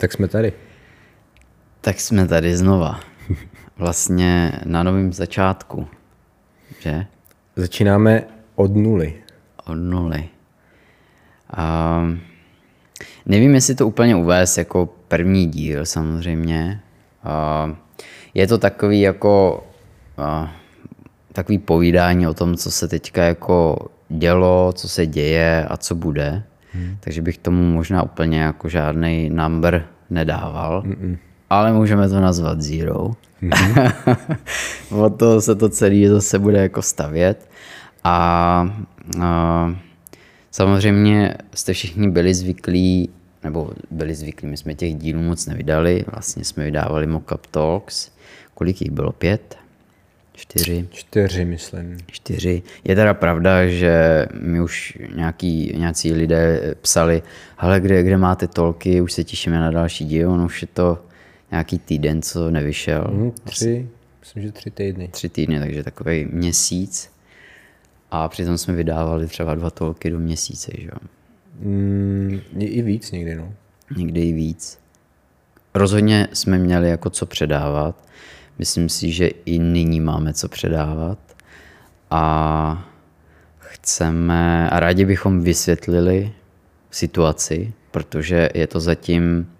Tak 0.00 0.12
jsme 0.12 0.28
tady. 0.28 0.52
Tak 1.80 2.00
jsme 2.00 2.28
tady 2.28 2.56
znova. 2.56 3.00
Vlastně 3.76 4.52
na 4.64 4.82
novém 4.82 5.12
začátku. 5.12 5.88
Že? 6.78 7.06
Začínáme 7.56 8.24
od 8.54 8.76
nuly. 8.76 9.14
Od 9.66 9.74
nuly. 9.74 10.28
A 11.50 12.02
nevím, 13.26 13.54
jestli 13.54 13.74
to 13.74 13.86
úplně 13.86 14.16
uvést 14.16 14.58
jako 14.58 14.88
první 15.08 15.46
díl 15.46 15.86
samozřejmě. 15.86 16.80
A 17.24 17.76
je 18.34 18.46
to 18.46 18.58
takový 18.58 19.00
jako 19.00 19.64
a, 20.18 20.52
takový 21.32 21.58
povídání 21.58 22.26
o 22.26 22.34
tom, 22.34 22.56
co 22.56 22.70
se 22.70 22.88
teďka 22.88 23.24
jako 23.24 23.76
dělo, 24.08 24.72
co 24.72 24.88
se 24.88 25.06
děje 25.06 25.66
a 25.68 25.76
co 25.76 25.94
bude. 25.94 26.42
Hmm. 26.72 26.96
Takže 27.00 27.22
bych 27.22 27.38
tomu 27.38 27.72
možná 27.72 28.02
úplně 28.02 28.40
jako 28.40 28.68
žádný 28.68 29.30
number 29.30 29.86
nedával. 30.10 30.82
Mm-mm. 30.82 31.18
Ale 31.50 31.72
můžeme 31.72 32.08
to 32.08 32.20
nazvat 32.20 32.60
zero. 32.60 33.10
Mm-hmm. 33.42 34.16
o 35.04 35.10
to 35.10 35.40
se 35.40 35.54
to 35.54 35.68
celé 35.68 36.08
zase 36.08 36.38
bude 36.38 36.58
jako 36.58 36.82
stavět. 36.82 37.50
A, 38.04 38.14
a 39.20 39.74
samozřejmě 40.50 41.34
jste 41.54 41.72
všichni 41.72 42.10
byli 42.10 42.34
zvyklí, 42.34 43.10
nebo 43.44 43.70
byli 43.90 44.14
zvyklí, 44.14 44.48
my 44.48 44.56
jsme 44.56 44.74
těch 44.74 44.94
dílů 44.94 45.22
moc 45.22 45.46
nevydali, 45.46 46.04
vlastně 46.12 46.44
jsme 46.44 46.64
vydávali 46.64 47.06
Mockup 47.06 47.46
Talks. 47.46 48.10
Kolik 48.54 48.80
jich 48.80 48.90
bylo? 48.90 49.12
Pět? 49.12 49.59
Čtyři? 50.40 50.88
Čtyři, 50.90 51.44
myslím. 51.44 51.96
Čtyři. 52.06 52.62
Je 52.84 52.94
teda 52.96 53.14
pravda, 53.14 53.66
že 53.66 54.26
mi 54.40 54.60
už 54.60 54.98
nějaký, 55.14 55.72
nějací 55.76 56.12
lidé 56.12 56.74
psali, 56.80 57.22
ale 57.58 57.80
kde, 57.80 58.02
kde 58.02 58.16
máte 58.16 58.48
tolky, 58.48 59.00
už 59.00 59.12
se 59.12 59.24
těšíme 59.24 59.60
na 59.60 59.70
další 59.70 60.04
díl, 60.04 60.30
ono 60.30 60.44
už 60.44 60.62
je 60.62 60.68
to 60.72 60.98
nějaký 61.50 61.78
týden, 61.78 62.22
co 62.22 62.50
nevyšel. 62.50 63.04
Hmm, 63.10 63.30
tři, 63.44 63.88
myslím, 64.20 64.42
že 64.42 64.52
tři 64.52 64.70
týdny. 64.70 65.08
Tři 65.08 65.28
týdny, 65.28 65.60
takže 65.60 65.84
takový 65.84 66.28
měsíc. 66.32 67.12
A 68.10 68.28
přitom 68.28 68.58
jsme 68.58 68.74
vydávali 68.74 69.26
třeba 69.26 69.54
dva 69.54 69.70
tolky 69.70 70.10
do 70.10 70.18
měsíce, 70.18 70.72
že 70.78 70.86
jo? 70.86 71.08
Mm, 71.60 72.40
I 72.58 72.82
víc 72.82 73.10
někdy, 73.10 73.34
no. 73.34 73.54
Někdy 73.96 74.20
i 74.20 74.32
víc. 74.32 74.78
Rozhodně 75.74 76.28
jsme 76.32 76.58
měli 76.58 76.90
jako 76.90 77.10
co 77.10 77.26
předávat. 77.26 78.10
Myslím 78.60 78.88
si, 78.88 79.12
že 79.12 79.26
i 79.26 79.58
nyní 79.58 80.00
máme 80.00 80.32
co 80.32 80.48
předávat. 80.48 81.18
A 82.10 82.88
chceme, 83.58 84.70
a 84.70 84.80
rádi 84.80 85.04
bychom 85.04 85.40
vysvětlili 85.40 86.32
situaci, 86.90 87.72
protože 87.90 88.48
je 88.54 88.66
to 88.66 88.80
zatím 88.80 89.50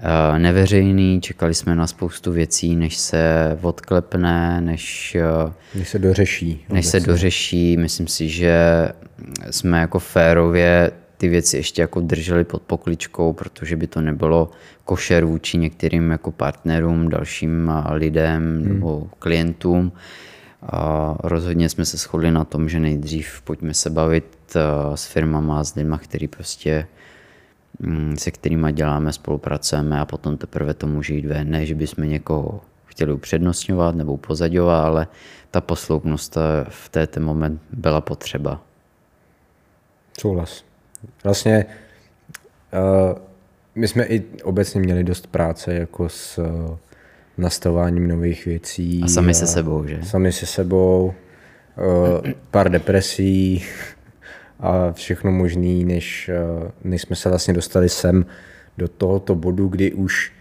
eh, 0.00 0.38
neveřejný, 0.38 1.20
čekali 1.20 1.54
jsme 1.54 1.74
na 1.74 1.86
spoustu 1.86 2.32
věcí, 2.32 2.76
než 2.76 2.96
se 2.96 3.58
odklepne, 3.62 4.60
než, 4.60 5.14
eh, 5.14 5.52
než 5.74 5.88
se 5.88 5.98
dořeší. 5.98 6.64
Než 6.68 6.86
se 6.86 7.00
dořeší. 7.00 7.76
Myslím 7.76 8.06
si, 8.06 8.28
že 8.28 8.88
jsme 9.50 9.80
jako 9.80 9.98
férově 9.98 10.90
ty 11.22 11.28
věci 11.28 11.56
ještě 11.56 11.82
jako 11.82 12.00
drželi 12.00 12.44
pod 12.44 12.62
pokličkou, 12.62 13.32
protože 13.32 13.76
by 13.76 13.86
to 13.86 14.00
nebylo 14.00 14.50
košer 14.84 15.24
vůči 15.24 15.58
některým 15.58 16.10
jako 16.10 16.32
partnerům, 16.32 17.08
dalším 17.08 17.72
lidem 17.90 18.42
hmm. 18.42 18.68
nebo 18.68 19.08
klientům. 19.18 19.92
A 20.62 21.14
rozhodně 21.22 21.68
jsme 21.68 21.84
se 21.84 21.96
shodli 21.96 22.30
na 22.30 22.44
tom, 22.44 22.68
že 22.68 22.80
nejdřív 22.80 23.42
pojďme 23.42 23.74
se 23.74 23.90
bavit 23.90 24.56
s 24.94 25.06
firmama, 25.06 25.64
s 25.64 25.74
lidmi, 25.74 25.96
který 25.98 26.28
prostě 26.28 26.86
mm, 27.78 28.16
se 28.18 28.30
kterými 28.30 28.72
děláme, 28.72 29.12
spolupracujeme 29.12 30.00
a 30.00 30.04
potom 30.04 30.36
teprve 30.36 30.74
to 30.74 30.86
může 30.86 31.14
jít 31.14 31.26
ven. 31.26 31.50
Ne, 31.50 31.66
že 31.66 31.74
bychom 31.74 32.08
někoho 32.08 32.60
chtěli 32.86 33.12
upřednostňovat 33.12 33.94
nebo 33.94 34.12
upozadovat, 34.12 34.84
ale 34.84 35.06
ta 35.50 35.60
posloupnost 35.60 36.36
v 36.68 36.88
této 36.88 37.20
moment 37.20 37.62
byla 37.72 38.00
potřeba. 38.00 38.60
Souhlas. 40.20 40.71
Vlastně 41.24 41.66
uh, 42.72 43.18
my 43.74 43.88
jsme 43.88 44.04
i 44.04 44.22
obecně 44.42 44.80
měli 44.80 45.04
dost 45.04 45.26
práce 45.26 45.74
jako 45.74 46.08
s 46.08 46.38
uh, 46.38 46.76
nastavováním 47.38 48.08
nových 48.08 48.46
věcí. 48.46 49.00
A 49.04 49.08
sami 49.08 49.34
se 49.34 49.46
sebou, 49.46 49.86
že? 49.86 50.00
Sami 50.02 50.32
se 50.32 50.46
sebou, 50.46 51.14
uh, 51.76 52.30
pár 52.50 52.70
depresí 52.70 53.64
a 54.60 54.92
všechno 54.92 55.32
možný, 55.32 55.84
než, 55.84 56.30
uh, 56.62 56.70
než 56.84 57.02
jsme 57.02 57.16
se 57.16 57.28
vlastně 57.28 57.54
dostali 57.54 57.88
sem 57.88 58.26
do 58.78 58.88
tohoto 58.88 59.34
bodu, 59.34 59.68
kdy 59.68 59.92
už 59.92 60.32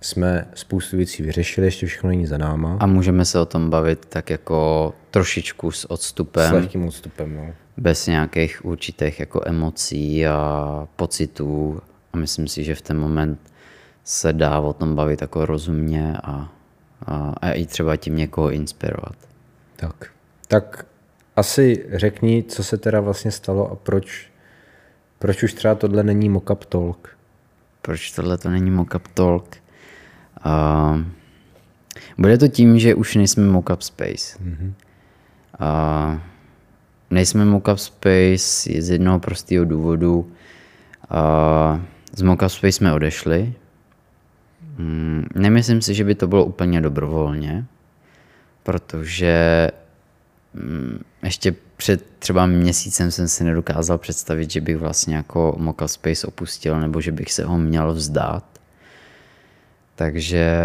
jsme 0.00 0.46
spoustu 0.54 0.96
věcí 0.96 1.22
vyřešili, 1.22 1.66
ještě 1.66 1.86
všechno 1.86 2.08
není 2.08 2.26
za 2.26 2.38
náma. 2.38 2.76
A 2.80 2.86
můžeme 2.86 3.24
se 3.24 3.40
o 3.40 3.46
tom 3.46 3.70
bavit 3.70 4.06
tak 4.08 4.30
jako 4.30 4.92
trošičku 5.10 5.70
s 5.70 5.90
odstupem. 5.90 6.48
S 6.48 6.52
lehkým 6.52 6.84
odstupem, 6.84 7.36
no 7.36 7.54
bez 7.76 8.06
nějakých 8.06 8.64
určitých 8.64 9.20
jako 9.20 9.40
emocí 9.46 10.26
a 10.26 10.88
pocitů. 10.96 11.80
A 12.12 12.16
myslím 12.16 12.48
si, 12.48 12.64
že 12.64 12.74
v 12.74 12.82
ten 12.82 12.98
moment 12.98 13.40
se 14.04 14.32
dá 14.32 14.60
o 14.60 14.72
tom 14.72 14.94
bavit 14.94 15.20
jako 15.20 15.46
rozumně 15.46 16.16
a, 16.22 16.52
a, 17.06 17.34
a 17.40 17.50
i 17.50 17.66
třeba 17.66 17.96
tím 17.96 18.16
někoho 18.16 18.50
inspirovat. 18.50 19.16
Tak. 19.76 20.06
Tak 20.48 20.86
asi 21.36 21.86
řekni, 21.92 22.42
co 22.42 22.64
se 22.64 22.76
teda 22.76 23.00
vlastně 23.00 23.30
stalo 23.30 23.70
a 23.70 23.76
proč, 23.76 24.30
proč 25.18 25.42
už 25.42 25.52
třeba 25.52 25.74
tohle 25.74 26.02
není 26.02 26.30
mock-up 26.30 26.64
talk? 26.64 27.16
Proč 27.82 28.12
tohle 28.12 28.38
to 28.38 28.50
není 28.50 28.70
mock-up 28.70 29.08
talk? 29.14 29.56
Uh, 30.46 31.00
bude 32.18 32.38
to 32.38 32.48
tím, 32.48 32.78
že 32.78 32.94
už 32.94 33.14
nejsme 33.14 33.52
mock-up 33.52 33.80
space. 33.80 34.38
Mm-hmm. 34.38 34.72
Uh, 35.60 36.20
Nejsme 37.14 37.44
Mockup 37.44 37.78
Space 37.78 38.82
z 38.82 38.90
jednoho 38.90 39.18
prostého 39.18 39.64
důvodu. 39.64 40.32
Z 42.16 42.22
Mockup 42.22 42.48
Space 42.48 42.72
jsme 42.72 42.92
odešli. 42.92 43.54
Mm, 44.78 45.26
nemyslím 45.34 45.82
si, 45.82 45.94
že 45.94 46.04
by 46.04 46.14
to 46.14 46.26
bylo 46.26 46.44
úplně 46.44 46.80
dobrovolně, 46.80 47.64
protože 48.62 49.68
mm, 50.54 50.98
ještě 51.22 51.54
před 51.76 52.06
třeba 52.18 52.46
měsícem 52.46 53.10
jsem 53.10 53.28
si 53.28 53.44
nedokázal 53.44 53.98
představit, 53.98 54.50
že 54.50 54.60
bych 54.60 54.76
vlastně 54.76 55.16
jako 55.16 55.54
Mockup 55.58 55.88
Space 55.88 56.26
opustil, 56.26 56.80
nebo 56.80 57.00
že 57.00 57.12
bych 57.12 57.32
se 57.32 57.44
ho 57.44 57.58
měl 57.58 57.92
vzdát. 57.92 58.44
Takže 59.94 60.56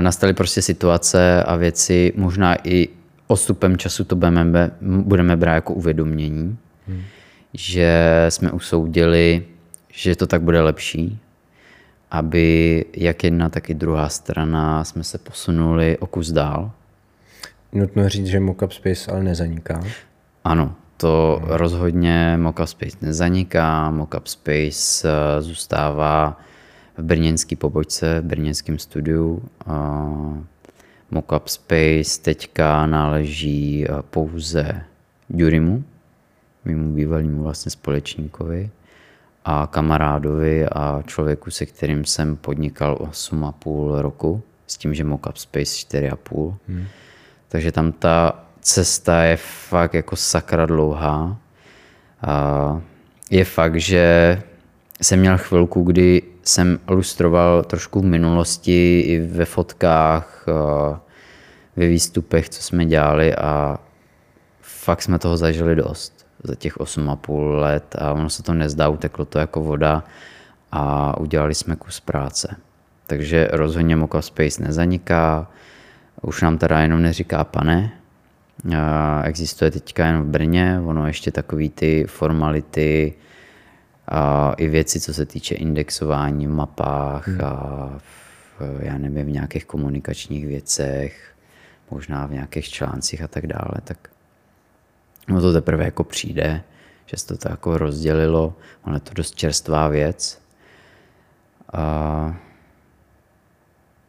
nastaly 0.00 0.34
prostě 0.34 0.62
situace 0.62 1.42
a 1.42 1.56
věci, 1.56 2.12
možná 2.16 2.56
i 2.68 2.88
postupem 3.26 3.76
času 3.76 4.04
to 4.04 4.16
budeme, 4.16 4.70
budeme 4.80 5.36
brát 5.36 5.54
jako 5.54 5.74
uvědomění, 5.74 6.58
hmm. 6.88 7.02
že 7.54 8.26
jsme 8.28 8.52
usoudili, 8.52 9.44
že 9.92 10.16
to 10.16 10.26
tak 10.26 10.42
bude 10.42 10.60
lepší, 10.60 11.18
aby 12.10 12.84
jak 12.96 13.24
jedna, 13.24 13.48
tak 13.48 13.70
i 13.70 13.74
druhá 13.74 14.08
strana 14.08 14.84
jsme 14.84 15.04
se 15.04 15.18
posunuli 15.18 15.98
o 15.98 16.06
kus 16.06 16.32
dál. 16.32 16.70
Nutno 17.72 18.08
říct, 18.08 18.26
že 18.26 18.40
Mockup 18.40 18.72
Space 18.72 19.10
ale 19.10 19.22
nezaniká. 19.22 19.84
Ano, 20.44 20.74
to 20.96 21.40
hmm. 21.42 21.50
rozhodně 21.50 22.36
Mockup 22.36 22.66
Space 22.66 22.96
nezaniká. 23.02 23.90
Mockup 23.90 24.26
Space 24.26 25.08
eh, 25.08 25.42
zůstává 25.42 26.40
v 26.96 27.02
brněnské 27.02 27.56
pobočce, 27.56 28.20
v 28.20 28.24
brněnském 28.24 28.78
studiu. 28.78 29.42
Mockup 31.14 31.48
Space 31.48 32.22
teďka 32.22 32.86
náleží 32.86 33.86
eh, 33.86 34.02
pouze 34.10 34.84
Durimu, 35.30 35.84
mému 36.64 36.94
bývalému 36.94 37.42
vlastně 37.42 37.70
společníkovi 37.70 38.70
a 39.44 39.66
kamarádovi 39.66 40.66
a 40.66 41.02
člověku, 41.06 41.50
se 41.50 41.66
kterým 41.66 42.04
jsem 42.04 42.36
podnikal 42.36 42.96
8,5 42.96 44.00
roku, 44.00 44.42
s 44.66 44.76
tím, 44.76 44.94
že 44.94 45.04
Mockup 45.04 45.36
Space 45.36 45.64
4,5. 45.64 46.54
Hmm. 46.68 46.86
Takže 47.48 47.72
tam 47.72 47.92
ta 47.92 48.44
cesta 48.60 49.22
je 49.22 49.36
fakt 49.68 49.94
jako 49.94 50.16
sakra 50.16 50.66
dlouhá. 50.66 51.36
A 52.22 52.80
je 53.30 53.44
fakt, 53.44 53.80
že 53.80 54.42
jsem 55.02 55.20
měl 55.20 55.38
chvilku, 55.38 55.82
kdy 55.82 56.22
jsem 56.42 56.78
lustroval 56.88 57.62
trošku 57.64 58.00
v 58.00 58.04
minulosti 58.04 59.00
i 59.00 59.18
ve 59.18 59.44
fotkách, 59.44 60.46
ve 61.76 61.88
výstupech, 61.88 62.48
co 62.48 62.62
jsme 62.62 62.86
dělali 62.86 63.34
a 63.34 63.78
fakt 64.60 65.02
jsme 65.02 65.18
toho 65.18 65.36
zažili 65.36 65.74
dost 65.74 66.26
za 66.42 66.54
těch 66.54 66.76
8,5 66.76 67.60
let 67.60 67.96
a 67.98 68.12
ono 68.12 68.30
se 68.30 68.42
to 68.42 68.54
nezdá, 68.54 68.88
uteklo 68.88 69.24
to 69.24 69.38
jako 69.38 69.62
voda 69.62 70.04
a 70.72 71.16
udělali 71.20 71.54
jsme 71.54 71.76
kus 71.76 72.00
práce. 72.00 72.56
Takže 73.06 73.48
rozhodně 73.52 73.96
Moka 73.96 74.22
Space 74.22 74.62
nezaniká, 74.62 75.50
už 76.22 76.42
nám 76.42 76.58
teda 76.58 76.80
jenom 76.80 77.02
neříká 77.02 77.44
pane, 77.44 77.92
existuje 79.22 79.70
teďka 79.70 80.06
jen 80.06 80.22
v 80.22 80.26
Brně, 80.26 80.80
ono 80.84 81.06
ještě 81.06 81.30
takový 81.30 81.70
ty 81.70 82.04
formality 82.08 83.14
a 84.08 84.52
i 84.56 84.68
věci, 84.68 85.00
co 85.00 85.14
se 85.14 85.26
týče 85.26 85.54
indexování 85.54 86.46
v 86.46 86.50
mapách 86.50 87.28
hmm. 87.28 87.40
a 87.44 87.90
v, 87.98 88.78
já 88.78 88.98
nevím, 88.98 89.26
v 89.26 89.30
nějakých 89.30 89.64
komunikačních 89.64 90.46
věcech, 90.46 91.33
možná 91.90 92.26
v 92.26 92.32
nějakých 92.32 92.68
článcích 92.68 93.22
a 93.22 93.28
tak 93.28 93.46
dále, 93.46 93.80
tak 93.84 94.08
no 95.28 95.40
to 95.40 95.52
teprve 95.52 95.84
jako 95.84 96.04
přijde, 96.04 96.62
že 97.06 97.16
se 97.16 97.26
to 97.26 97.36
tak 97.36 97.50
jako 97.50 97.78
rozdělilo, 97.78 98.54
ono 98.84 98.96
je 98.96 99.00
to 99.00 99.14
dost 99.14 99.34
čerstvá 99.34 99.88
věc. 99.88 100.42
A 101.72 102.36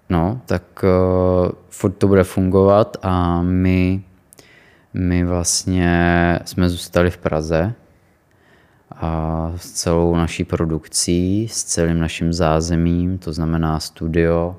no, 0.09 0.41
tak 0.45 0.63
uh, 0.83 1.51
furt 1.69 1.91
to 1.91 2.07
bude 2.07 2.23
fungovat 2.23 2.97
a 3.01 3.41
my, 3.41 4.03
my 4.93 5.25
vlastně 5.25 6.39
jsme 6.45 6.69
zůstali 6.69 7.11
v 7.11 7.17
Praze, 7.17 7.73
a 8.91 9.51
s 9.55 9.71
celou 9.71 10.15
naší 10.15 10.43
produkcí, 10.43 11.47
s 11.47 11.63
celým 11.63 11.99
naším 11.99 12.33
zázemím, 12.33 13.17
to 13.17 13.33
znamená 13.33 13.79
studio, 13.79 14.55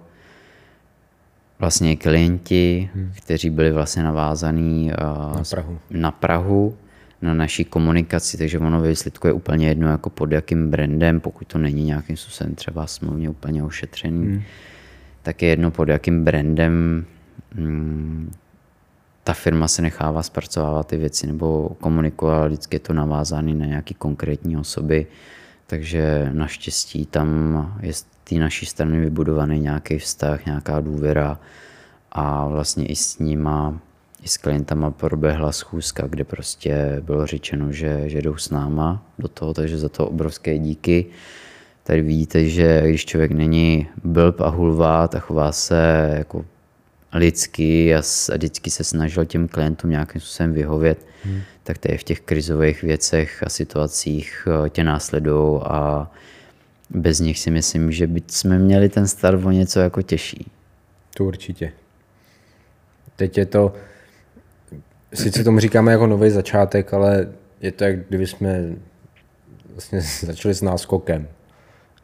vlastně 1.58 1.96
klienti, 1.96 2.90
hmm. 2.94 3.12
kteří 3.16 3.50
byli 3.50 3.72
vlastně 3.72 4.02
navázaní 4.02 4.92
na 4.98 5.42
Prahu. 5.50 5.78
na 5.90 6.10
Prahu, 6.10 6.76
na 7.22 7.34
naší 7.34 7.64
komunikaci, 7.64 8.38
takže 8.38 8.58
ono 8.58 8.80
ve 8.80 8.88
výsledku 8.88 9.26
je 9.26 9.32
úplně 9.32 9.68
jedno 9.68 9.88
jako 9.88 10.10
pod 10.10 10.32
jakým 10.32 10.70
brandem, 10.70 11.20
pokud 11.20 11.48
to 11.48 11.58
není 11.58 11.84
nějakým 11.84 12.16
způsobem 12.16 12.54
třeba 12.54 12.86
smluvně 12.86 13.30
úplně 13.30 13.62
ošetřený, 13.62 14.26
hmm. 14.26 14.42
tak 15.22 15.42
je 15.42 15.48
jedno 15.48 15.70
pod 15.70 15.88
jakým 15.88 16.24
brandem 16.24 17.04
hmm, 17.54 18.32
ta 19.24 19.32
firma 19.32 19.68
se 19.68 19.82
nechává 19.82 20.22
zpracovávat 20.22 20.86
ty 20.86 20.96
věci 20.96 21.26
nebo 21.26 21.68
komunikovat, 21.80 22.46
vždycky 22.46 22.76
je 22.76 22.80
to 22.80 22.92
navázané 22.92 23.54
na 23.54 23.66
nějaké 23.66 23.94
konkrétní 23.94 24.56
osoby, 24.56 25.06
takže 25.66 26.30
naštěstí 26.32 27.06
tam 27.06 27.28
je 27.82 27.92
té 28.28 28.34
naší 28.34 28.66
strany 28.66 29.00
vybudovaný 29.00 29.60
nějaký 29.60 29.98
vztah, 29.98 30.46
nějaká 30.46 30.80
důvěra 30.80 31.40
a 32.12 32.46
vlastně 32.46 32.86
i 32.86 32.96
s 32.96 33.18
nima, 33.18 33.80
i 34.22 34.28
s 34.28 34.36
klientama 34.36 34.90
proběhla 34.90 35.52
schůzka, 35.52 36.06
kde 36.06 36.24
prostě 36.24 37.02
bylo 37.04 37.26
řečeno, 37.26 37.72
že, 37.72 38.08
že 38.08 38.22
jdou 38.22 38.36
s 38.36 38.50
náma 38.50 39.02
do 39.18 39.28
toho, 39.28 39.54
takže 39.54 39.78
za 39.78 39.88
to 39.88 40.06
obrovské 40.06 40.58
díky. 40.58 41.06
Tady 41.82 42.02
vidíte, 42.02 42.44
že 42.44 42.82
když 42.88 43.06
člověk 43.06 43.30
není 43.30 43.88
blb 44.04 44.40
a 44.40 44.48
hulvá, 44.48 45.08
tak 45.08 45.22
chová 45.22 45.52
se 45.52 46.10
jako 46.18 46.44
lidsky 47.12 47.94
a 47.94 48.02
vždycky 48.32 48.70
se 48.70 48.84
snažil 48.84 49.24
těm 49.24 49.48
klientům 49.48 49.90
nějakým 49.90 50.20
způsobem 50.20 50.52
vyhovět, 50.52 51.06
hmm. 51.24 51.40
tak 51.62 51.78
to 51.78 51.92
je 51.92 51.98
v 51.98 52.04
těch 52.04 52.20
krizových 52.20 52.82
věcech 52.82 53.42
a 53.46 53.48
situacích 53.48 54.48
eh, 54.66 54.70
tě 54.70 54.84
následují 54.84 55.60
a 55.64 56.10
bez 56.90 57.20
nich 57.20 57.38
si 57.38 57.50
myslím, 57.50 57.92
že 57.92 58.06
by 58.06 58.22
jsme 58.26 58.58
měli 58.58 58.88
ten 58.88 59.06
start 59.06 59.44
o 59.44 59.50
něco 59.50 59.80
jako 59.80 60.02
těžší. 60.02 60.50
To 61.14 61.24
určitě. 61.24 61.72
Teď 63.16 63.38
je 63.38 63.46
to, 63.46 63.72
sice 65.14 65.44
tomu 65.44 65.60
říkáme 65.60 65.92
jako 65.92 66.06
nový 66.06 66.30
začátek, 66.30 66.94
ale 66.94 67.28
je 67.60 67.72
to, 67.72 67.84
jak 67.84 68.08
kdyby 68.08 68.26
jsme 68.26 68.76
vlastně 69.72 70.00
začali 70.00 70.54
s 70.54 70.62
náskokem. 70.62 71.28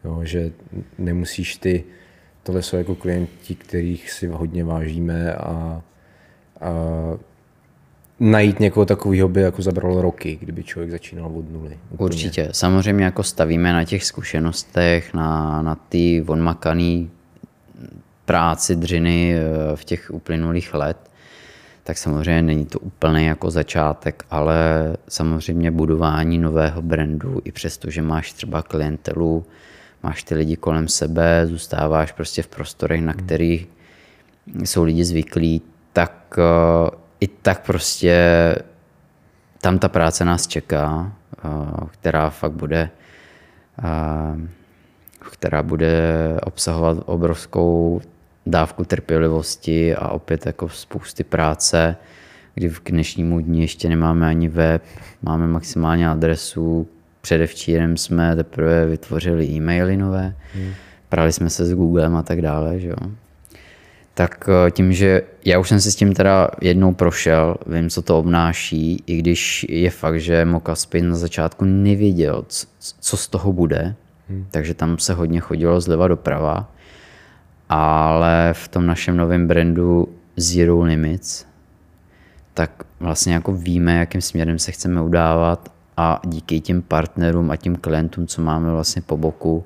Jo, 0.05 0.21
že 0.25 0.51
nemusíš 0.99 1.57
ty 1.57 1.85
tohle 2.43 2.63
jsou 2.63 2.77
jako 2.77 2.95
klienti, 2.95 3.55
kterých 3.55 4.11
si 4.11 4.27
hodně 4.27 4.65
vážíme 4.65 5.35
a, 5.35 5.83
a 6.61 6.73
najít 8.23 8.61
někoho 8.61 8.87
takového 8.87 9.29
by 9.29 9.41
jako 9.41 9.63
zabralo 9.63 10.03
roky, 10.03 10.39
kdyby 10.41 10.65
člověk 10.65 10.91
začínal 10.91 11.27
od 11.27 11.53
nuly. 11.53 11.79
Úplně. 11.91 12.05
Určitě. 12.05 12.49
Samozřejmě 12.53 13.05
jako 13.05 13.23
stavíme 13.23 13.73
na 13.73 13.85
těch 13.85 14.05
zkušenostech, 14.05 15.15
na, 15.15 15.63
na 15.63 15.75
ty 15.75 16.25
odmakaný 16.27 17.11
práci 18.25 18.77
dřiny 18.77 19.35
eh, 19.35 19.77
v 19.77 19.85
těch 19.85 20.11
uplynulých 20.15 20.75
let, 20.75 20.97
tak 21.85 21.99
samozřejmě 21.99 22.43
není 22.43 22.67
to 22.67 22.79
úplný 22.79 23.25
jako 23.25 23.51
začátek, 23.51 24.25
ale 24.31 24.57
samozřejmě 25.09 25.71
budování 25.71 26.39
nového 26.39 26.83
brandu, 26.83 27.41
i 27.45 27.53
přesto, 27.53 27.91
že 27.91 28.03
máš 28.03 28.33
třeba 28.33 28.63
klientelu, 28.63 29.45
máš 30.03 30.23
ty 30.23 30.35
lidi 30.35 30.57
kolem 30.57 30.89
sebe, 30.89 31.47
zůstáváš 31.47 32.13
prostě 32.13 32.43
v 32.43 32.49
prostorech, 32.49 33.01
na 33.01 33.13
hmm. 33.13 33.27
kterých 33.27 33.69
jsou 34.65 34.85
lidi 34.85 35.05
zvyklí, 35.05 35.63
tak 35.93 36.39
uh, 36.39 37.02
i 37.23 37.27
tak 37.27 37.67
prostě 37.67 38.17
tam 39.61 39.79
ta 39.79 39.89
práce 39.89 40.25
nás 40.25 40.47
čeká, 40.47 41.13
uh, 41.45 41.89
která 41.91 42.31
fakt 42.31 42.53
bude 42.53 42.91
uh, 43.79 44.41
která 45.31 45.63
bude 45.63 46.01
obsahovat 46.43 46.99
obrovskou 47.07 48.01
dávku 48.47 48.85
trpělivosti 48.85 49.95
a 49.95 50.09
opět 50.09 50.47
jako 50.47 50.69
spousty 50.69 51.25
práce, 51.25 51.97
kdy 52.55 52.69
v 52.69 52.83
dnešnímu 52.85 53.41
dní 53.41 53.61
ještě 53.61 53.89
nemáme 53.89 54.29
ani 54.29 54.49
web, 54.49 54.83
máme 55.23 55.47
maximálně 55.47 56.09
adresu, 56.11 56.89
předevčírem 57.21 57.97
jsme 57.97 58.37
teprve 58.37 58.87
vytvořili 58.87 59.47
e-maily 59.47 59.97
nové, 59.97 60.35
hmm. 60.55 60.73
prali 61.09 61.33
jsme 61.33 61.51
se 61.51 61.67
s 61.67 61.75
Googlem 61.75 62.17
a 62.17 62.23
tak 62.23 62.43
dále, 62.43 62.81
že 62.81 62.89
jo. 62.89 62.97
Tak 64.15 64.49
eh, 64.49 64.71
tím, 64.71 64.93
že 64.93 65.23
já 65.45 65.59
už 65.59 65.69
jsem 65.69 65.81
si 65.81 65.93
s 65.93 65.97
tím 65.97 66.13
teda 66.13 66.49
jednou 66.61 66.95
prošel, 66.95 67.57
vím, 67.67 67.91
co 67.91 68.03
to 68.03 68.19
obnáší, 68.19 69.03
i 69.07 69.17
když 69.17 69.67
je 69.69 69.91
fakt, 69.91 70.21
že 70.21 70.45
Mokaspin 70.45 71.09
na 71.09 71.17
začátku 71.17 71.65
nevěděl, 71.65 72.45
co 73.01 73.17
z 73.17 73.29
toho 73.29 73.53
bude, 73.53 73.95
hmm. 74.29 74.47
takže 74.51 74.75
tam 74.75 74.99
se 74.99 75.15
hodně 75.15 75.41
chodilo 75.41 75.81
zleva 75.81 76.09
doprava, 76.09 76.73
ale 77.69 78.51
v 78.53 78.69
tom 78.69 78.87
našem 78.87 79.17
novém 79.17 79.49
brandu 79.49 80.09
Zero 80.37 80.83
Limits, 80.83 81.45
tak 82.55 82.85
vlastně 83.01 83.35
jako 83.35 83.53
víme, 83.53 83.99
jakým 83.99 84.21
směrem 84.21 84.59
se 84.59 84.73
chceme 84.73 85.03
udávat 85.03 85.73
a 85.97 86.21
díky 86.27 86.61
těm 86.61 86.83
partnerům 86.83 87.51
a 87.51 87.57
těm 87.57 87.77
klientům, 87.77 88.27
co 88.27 88.43
máme 88.43 88.71
vlastně 88.71 89.03
po 89.03 89.17
boku, 89.17 89.65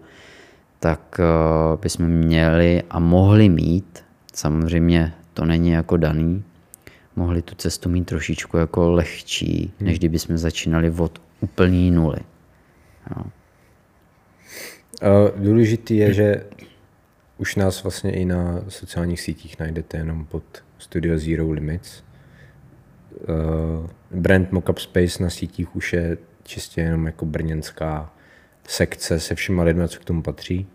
tak 0.80 1.20
eh, 1.20 1.76
bychom 1.82 2.06
měli 2.06 2.82
a 2.90 2.98
mohli 2.98 3.48
mít, 3.48 4.05
samozřejmě 4.36 5.12
to 5.34 5.44
není 5.44 5.70
jako 5.70 5.96
daný, 5.96 6.44
mohli 7.16 7.42
tu 7.42 7.54
cestu 7.54 7.88
mít 7.88 8.04
trošičku 8.04 8.56
jako 8.56 8.90
lehčí, 8.90 9.72
hmm. 9.78 9.88
než 9.88 9.98
kdyby 9.98 10.18
jsme 10.18 10.38
začínali 10.38 10.90
od 10.90 11.22
úplný 11.40 11.90
nuly. 11.90 12.18
Jo. 13.16 13.24
Důležitý 15.36 15.96
je, 15.96 16.12
že 16.12 16.44
už 17.38 17.56
nás 17.56 17.82
vlastně 17.82 18.12
i 18.12 18.24
na 18.24 18.64
sociálních 18.68 19.20
sítích 19.20 19.58
najdete 19.58 19.96
jenom 19.96 20.24
pod 20.24 20.42
Studio 20.78 21.18
Zero 21.18 21.50
Limits 21.50 22.02
uh, 23.28 23.86
brand 24.10 24.52
Mockup 24.52 24.78
Space 24.78 25.22
na 25.22 25.30
sítích 25.30 25.76
už 25.76 25.92
je 25.92 26.18
čistě 26.42 26.80
jenom 26.80 27.06
jako 27.06 27.26
brněnská 27.26 28.12
sekce 28.68 29.20
se 29.20 29.34
všema 29.34 29.62
lidmi, 29.62 29.88
co 29.88 30.00
k 30.00 30.04
tomu 30.04 30.22
patří? 30.22 30.66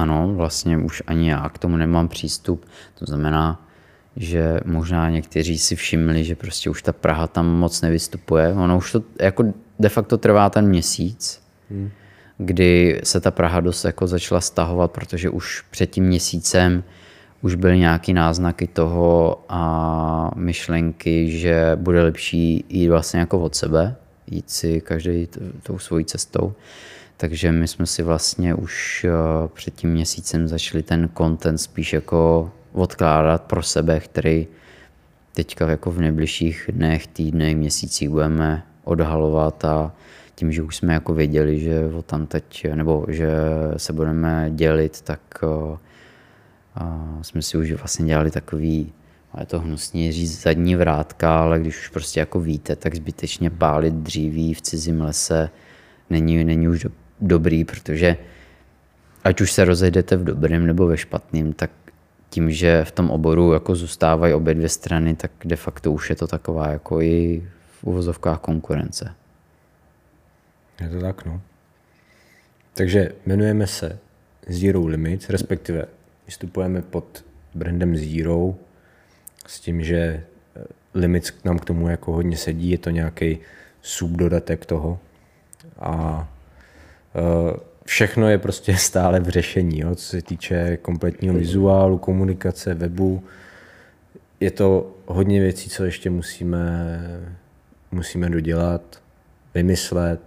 Ano, 0.00 0.32
vlastně 0.34 0.78
už 0.78 1.02
ani 1.06 1.30
já 1.30 1.48
k 1.48 1.58
tomu 1.58 1.76
nemám 1.76 2.08
přístup. 2.08 2.64
To 2.98 3.04
znamená, 3.04 3.66
že 4.16 4.60
možná 4.64 5.10
někteří 5.10 5.58
si 5.58 5.76
všimli, 5.76 6.24
že 6.24 6.34
prostě 6.34 6.70
už 6.70 6.82
ta 6.82 6.92
Praha 6.92 7.26
tam 7.26 7.46
moc 7.46 7.80
nevystupuje. 7.80 8.52
Ono 8.52 8.76
už 8.76 8.92
to 8.92 9.02
jako 9.20 9.44
de 9.78 9.88
facto 9.88 10.18
trvá 10.18 10.50
ten 10.50 10.68
měsíc, 10.68 11.42
hmm. 11.70 11.90
kdy 12.38 13.00
se 13.04 13.20
ta 13.20 13.30
Praha 13.30 13.60
dost 13.60 13.84
jako 13.84 14.06
začala 14.06 14.40
stahovat, 14.40 14.90
protože 14.90 15.30
už 15.30 15.64
před 15.70 15.90
tím 15.90 16.04
měsícem 16.04 16.84
už 17.42 17.54
byly 17.54 17.78
nějaké 17.78 18.12
náznaky 18.12 18.66
toho 18.66 19.44
a 19.48 20.30
myšlenky, 20.36 21.30
že 21.30 21.72
bude 21.74 22.02
lepší 22.02 22.64
jít 22.68 22.88
vlastně 22.88 23.20
jako 23.20 23.40
od 23.40 23.54
sebe, 23.54 23.96
jít 24.26 24.50
si 24.50 24.80
každý 24.80 25.28
tou 25.62 25.78
svojí 25.78 26.04
cestou. 26.04 26.52
Takže 27.20 27.52
my 27.52 27.68
jsme 27.68 27.86
si 27.86 28.02
vlastně 28.02 28.54
už 28.54 29.06
eh, 29.08 29.48
před 29.54 29.74
tím 29.74 29.90
měsícem 29.90 30.48
začali 30.48 30.82
ten 30.82 31.10
content 31.16 31.60
spíš 31.60 31.92
jako 31.92 32.52
odkládat 32.72 33.42
pro 33.42 33.62
sebe, 33.62 34.00
který 34.00 34.46
teďka 35.34 35.70
jako 35.70 35.90
v 35.90 36.00
nejbližších 36.00 36.70
dnech, 36.72 37.06
týdnech, 37.06 37.56
měsících 37.56 38.08
budeme 38.08 38.62
odhalovat 38.84 39.64
a 39.64 39.92
tím, 40.34 40.52
že 40.52 40.62
už 40.62 40.76
jsme 40.76 40.94
jako 40.94 41.14
věděli, 41.14 41.60
že 41.60 41.86
o 41.98 42.02
tam 42.02 42.26
teď, 42.26 42.66
nebo 42.74 43.06
že 43.08 43.30
se 43.76 43.92
budeme 43.92 44.50
dělit, 44.54 45.00
tak 45.00 45.20
eh, 45.42 45.78
jsme 47.22 47.42
si 47.42 47.58
už 47.58 47.72
vlastně 47.72 48.06
dělali 48.06 48.30
takový, 48.30 48.92
ale 49.32 49.46
to 49.46 49.60
hnusně 49.60 50.12
říct 50.12 50.42
zadní 50.42 50.76
vrátka, 50.76 51.40
ale 51.40 51.60
když 51.60 51.78
už 51.78 51.88
prostě 51.88 52.20
jako 52.20 52.40
víte, 52.40 52.76
tak 52.76 52.94
zbytečně 52.94 53.50
pálit 53.50 53.94
dříví 53.94 54.54
v 54.54 54.62
cizím 54.62 55.00
lese 55.00 55.50
není, 56.10 56.44
není 56.44 56.68
už 56.68 56.82
do, 56.82 56.90
dobrý, 57.20 57.64
protože 57.64 58.16
ať 59.24 59.40
už 59.40 59.52
se 59.52 59.64
rozejdete 59.64 60.16
v 60.16 60.24
dobrém 60.24 60.66
nebo 60.66 60.86
ve 60.86 60.96
špatném, 60.96 61.52
tak 61.52 61.70
tím, 62.30 62.50
že 62.50 62.84
v 62.84 62.92
tom 62.92 63.10
oboru 63.10 63.52
jako 63.52 63.74
zůstávají 63.74 64.34
obě 64.34 64.54
dvě 64.54 64.68
strany, 64.68 65.14
tak 65.14 65.30
de 65.44 65.56
facto 65.56 65.92
už 65.92 66.10
je 66.10 66.16
to 66.16 66.26
taková 66.26 66.68
jako 66.68 67.00
i 67.00 67.48
v 67.80 67.84
uvozovkách 67.84 68.40
konkurence. 68.40 69.14
Je 70.80 70.88
to 70.88 71.00
tak, 71.00 71.24
no. 71.24 71.40
Takže 72.74 73.12
jmenujeme 73.26 73.66
se 73.66 73.98
Zero 74.48 74.86
Limits, 74.86 75.30
respektive 75.30 75.86
vystupujeme 76.26 76.82
pod 76.82 77.24
brandem 77.54 77.96
Zero 77.96 78.54
s 79.46 79.60
tím, 79.60 79.84
že 79.84 79.96
eh, 79.96 80.22
Limits 80.94 81.32
nám 81.44 81.58
k 81.58 81.64
tomu 81.64 81.88
jako 81.88 82.12
hodně 82.12 82.36
sedí, 82.36 82.70
je 82.70 82.78
to 82.78 82.90
nějaký 82.90 83.38
subdodatek 83.82 84.66
toho 84.66 84.98
a 85.78 86.28
všechno 87.84 88.28
je 88.28 88.38
prostě 88.38 88.76
stále 88.76 89.20
v 89.20 89.28
řešení, 89.28 89.78
jo, 89.78 89.94
co 89.94 90.04
se 90.04 90.22
týče 90.22 90.76
kompletního 90.76 91.34
vizuálu, 91.34 91.98
komunikace, 91.98 92.74
webu. 92.74 93.24
Je 94.40 94.50
to 94.50 94.96
hodně 95.06 95.40
věcí, 95.40 95.70
co 95.70 95.84
ještě 95.84 96.10
musíme, 96.10 97.00
musíme 97.92 98.30
dodělat, 98.30 99.02
vymyslet. 99.54 100.20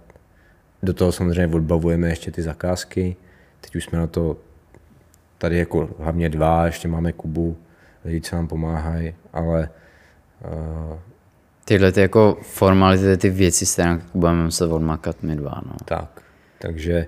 Do 0.82 0.92
toho 0.92 1.12
samozřejmě 1.12 1.54
odbavujeme 1.54 2.08
ještě 2.08 2.30
ty 2.30 2.42
zakázky. 2.42 3.16
Teď 3.60 3.76
už 3.76 3.84
jsme 3.84 3.98
na 3.98 4.06
to 4.06 4.36
tady 5.38 5.58
jako 5.58 5.88
hlavně 5.98 6.28
dva, 6.28 6.66
ještě 6.66 6.88
máme 6.88 7.12
Kubu, 7.12 7.56
lidi, 8.04 8.20
co 8.20 8.36
nám 8.36 8.48
pomáhají, 8.48 9.14
ale 9.32 9.68
uh, 10.44 10.98
Tyhle 11.64 11.92
ty 11.92 12.00
jako 12.00 12.38
formality, 12.42 13.16
ty 13.16 13.30
věci, 13.30 13.66
s 13.66 13.72
kterými 13.72 14.00
budeme 14.14 14.44
muset 14.44 14.66
odmakat 14.66 15.22
my 15.22 15.36
dva. 15.36 15.62
No. 15.66 15.72
tak. 15.84 16.13
Takže 16.66 17.06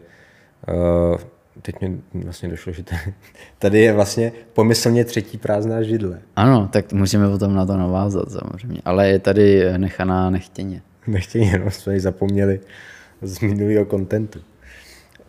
uh, 0.69 1.19
teď 1.63 1.81
mi 1.81 2.01
vlastně 2.15 2.49
došlo, 2.49 2.73
že 2.73 2.85
tady, 3.59 3.81
je 3.81 3.93
vlastně 3.93 4.33
pomyslně 4.53 5.05
třetí 5.05 5.39
prázdná 5.39 5.83
židle. 5.83 6.21
Ano, 6.37 6.69
tak 6.73 6.93
můžeme 6.93 7.31
potom 7.31 7.55
na 7.55 7.67
to 7.67 7.77
navázat 7.77 8.31
samozřejmě. 8.31 8.81
Ale 8.85 9.09
je 9.09 9.19
tady 9.19 9.79
nechaná 9.79 10.31
nechtěně. 10.31 10.83
Nechtějí, 11.07 11.47
jenom 11.47 11.71
jsme 11.71 11.95
ji 11.95 12.01
zapomněli 12.01 12.61
z 13.23 13.41
minulého 13.41 13.85
kontentu. 13.85 14.39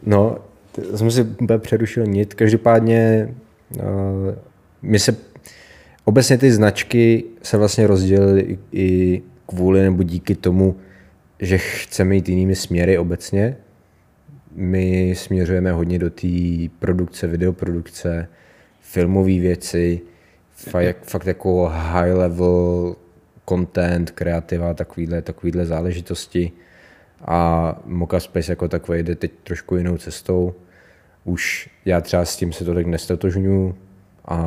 No, 0.04 0.38
jsem 0.96 1.12
si 1.12 1.24
úplně 1.24 1.60
přerušil 1.60 2.06
nit. 2.06 2.34
Každopádně 2.34 3.34
uh, 3.76 3.84
my 4.82 5.00
se 5.00 5.16
obecně 6.06 6.38
ty 6.38 6.52
značky 6.52 7.24
se 7.44 7.58
vlastně 7.58 7.88
rozdělily 7.88 8.42
i, 8.42 8.60
i 8.72 9.22
kvůli 9.46 9.84
nebo 9.84 10.04
díky 10.04 10.36
tomu, 10.36 10.76
že 11.40 11.58
chceme 11.58 12.16
jít 12.16 12.30
jinými 12.30 12.56
směry 12.56 12.98
obecně. 12.98 13.58
My 14.60 15.16
směřujeme 15.16 15.72
hodně 15.72 16.00
do 16.00 16.10
té 16.10 16.28
produkce, 16.80 17.28
videoprodukce, 17.28 18.28
filmové 18.82 19.40
věci, 19.40 20.02
fakt, 20.52 21.04
fakt 21.04 21.28
jako 21.28 21.72
high 21.74 22.14
level 22.14 22.96
content, 23.50 24.12
kreativa, 24.12 24.74
takovýhle, 24.74 25.22
takovýhle 25.22 25.66
záležitosti. 25.66 26.52
A 27.26 27.80
Mocha 27.86 28.20
Space 28.20 28.52
jako 28.52 28.68
takový 28.68 29.04
jde 29.04 29.16
teď 29.16 29.32
trošku 29.44 29.76
jinou 29.76 29.98
cestou. 29.98 30.54
Už 31.24 31.70
já 31.86 32.02
třeba 32.02 32.26
s 32.26 32.36
tím 32.36 32.54
se 32.54 32.66
tolik 32.66 32.88
nestotožňuji 32.88 33.76
a, 34.26 34.38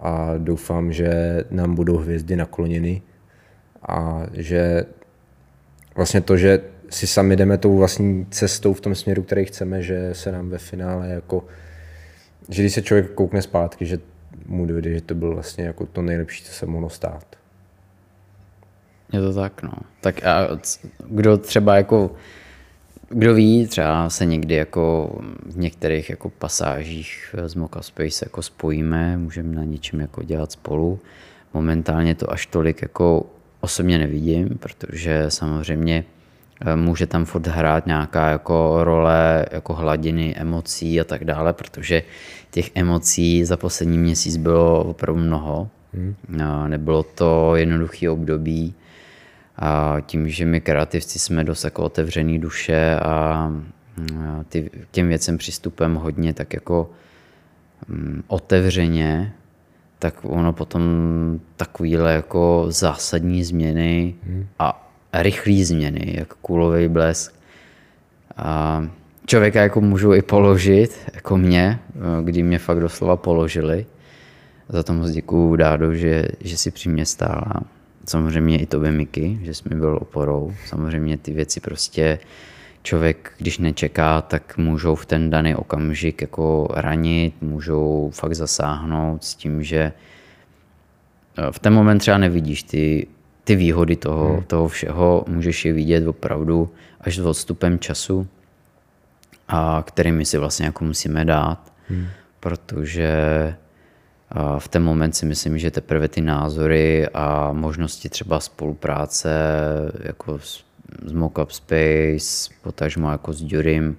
a 0.00 0.34
doufám, 0.38 0.92
že 0.92 1.44
nám 1.50 1.74
budou 1.74 1.96
hvězdy 1.96 2.36
nakloněny 2.36 3.02
a 3.88 4.22
že 4.32 4.84
vlastně 5.96 6.20
to, 6.20 6.36
že 6.36 6.60
si 6.90 7.06
sami 7.06 7.36
jdeme 7.36 7.58
tou 7.58 7.76
vlastní 7.76 8.26
cestou 8.30 8.74
v 8.74 8.80
tom 8.80 8.94
směru, 8.94 9.22
který 9.22 9.44
chceme, 9.44 9.82
že 9.82 10.10
se 10.12 10.32
nám 10.32 10.48
ve 10.48 10.58
finále 10.58 11.08
jako, 11.08 11.44
že 12.48 12.62
když 12.62 12.72
se 12.72 12.82
člověk 12.82 13.10
koukne 13.12 13.42
zpátky, 13.42 13.86
že 13.86 13.98
mu 14.46 14.66
dojde, 14.66 14.94
že 14.94 15.00
to 15.00 15.14
bylo 15.14 15.34
vlastně 15.34 15.64
jako 15.64 15.86
to 15.86 16.02
nejlepší, 16.02 16.44
co 16.44 16.52
se 16.52 16.66
mohlo 16.66 16.90
stát. 16.90 17.36
Je 19.12 19.20
to 19.20 19.34
tak, 19.34 19.62
no. 19.62 19.72
Tak 20.00 20.26
a 20.26 20.48
kdo 21.08 21.38
třeba 21.38 21.76
jako, 21.76 22.10
kdo 23.08 23.34
ví, 23.34 23.66
třeba 23.66 24.10
se 24.10 24.26
někdy 24.26 24.54
jako 24.54 25.14
v 25.46 25.58
některých 25.58 26.10
jako 26.10 26.30
pasážích 26.30 27.34
z 27.46 27.54
Mocha 27.54 27.82
Space 27.82 28.24
jako 28.26 28.42
spojíme, 28.42 29.16
můžeme 29.16 29.54
na 29.54 29.64
něčem 29.64 30.00
jako 30.00 30.22
dělat 30.22 30.52
spolu. 30.52 31.00
Momentálně 31.54 32.14
to 32.14 32.32
až 32.32 32.46
tolik 32.46 32.82
jako 32.82 33.26
osobně 33.60 33.98
nevidím, 33.98 34.48
protože 34.58 35.24
samozřejmě 35.28 36.04
eh, 36.06 36.21
může 36.74 37.06
tam 37.06 37.24
furt 37.24 37.46
hrát 37.46 37.86
nějaká 37.86 38.30
jako 38.30 38.84
role 38.84 39.46
jako 39.50 39.74
hladiny 39.74 40.34
emocí 40.36 41.00
a 41.00 41.04
tak 41.04 41.24
dále, 41.24 41.52
protože 41.52 42.02
těch 42.50 42.70
emocí 42.74 43.44
za 43.44 43.56
poslední 43.56 43.98
měsíc 43.98 44.36
bylo 44.36 44.84
opravdu 44.84 45.22
mnoho. 45.22 45.68
Hmm. 45.94 46.14
Nebylo 46.68 47.02
to 47.02 47.56
jednoduché 47.56 48.10
období, 48.10 48.74
a 49.56 49.96
tím, 50.06 50.28
že 50.28 50.46
my 50.46 50.60
kreativci 50.60 51.18
jsme 51.18 51.44
dost 51.44 51.64
jako 51.64 51.82
otevřený 51.82 52.38
duše 52.38 52.98
a 53.02 53.52
ty, 54.48 54.70
těm 54.90 55.08
věcem 55.08 55.38
přistupem 55.38 55.94
hodně 55.94 56.34
tak 56.34 56.54
jako 56.54 56.90
mm, 57.88 58.22
otevřeně, 58.26 59.32
tak 59.98 60.14
ono 60.22 60.52
potom 60.52 60.82
takovýhle 61.56 62.12
jako 62.12 62.66
zásadní 62.68 63.44
změny 63.44 64.14
a 64.58 64.91
rychlé 65.12 65.64
změny, 65.64 66.14
jak 66.18 66.34
kulový 66.34 66.88
blesk, 66.88 67.34
a 68.36 68.86
člověka 69.26 69.62
jako 69.62 69.80
můžu 69.80 70.14
i 70.14 70.22
položit, 70.22 71.10
jako 71.14 71.36
mě, 71.36 71.78
kdy 72.24 72.42
mě 72.42 72.58
fakt 72.58 72.80
doslova 72.80 73.16
položili. 73.16 73.86
Za 74.68 74.82
to 74.82 74.92
moc 74.92 75.10
děkuju 75.10 75.56
Dádo, 75.56 75.94
že, 75.94 76.24
že 76.40 76.56
si 76.56 76.70
při 76.70 76.88
mě 76.88 77.06
stála. 77.06 77.52
Samozřejmě 78.06 78.58
i 78.58 78.66
tobě, 78.66 78.92
Miky, 78.92 79.38
že 79.42 79.54
jsi 79.54 79.68
mi 79.68 79.76
byl 79.76 79.98
oporou. 80.02 80.54
Samozřejmě 80.66 81.16
ty 81.16 81.32
věci 81.32 81.60
prostě 81.60 82.18
člověk, 82.82 83.32
když 83.38 83.58
nečeká, 83.58 84.22
tak 84.22 84.58
můžou 84.58 84.94
v 84.94 85.06
ten 85.06 85.30
daný 85.30 85.54
okamžik 85.54 86.20
jako 86.20 86.68
ranit, 86.70 87.34
můžou 87.42 88.10
fakt 88.14 88.34
zasáhnout 88.34 89.24
s 89.24 89.34
tím, 89.34 89.62
že 89.62 89.92
v 91.50 91.58
ten 91.58 91.74
moment 91.74 91.98
třeba 91.98 92.18
nevidíš 92.18 92.62
ty, 92.62 93.06
ty 93.44 93.56
výhody 93.56 93.96
toho, 93.96 94.34
hmm. 94.34 94.42
toho 94.42 94.68
všeho, 94.68 95.24
můžeš 95.28 95.64
je 95.64 95.72
vidět 95.72 96.06
opravdu 96.06 96.70
až 97.00 97.16
s 97.16 97.26
odstupem 97.26 97.78
času, 97.78 98.26
a 99.48 99.84
kterými 99.86 100.24
si 100.24 100.38
vlastně 100.38 100.66
jako 100.66 100.84
musíme 100.84 101.24
dát, 101.24 101.72
hmm. 101.88 102.06
protože 102.40 103.14
v 104.58 104.68
ten 104.68 104.82
moment 104.82 105.12
si 105.12 105.26
myslím, 105.26 105.58
že 105.58 105.70
teprve 105.70 106.08
ty 106.08 106.20
názory 106.20 107.08
a 107.08 107.52
možnosti 107.52 108.08
třeba 108.08 108.40
spolupráce 108.40 109.30
jako 110.00 110.38
s, 110.38 110.64
s 111.04 111.12
Mockup 111.12 111.50
Space, 111.50 112.50
potažmo 112.62 113.10
jako 113.10 113.32
s 113.32 113.42
Durim, 113.42 113.96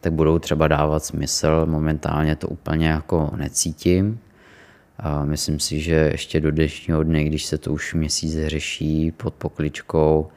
tak 0.00 0.12
budou 0.12 0.38
třeba 0.38 0.68
dávat 0.68 1.04
smysl. 1.04 1.66
Momentálně 1.66 2.36
to 2.36 2.48
úplně 2.48 2.88
jako 2.88 3.30
necítím. 3.36 4.20
A 5.02 5.24
myslím 5.24 5.60
si, 5.60 5.80
že 5.80 5.94
ještě 6.12 6.40
do 6.40 6.50
dnešního 6.50 7.02
dne, 7.02 7.24
když 7.24 7.44
se 7.44 7.58
to 7.58 7.72
už 7.72 7.94
měsíc 7.94 8.36
řeší 8.46 9.10
pod 9.10 9.34
pokličkou, 9.34 10.28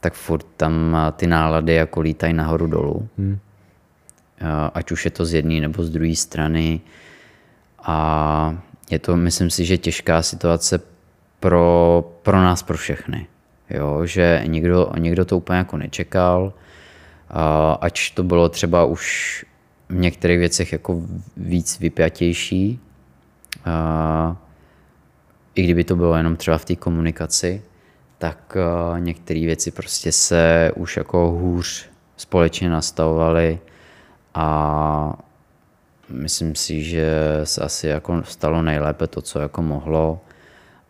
tak 0.00 0.14
furt 0.14 0.46
tam 0.56 0.96
ty 1.16 1.26
nálady 1.26 1.74
jako 1.74 2.00
lítají 2.00 2.32
nahoru 2.32 2.66
dolů. 2.66 3.08
Hmm. 3.18 3.38
Ať 4.74 4.92
už 4.92 5.04
je 5.04 5.10
to 5.10 5.24
z 5.24 5.34
jedné 5.34 5.60
nebo 5.60 5.82
z 5.82 5.90
druhé 5.90 6.16
strany. 6.16 6.80
A 7.82 8.58
je 8.90 8.98
to, 8.98 9.16
myslím 9.16 9.50
si, 9.50 9.64
že 9.64 9.78
těžká 9.78 10.22
situace 10.22 10.80
pro, 11.40 12.04
pro 12.22 12.36
nás, 12.36 12.62
pro 12.62 12.76
všechny. 12.76 13.26
Jo, 13.70 14.06
že 14.06 14.42
někdo, 14.46 14.92
někdo 14.98 15.24
to 15.24 15.36
úplně 15.36 15.58
jako 15.58 15.76
nečekal, 15.76 16.52
a 17.28 17.72
ač 17.72 18.10
to 18.10 18.22
bylo 18.22 18.48
třeba 18.48 18.84
už 18.84 19.44
v 19.88 19.94
některých 19.94 20.38
věcech 20.38 20.72
jako 20.72 21.02
víc 21.36 21.78
vypjatější, 21.78 22.80
i 25.54 25.62
kdyby 25.62 25.84
to 25.84 25.96
bylo 25.96 26.16
jenom 26.16 26.36
třeba 26.36 26.58
v 26.58 26.64
té 26.64 26.76
komunikaci, 26.76 27.62
tak 28.18 28.56
některé 28.98 29.40
věci 29.40 29.70
prostě 29.70 30.12
se 30.12 30.72
už 30.76 30.96
jako 30.96 31.30
hůř 31.30 31.88
společně 32.16 32.70
nastavovaly 32.70 33.58
a 34.34 35.18
myslím 36.08 36.54
si, 36.54 36.82
že 36.82 37.10
se 37.44 37.60
asi 37.60 37.86
jako 37.86 38.22
stalo 38.24 38.62
nejlépe 38.62 39.06
to, 39.06 39.22
co 39.22 39.38
jako 39.38 39.62
mohlo. 39.62 40.20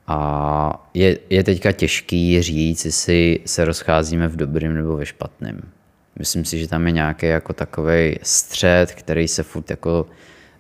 A 0.07 0.89
je, 0.95 1.19
je 1.31 1.45
teďka 1.45 1.73
těžký 1.73 2.43
říct, 2.43 2.85
jestli 2.85 3.41
se 3.47 3.65
rozcházíme 3.65 4.29
v 4.29 4.37
dobrým 4.37 4.75
nebo 4.75 4.97
ve 4.97 5.07
špatném. 5.07 5.61
Myslím 6.19 6.45
si, 6.45 6.59
že 6.59 6.69
tam 6.69 6.87
je 6.87 6.93
nějaký 6.93 7.27
jako 7.27 7.53
takový 7.53 8.19
střed, 8.23 8.93
který 8.93 9.29
se 9.29 9.43
furt 9.43 9.71
jako 9.71 10.07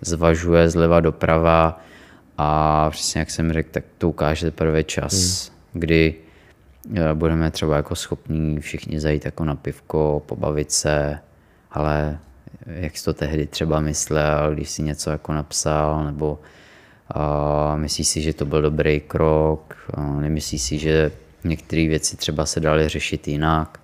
zvažuje 0.00 0.70
zleva 0.70 1.00
doprava 1.00 1.80
a 2.42 2.90
přesně 2.90 3.18
jak 3.18 3.30
jsem 3.30 3.52
řekl, 3.52 3.68
tak 3.72 3.84
to 3.98 4.08
ukáže 4.08 4.46
teprve 4.46 4.84
čas, 4.84 5.12
hmm. 5.14 5.80
kdy 5.80 6.14
eh, 6.96 7.14
budeme 7.14 7.50
třeba 7.50 7.76
jako 7.76 7.94
schopní 7.94 8.60
všichni 8.60 9.00
zajít 9.00 9.24
jako 9.24 9.44
na 9.44 9.54
pivko, 9.54 10.22
pobavit 10.26 10.72
se, 10.72 11.18
ale 11.70 12.18
jak 12.66 12.96
jsi 12.96 13.04
to 13.04 13.14
tehdy 13.14 13.46
třeba 13.46 13.80
myslel, 13.80 14.54
když 14.54 14.70
si 14.70 14.82
něco 14.82 15.10
jako 15.10 15.32
napsal, 15.32 16.04
nebo 16.04 16.38
a 17.14 17.76
myslíš 17.76 18.08
si, 18.08 18.22
že 18.22 18.32
to 18.32 18.44
byl 18.44 18.62
dobrý 18.62 19.00
krok, 19.00 19.76
a 19.94 20.02
nemyslíš 20.20 20.62
si, 20.62 20.78
že 20.78 21.12
některé 21.44 21.88
věci 21.88 22.16
třeba 22.16 22.46
se 22.46 22.60
daly 22.60 22.88
řešit 22.88 23.28
jinak, 23.28 23.80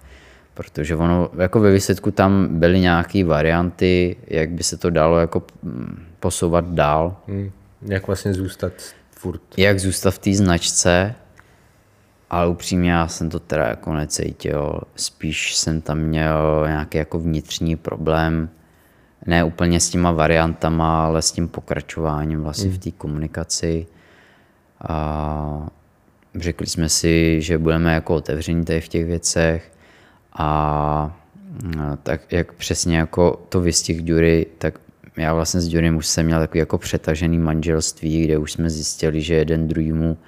protože 0.54 0.96
ono, 0.96 1.30
jako 1.38 1.60
ve 1.60 1.72
výsledku 1.72 2.10
tam 2.10 2.48
byly 2.50 2.80
nějaké 2.80 3.25
varianty, 3.25 4.16
jak 4.26 4.50
by 4.50 4.62
se 4.62 4.76
to 4.76 4.90
dalo 4.90 5.18
jako 5.18 5.42
mm, 5.62 6.06
posouvat 6.20 6.64
dál. 6.64 7.16
Hmm. 7.28 7.50
Jak 7.83 8.06
vlastně 8.06 8.35
zůstat 8.35 8.73
furt? 9.11 9.40
Jak 9.56 9.80
zůstat 9.80 10.11
v 10.11 10.18
té 10.18 10.35
značce, 10.35 11.14
ale 12.30 12.49
upřímně 12.49 12.90
já 12.90 13.09
jsem 13.09 13.30
to 13.30 13.40
teda 13.40 13.66
jako 13.66 13.92
necítil. 13.92 14.80
Spíš 14.97 15.56
jsem 15.56 15.80
tam 15.80 15.99
měl 15.99 16.64
nějaký 16.66 16.99
jako 16.99 17.18
vnitřní 17.18 17.76
problém, 17.76 18.49
ne 19.26 19.45
úplně 19.45 19.80
s 19.80 19.90
těma 19.90 20.12
variantama, 20.12 21.04
ale 21.04 21.23
s 21.23 21.33
tím 21.33 21.49
pokračováním 21.49 22.42
vlastně 22.42 22.71
v 22.71 22.78
té 22.78 22.90
komunikaci. 22.90 23.87
A 24.88 25.68
řekli 26.35 26.66
jsme 26.66 26.88
si, 26.88 27.42
že 27.42 27.59
budeme 27.59 27.95
jako 27.95 28.14
otevření 28.14 28.64
tady 28.64 28.80
v 28.80 28.88
těch 28.88 29.04
věcech 29.06 29.73
a 30.33 31.16
tak 32.02 32.33
jak 32.33 32.52
přesně 32.52 32.97
jako 32.97 33.47
to 33.49 33.61
vystih 33.61 34.02
Dury, 34.02 34.47
tak 34.59 34.75
já 35.16 35.35
vlastně 35.35 35.61
s 35.61 35.68
Durym 35.68 35.96
už 35.96 36.06
jsem 36.06 36.26
měl 36.26 36.40
takový 36.40 36.58
jako 36.58 36.78
přetažený 36.78 37.38
manželství, 37.38 38.25
kde 38.25 38.38
už 38.38 38.52
jsme 38.52 38.70
zjistili, 38.70 39.20
že 39.20 39.35
jeden 39.35 39.68
druhýmu 39.68 40.18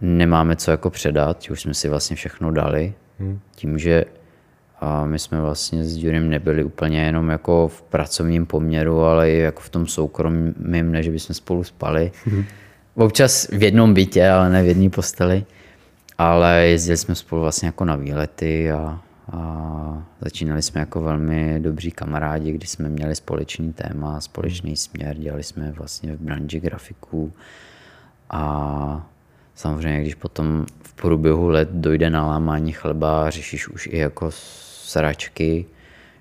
nemáme 0.00 0.56
co 0.56 0.70
jako 0.70 0.90
předat, 0.90 1.50
už 1.50 1.60
jsme 1.60 1.74
si 1.74 1.88
vlastně 1.88 2.16
všechno 2.16 2.50
dali. 2.50 2.94
Hmm. 3.18 3.40
Tím, 3.54 3.78
že 3.78 4.04
a 4.80 5.06
my 5.06 5.18
jsme 5.18 5.40
vlastně 5.40 5.84
s 5.84 5.96
Durym 5.96 6.30
nebyli 6.30 6.64
úplně 6.64 7.04
jenom 7.04 7.30
jako 7.30 7.68
v 7.68 7.82
pracovním 7.82 8.46
poměru, 8.46 9.00
ale 9.00 9.30
i 9.30 9.38
jako 9.38 9.60
v 9.60 9.68
tom 9.68 9.86
soukromém, 9.86 10.92
než 10.92 11.08
bychom 11.08 11.34
spolu 11.34 11.64
spali. 11.64 12.12
Hmm. 12.24 12.44
Občas 12.94 13.48
v 13.48 13.62
jednom 13.62 13.94
bytě, 13.94 14.28
ale 14.28 14.50
ne 14.50 14.62
v 14.62 14.66
jedné 14.66 14.90
posteli. 14.90 15.44
Ale 16.18 16.66
jezdili 16.66 16.96
jsme 16.96 17.14
spolu 17.14 17.42
vlastně 17.42 17.66
jako 17.66 17.84
na 17.84 17.96
výlety 17.96 18.72
a, 18.72 19.00
a 19.32 20.02
začínali 20.20 20.62
jsme 20.62 20.80
jako 20.80 21.00
velmi 21.00 21.60
dobří 21.60 21.90
kamarádi, 21.90 22.52
kdy 22.52 22.66
jsme 22.66 22.88
měli 22.88 23.14
společný 23.14 23.72
téma, 23.72 24.20
společný 24.20 24.76
směr, 24.76 25.18
dělali 25.18 25.42
jsme 25.42 25.72
vlastně 25.72 26.16
v 26.16 26.20
branži 26.20 26.60
grafiků. 26.60 27.32
A 28.30 29.06
samozřejmě, 29.54 30.00
když 30.00 30.14
potom 30.14 30.66
v 30.82 30.94
průběhu 30.94 31.48
let 31.48 31.68
dojde 31.72 32.10
na 32.10 32.26
lámání 32.26 32.72
chleba, 32.72 33.30
řešíš 33.30 33.68
už 33.68 33.86
i 33.86 33.98
jako 33.98 34.30
sračky, 34.30 35.66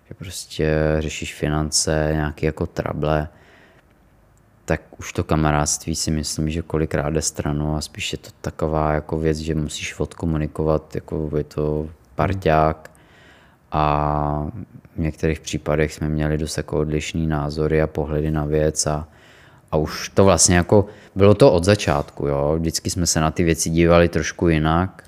že 0.07 0.13
prostě 0.13 0.95
řešíš 0.99 1.35
finance, 1.35 2.09
nějaké 2.11 2.45
jako 2.45 2.67
trable, 2.67 3.27
tak 4.65 4.81
už 4.99 5.13
to 5.13 5.23
kamarádství 5.23 5.95
si 5.95 6.11
myslím, 6.11 6.49
že 6.49 6.61
kolikrát 6.61 7.09
jde 7.09 7.21
stranu 7.21 7.75
a 7.75 7.81
spíš 7.81 8.11
je 8.11 8.17
to 8.17 8.29
taková 8.41 8.93
jako 8.93 9.19
věc, 9.19 9.37
že 9.37 9.55
musíš 9.55 9.99
odkomunikovat, 9.99 10.95
jako 10.95 11.29
je 11.37 11.43
to 11.43 11.89
parťák 12.15 12.90
a 13.71 14.47
v 14.95 14.99
některých 14.99 15.39
případech 15.39 15.93
jsme 15.93 16.09
měli 16.09 16.37
dost 16.37 16.57
jako 16.57 16.79
odlišný 16.79 17.27
názory 17.27 17.81
a 17.81 17.87
pohledy 17.87 18.31
na 18.31 18.45
věc 18.45 18.87
a, 18.87 19.07
a 19.71 19.77
už 19.77 20.09
to 20.09 20.25
vlastně 20.25 20.55
jako, 20.55 20.85
bylo 21.15 21.33
to 21.33 21.51
od 21.51 21.63
začátku, 21.63 22.27
jo, 22.27 22.55
vždycky 22.59 22.89
jsme 22.89 23.05
se 23.05 23.19
na 23.19 23.31
ty 23.31 23.43
věci 23.43 23.69
dívali 23.69 24.09
trošku 24.09 24.47
jinak, 24.47 25.03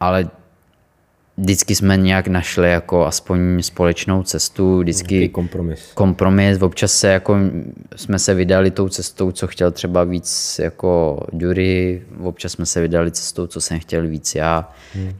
ale 0.00 0.30
vždycky 1.36 1.74
jsme 1.74 1.96
nějak 1.96 2.28
našli 2.28 2.70
jako 2.70 3.06
aspoň 3.06 3.62
společnou 3.62 4.22
cestu, 4.22 4.78
vždycky 4.78 5.14
Nějaký 5.14 5.32
kompromis. 5.32 5.92
kompromis, 5.94 6.62
občas 6.62 6.92
se 6.92 7.08
jako 7.08 7.36
jsme 7.96 8.18
se 8.18 8.34
vydali 8.34 8.70
tou 8.70 8.88
cestou, 8.88 9.32
co 9.32 9.46
chtěl 9.46 9.70
třeba 9.72 10.04
víc 10.04 10.60
jako 10.62 11.20
Dury, 11.32 12.02
občas 12.22 12.52
jsme 12.52 12.66
se 12.66 12.80
vydali 12.80 13.10
cestou, 13.10 13.46
co 13.46 13.60
jsem 13.60 13.78
chtěl 13.78 14.08
víc 14.08 14.34
já. 14.34 14.72
Hmm. 14.94 15.12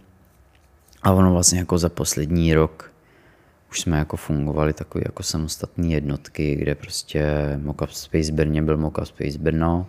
A 1.04 1.12
ono 1.12 1.32
vlastně 1.32 1.58
jako 1.58 1.78
za 1.78 1.88
poslední 1.88 2.54
rok 2.54 2.90
už 3.70 3.80
jsme 3.80 3.98
jako 3.98 4.16
fungovali 4.16 4.72
takové 4.72 5.04
jako 5.06 5.22
samostatné 5.22 5.86
jednotky, 5.86 6.56
kde 6.56 6.74
prostě 6.74 7.24
Mockup 7.62 7.90
Space 7.90 8.32
Brně 8.32 8.62
byl 8.62 8.76
Mockup 8.76 9.04
Space 9.04 9.38
Brno 9.38 9.86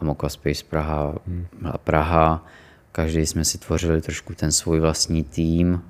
a 0.00 0.04
Mockup 0.04 0.30
Space 0.30 0.64
Praha 0.70 1.14
hmm. 1.26 1.46
Praha. 1.84 2.46
Každý 2.92 3.26
jsme 3.26 3.44
si 3.44 3.58
tvořili 3.58 4.00
trošku 4.00 4.34
ten 4.34 4.52
svůj 4.52 4.80
vlastní 4.80 5.24
tým, 5.24 5.82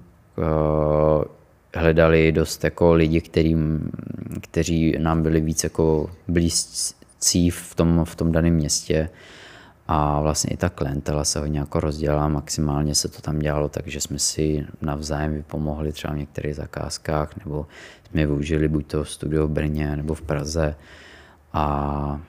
hledali 1.74 2.33
dost 2.33 2.64
jako 2.64 2.92
lidi, 2.92 3.20
kterým, 3.20 3.90
kteří 4.40 4.94
nám 4.98 5.22
byli 5.22 5.40
víc 5.40 5.64
jako 5.64 6.11
blízcí 6.28 7.50
v 7.50 7.74
tom, 7.74 8.04
v 8.04 8.14
tom 8.14 8.33
daném 8.33 8.54
městě 8.54 9.09
a 9.92 10.20
vlastně 10.20 10.55
i 10.55 10.57
ta 10.57 10.68
klientela 10.68 11.24
se 11.24 11.40
hodně 11.40 11.59
jako 11.59 11.81
rozdělala, 11.81 12.29
maximálně 12.29 12.94
se 12.94 13.09
to 13.09 13.22
tam 13.22 13.38
dělalo, 13.38 13.68
takže 13.68 14.00
jsme 14.00 14.18
si 14.18 14.66
navzájem 14.81 15.33
vypomohli 15.33 15.92
třeba 15.92 16.12
v 16.12 16.16
některých 16.16 16.55
zakázkách, 16.55 17.37
nebo 17.44 17.66
jsme 18.11 18.26
využili 18.26 18.68
buď 18.68 18.87
to 18.87 19.05
studio 19.05 19.46
v 19.46 19.50
Brně 19.50 19.96
nebo 19.96 20.14
v 20.14 20.22
Praze 20.22 20.74
a 21.53 22.20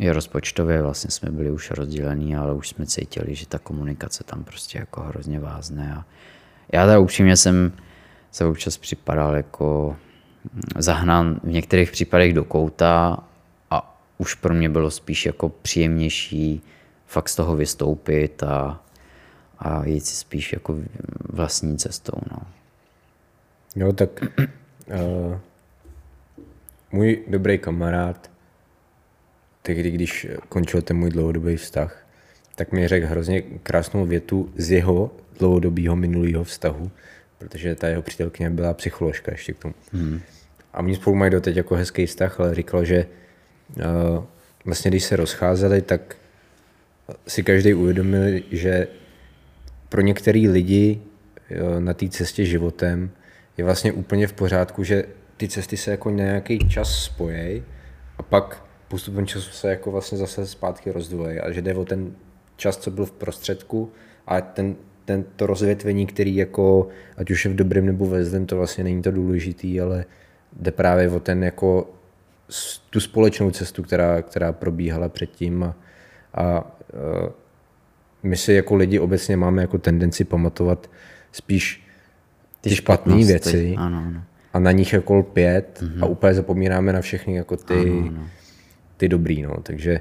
i 0.00 0.10
rozpočtově 0.10 0.82
vlastně 0.82 1.10
jsme 1.10 1.30
byli 1.30 1.50
už 1.50 1.70
rozdělení, 1.70 2.36
ale 2.36 2.54
už 2.54 2.68
jsme 2.68 2.86
cítili, 2.86 3.34
že 3.34 3.46
ta 3.46 3.58
komunikace 3.58 4.24
tam 4.24 4.44
prostě 4.44 4.78
jako 4.78 5.00
hrozně 5.00 5.40
vázne. 5.40 5.94
A 5.94 6.04
já 6.72 6.86
teda 6.86 6.98
upřímně 6.98 7.36
jsem 7.36 7.72
se 8.30 8.44
občas 8.44 8.78
připadal 8.78 9.36
jako 9.36 9.96
zahnán 10.78 11.40
v 11.44 11.48
některých 11.48 11.90
případech 11.90 12.34
do 12.34 12.44
kouta 12.44 13.18
už 14.18 14.34
pro 14.34 14.54
mě 14.54 14.68
bylo 14.68 14.90
spíš 14.90 15.26
jako 15.26 15.48
příjemnější 15.48 16.62
fakt 17.06 17.28
z 17.28 17.36
toho 17.36 17.56
vystoupit 17.56 18.42
a, 18.42 18.84
a 19.58 19.86
jít 19.86 20.06
si 20.06 20.16
spíš 20.16 20.52
jako 20.52 20.76
vlastní 21.28 21.78
cestou. 21.78 22.18
No. 22.30 22.38
Jo, 23.76 23.92
tak 23.92 24.10
uh, 24.86 25.38
můj 26.92 27.22
dobrý 27.28 27.58
kamarád 27.58 28.30
tehdy, 29.62 29.90
když 29.90 30.26
končil 30.48 30.82
ten 30.82 30.96
můj 30.96 31.10
dlouhodobý 31.10 31.56
vztah, 31.56 32.06
tak 32.54 32.72
mi 32.72 32.88
řekl 32.88 33.06
hrozně 33.06 33.42
krásnou 33.42 34.06
větu 34.06 34.52
z 34.56 34.70
jeho 34.70 35.10
dlouhodobého 35.38 35.96
minulého 35.96 36.44
vztahu, 36.44 36.90
protože 37.38 37.74
ta 37.74 37.88
jeho 37.88 38.02
přítelkyně 38.02 38.50
byla 38.50 38.74
psycholožka 38.74 39.32
ještě 39.32 39.52
k 39.52 39.58
tomu. 39.58 39.74
Hmm. 39.92 40.20
A 40.72 40.78
oni 40.78 40.94
spolu 40.94 41.16
mají 41.16 41.30
doteď 41.30 41.56
jako 41.56 41.74
hezký 41.74 42.06
vztah, 42.06 42.40
ale 42.40 42.54
říkal, 42.54 42.84
že 42.84 43.04
uh, 43.04 43.12
vlastně 44.64 44.90
když 44.90 45.04
se 45.04 45.16
rozcházeli, 45.16 45.82
tak 45.82 46.16
si 47.26 47.42
každý 47.42 47.74
uvědomil, 47.74 48.40
že 48.50 48.88
pro 49.88 50.00
některý 50.00 50.48
lidi 50.48 51.00
uh, 51.50 51.80
na 51.80 51.94
té 51.94 52.08
cestě 52.08 52.44
životem 52.44 53.10
je 53.56 53.64
vlastně 53.64 53.92
úplně 53.92 54.26
v 54.26 54.32
pořádku, 54.32 54.84
že 54.84 55.04
ty 55.36 55.48
cesty 55.48 55.76
se 55.76 55.90
jako 55.90 56.10
nějaký 56.10 56.68
čas 56.68 57.04
spojí 57.04 57.62
a 58.18 58.22
pak 58.22 58.64
postupem 58.88 59.26
času 59.26 59.50
se 59.50 59.70
jako 59.70 59.90
vlastně 59.90 60.18
zase 60.18 60.46
zpátky 60.46 60.92
rozdvojí 60.92 61.40
a 61.40 61.52
že 61.52 61.62
jde 61.62 61.74
o 61.74 61.84
ten 61.84 62.12
čas, 62.56 62.76
co 62.76 62.90
byl 62.90 63.06
v 63.06 63.12
prostředku 63.12 63.92
a 64.26 64.40
ten, 64.40 64.76
ten, 65.04 65.24
to 65.36 65.46
rozvětvení, 65.46 66.06
který 66.06 66.36
jako, 66.36 66.88
ať 67.16 67.30
už 67.30 67.44
je 67.44 67.50
v 67.50 67.54
dobrém 67.54 67.86
nebo 67.86 68.06
ve 68.06 68.24
zlém, 68.24 68.46
to 68.46 68.56
vlastně 68.56 68.84
není 68.84 69.02
to 69.02 69.10
důležitý, 69.10 69.80
ale 69.80 70.04
jde 70.52 70.70
právě 70.70 71.10
o 71.10 71.20
ten 71.20 71.44
jako 71.44 71.90
tu 72.90 73.00
společnou 73.00 73.50
cestu, 73.50 73.82
která, 73.82 74.22
která 74.22 74.52
probíhala 74.52 75.08
předtím 75.08 75.62
a, 75.62 75.74
a 76.34 76.64
my 78.22 78.36
si 78.36 78.52
jako 78.52 78.74
lidi 78.74 78.98
obecně 78.98 79.36
máme 79.36 79.62
jako 79.62 79.78
tendenci 79.78 80.24
pamatovat 80.24 80.90
spíš 81.32 81.86
ty, 82.60 82.70
ty 82.70 82.76
špatné 82.76 83.16
věci 83.16 83.74
ano, 83.78 83.98
ano. 84.06 84.22
a 84.52 84.58
na 84.58 84.72
nich 84.72 84.92
jako 84.92 85.22
pět 85.22 85.82
mm-hmm. 85.82 86.04
a 86.04 86.06
úplně 86.06 86.34
zapomínáme 86.34 86.92
na 86.92 87.00
všechny 87.00 87.36
jako 87.36 87.56
ty, 87.56 87.74
ano, 87.74 88.08
ano 88.08 88.28
ty 88.98 89.08
dobrý. 89.08 89.42
No. 89.42 89.56
Takže 89.62 90.00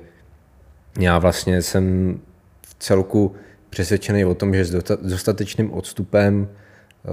já 0.99 1.19
vlastně 1.19 1.61
jsem 1.61 2.19
v 2.61 2.75
celku 2.79 3.35
přesvědčený 3.69 4.25
o 4.25 4.35
tom, 4.35 4.55
že 4.55 4.65
s 4.65 4.71
dostatečným 5.01 5.73
odstupem 5.73 6.47
eh, 6.47 7.09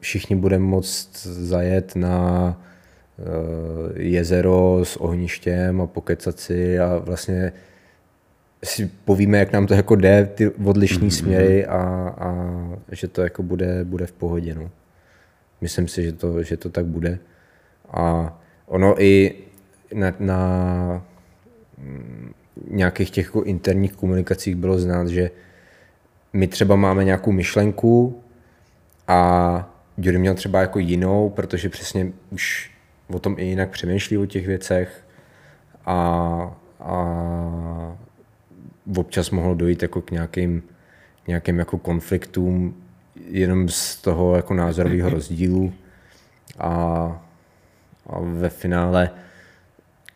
všichni 0.00 0.36
budeme 0.36 0.64
moct 0.64 1.26
zajet 1.26 1.96
na 1.96 2.60
jezero 3.96 4.80
s 4.84 4.96
ohništěm 4.96 5.80
a 5.80 5.86
pokecat 5.86 6.40
si 6.40 6.78
a 6.78 6.98
vlastně 6.98 7.52
si 8.64 8.90
povíme, 9.04 9.38
jak 9.38 9.52
nám 9.52 9.66
to 9.66 9.74
jako 9.74 9.96
jde, 9.96 10.30
ty 10.34 10.48
odlišní 10.48 11.08
mm-hmm. 11.08 11.18
směry 11.18 11.66
a, 11.66 11.78
a 12.18 12.34
že 12.92 13.08
to 13.08 13.22
jako 13.22 13.42
bude, 13.42 13.84
bude 13.84 14.06
v 14.06 14.12
pohodě. 14.12 14.54
No. 14.54 14.70
Myslím 15.60 15.88
si, 15.88 16.02
že 16.02 16.12
to, 16.12 16.42
že 16.42 16.56
to 16.56 16.70
tak 16.70 16.86
bude. 16.86 17.18
A 17.90 18.36
ono 18.66 19.02
i 19.02 19.34
na, 19.94 20.14
na 20.18 21.06
nějakých 22.70 23.10
těch 23.10 23.26
jako 23.26 23.42
interních 23.42 23.92
komunikacích 23.92 24.56
bylo 24.56 24.78
znát, 24.78 25.08
že 25.08 25.30
my 26.32 26.46
třeba 26.46 26.76
máme 26.76 27.04
nějakou 27.04 27.32
myšlenku 27.32 28.22
a 29.08 29.70
Jury 29.98 30.18
měl 30.18 30.34
třeba 30.34 30.60
jako 30.60 30.78
jinou, 30.78 31.30
protože 31.30 31.68
přesně 31.68 32.12
už 32.30 32.73
o 33.08 33.18
tom 33.18 33.34
i 33.38 33.44
jinak 33.44 33.70
přemýšlí 33.70 34.18
o 34.18 34.26
těch 34.26 34.46
věcech 34.46 35.04
a, 35.86 35.96
a 36.80 37.96
občas 38.96 39.30
mohlo 39.30 39.54
dojít 39.54 39.82
jako 39.82 40.02
k 40.02 40.10
nějakým, 40.10 40.62
nějakým 41.26 41.58
jako 41.58 41.78
konfliktům, 41.78 42.74
jenom 43.26 43.68
z 43.68 43.96
toho 43.96 44.36
jako 44.36 44.54
názorového 44.54 45.10
rozdílu 45.10 45.72
a, 46.58 46.68
a 48.06 48.18
ve 48.20 48.50
finále, 48.50 49.10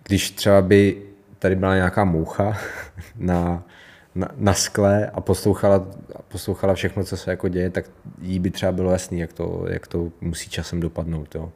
když 0.04 0.30
třeba 0.30 0.62
by 0.62 1.02
tady 1.38 1.56
byla 1.56 1.74
nějaká 1.74 2.04
moucha 2.04 2.58
na, 3.16 3.62
na, 4.14 4.28
na 4.36 4.54
skle 4.54 5.10
a 5.10 5.20
poslouchala, 5.20 5.86
poslouchala 6.28 6.74
všechno, 6.74 7.04
co 7.04 7.16
se 7.16 7.30
jako 7.30 7.48
děje, 7.48 7.70
tak 7.70 7.84
jí 8.20 8.38
by 8.38 8.50
třeba 8.50 8.72
bylo 8.72 8.92
jasný, 8.92 9.18
jak 9.20 9.32
to, 9.32 9.64
jak 9.68 9.86
to 9.86 10.12
musí 10.20 10.50
časem 10.50 10.80
dopadnout. 10.80 11.34
Jo. 11.34 11.52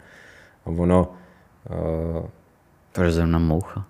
A 0.64 0.70
ono... 0.70 1.14
Uh, 1.70 2.26
Proč 2.92 3.12
zrovna 3.12 3.38
moucha? 3.38 3.86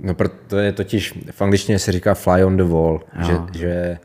No, 0.00 0.14
to 0.46 0.58
je 0.58 0.72
totiž, 0.72 1.18
v 1.30 1.42
angličtině 1.42 1.78
se 1.78 1.92
říká 1.92 2.14
fly 2.14 2.44
on 2.44 2.56
the 2.56 2.62
wall, 2.62 3.00
že, 3.26 3.36
že 3.58 3.98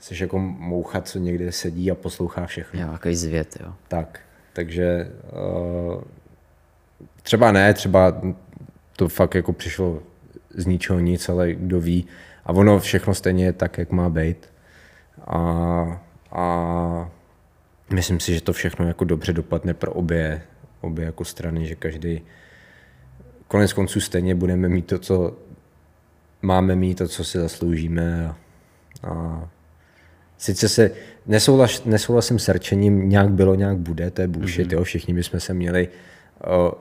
jsi 0.00 0.22
jako 0.22 0.38
moucha, 0.38 1.00
co 1.00 1.18
někde 1.18 1.52
sedí 1.52 1.90
a 1.90 1.94
poslouchá 1.94 2.46
všechno. 2.46 2.80
Jo, 2.80 2.88
jaký 2.92 3.16
zvět, 3.16 3.56
jo. 3.60 3.72
Tak, 3.88 4.20
takže 4.52 5.10
uh, 5.94 6.02
třeba 7.22 7.52
ne, 7.52 7.74
třeba 7.74 8.22
to 8.96 9.08
fakt 9.08 9.34
jako 9.34 9.52
přišlo 9.52 10.02
z 10.54 10.66
ničeho 10.66 11.00
nic, 11.00 11.28
ale 11.28 11.52
kdo 11.52 11.80
ví. 11.80 12.06
A 12.44 12.52
ono 12.52 12.78
všechno 12.78 13.14
stejně 13.14 13.44
je 13.44 13.52
tak, 13.52 13.78
jak 13.78 13.90
má 13.90 14.08
být. 14.08 14.50
A, 15.26 16.02
a 16.32 17.10
myslím 17.90 18.20
si, 18.20 18.34
že 18.34 18.40
to 18.40 18.52
všechno 18.52 18.88
jako 18.88 19.04
dobře 19.04 19.32
dopadne 19.32 19.74
pro 19.74 19.92
obě, 19.92 20.42
obě 20.80 21.04
jako 21.04 21.24
strany, 21.24 21.66
že 21.66 21.74
každý 21.74 22.22
konec 23.52 23.72
konců 23.72 24.00
stejně 24.00 24.34
budeme 24.34 24.68
mít 24.68 24.86
to, 24.86 24.98
co 24.98 25.36
máme 26.42 26.76
mít, 26.76 26.98
to, 26.98 27.08
co 27.08 27.24
si 27.24 27.38
zasloužíme. 27.38 28.26
A, 28.26 28.36
a 29.08 29.48
sice 30.38 30.68
se 30.68 30.90
nesouhlas, 31.26 31.84
nesouhlasím 31.84 32.38
s 32.38 32.48
rčením, 32.48 33.08
nějak 33.08 33.30
bylo, 33.30 33.54
nějak 33.54 33.76
bude, 33.76 34.10
to 34.10 34.20
je 34.20 34.28
bullshit, 34.28 34.68
mm-hmm. 34.68 34.74
jo, 34.74 34.84
všichni 34.84 35.14
bychom 35.14 35.40
se 35.40 35.54
měli 35.54 35.88
uh, 35.88 36.72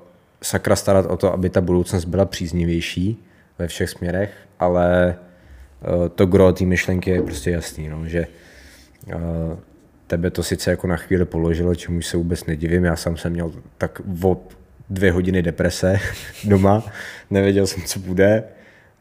sakra 0.44 0.76
starat 0.76 1.06
o 1.06 1.18
to, 1.18 1.34
aby 1.34 1.50
ta 1.50 1.62
budoucnost 1.62 2.06
byla 2.06 2.26
příznivější 2.26 3.24
ve 3.60 3.68
všech 3.68 3.90
směrech, 3.90 4.32
ale 4.60 5.16
uh, 5.82 6.08
to 6.08 6.26
gro 6.26 6.54
té 6.54 6.66
myšlenky 6.66 7.10
je 7.10 7.22
prostě 7.22 7.52
jasný, 7.52 7.90
no, 7.90 8.08
že 8.08 8.28
uh, 9.08 9.14
tebe 10.08 10.32
to 10.32 10.44
sice 10.44 10.72
jako 10.72 10.88
na 10.88 10.96
chvíli 10.96 11.26
položilo, 11.26 11.76
čemu 11.76 12.02
se 12.02 12.18
vůbec 12.18 12.46
nedivím, 12.46 12.84
já 12.84 12.96
sám 12.96 13.18
jsem 13.18 13.34
měl 13.34 13.52
tak 13.78 14.02
o 14.24 14.61
dvě 14.92 15.12
hodiny 15.12 15.42
deprese 15.42 16.00
doma, 16.44 16.84
nevěděl 17.30 17.68
jsem, 17.68 17.84
co 17.84 18.00
bude, 18.00 18.44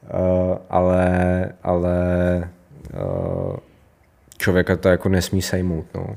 uh, 0.03 0.57
ale, 0.71 1.53
ale 1.63 1.99
uh, 2.95 3.57
člověka 4.39 4.77
to 4.77 4.89
jako 4.89 5.09
nesmí 5.09 5.43
sejmout. 5.43 5.87
No. 5.95 6.17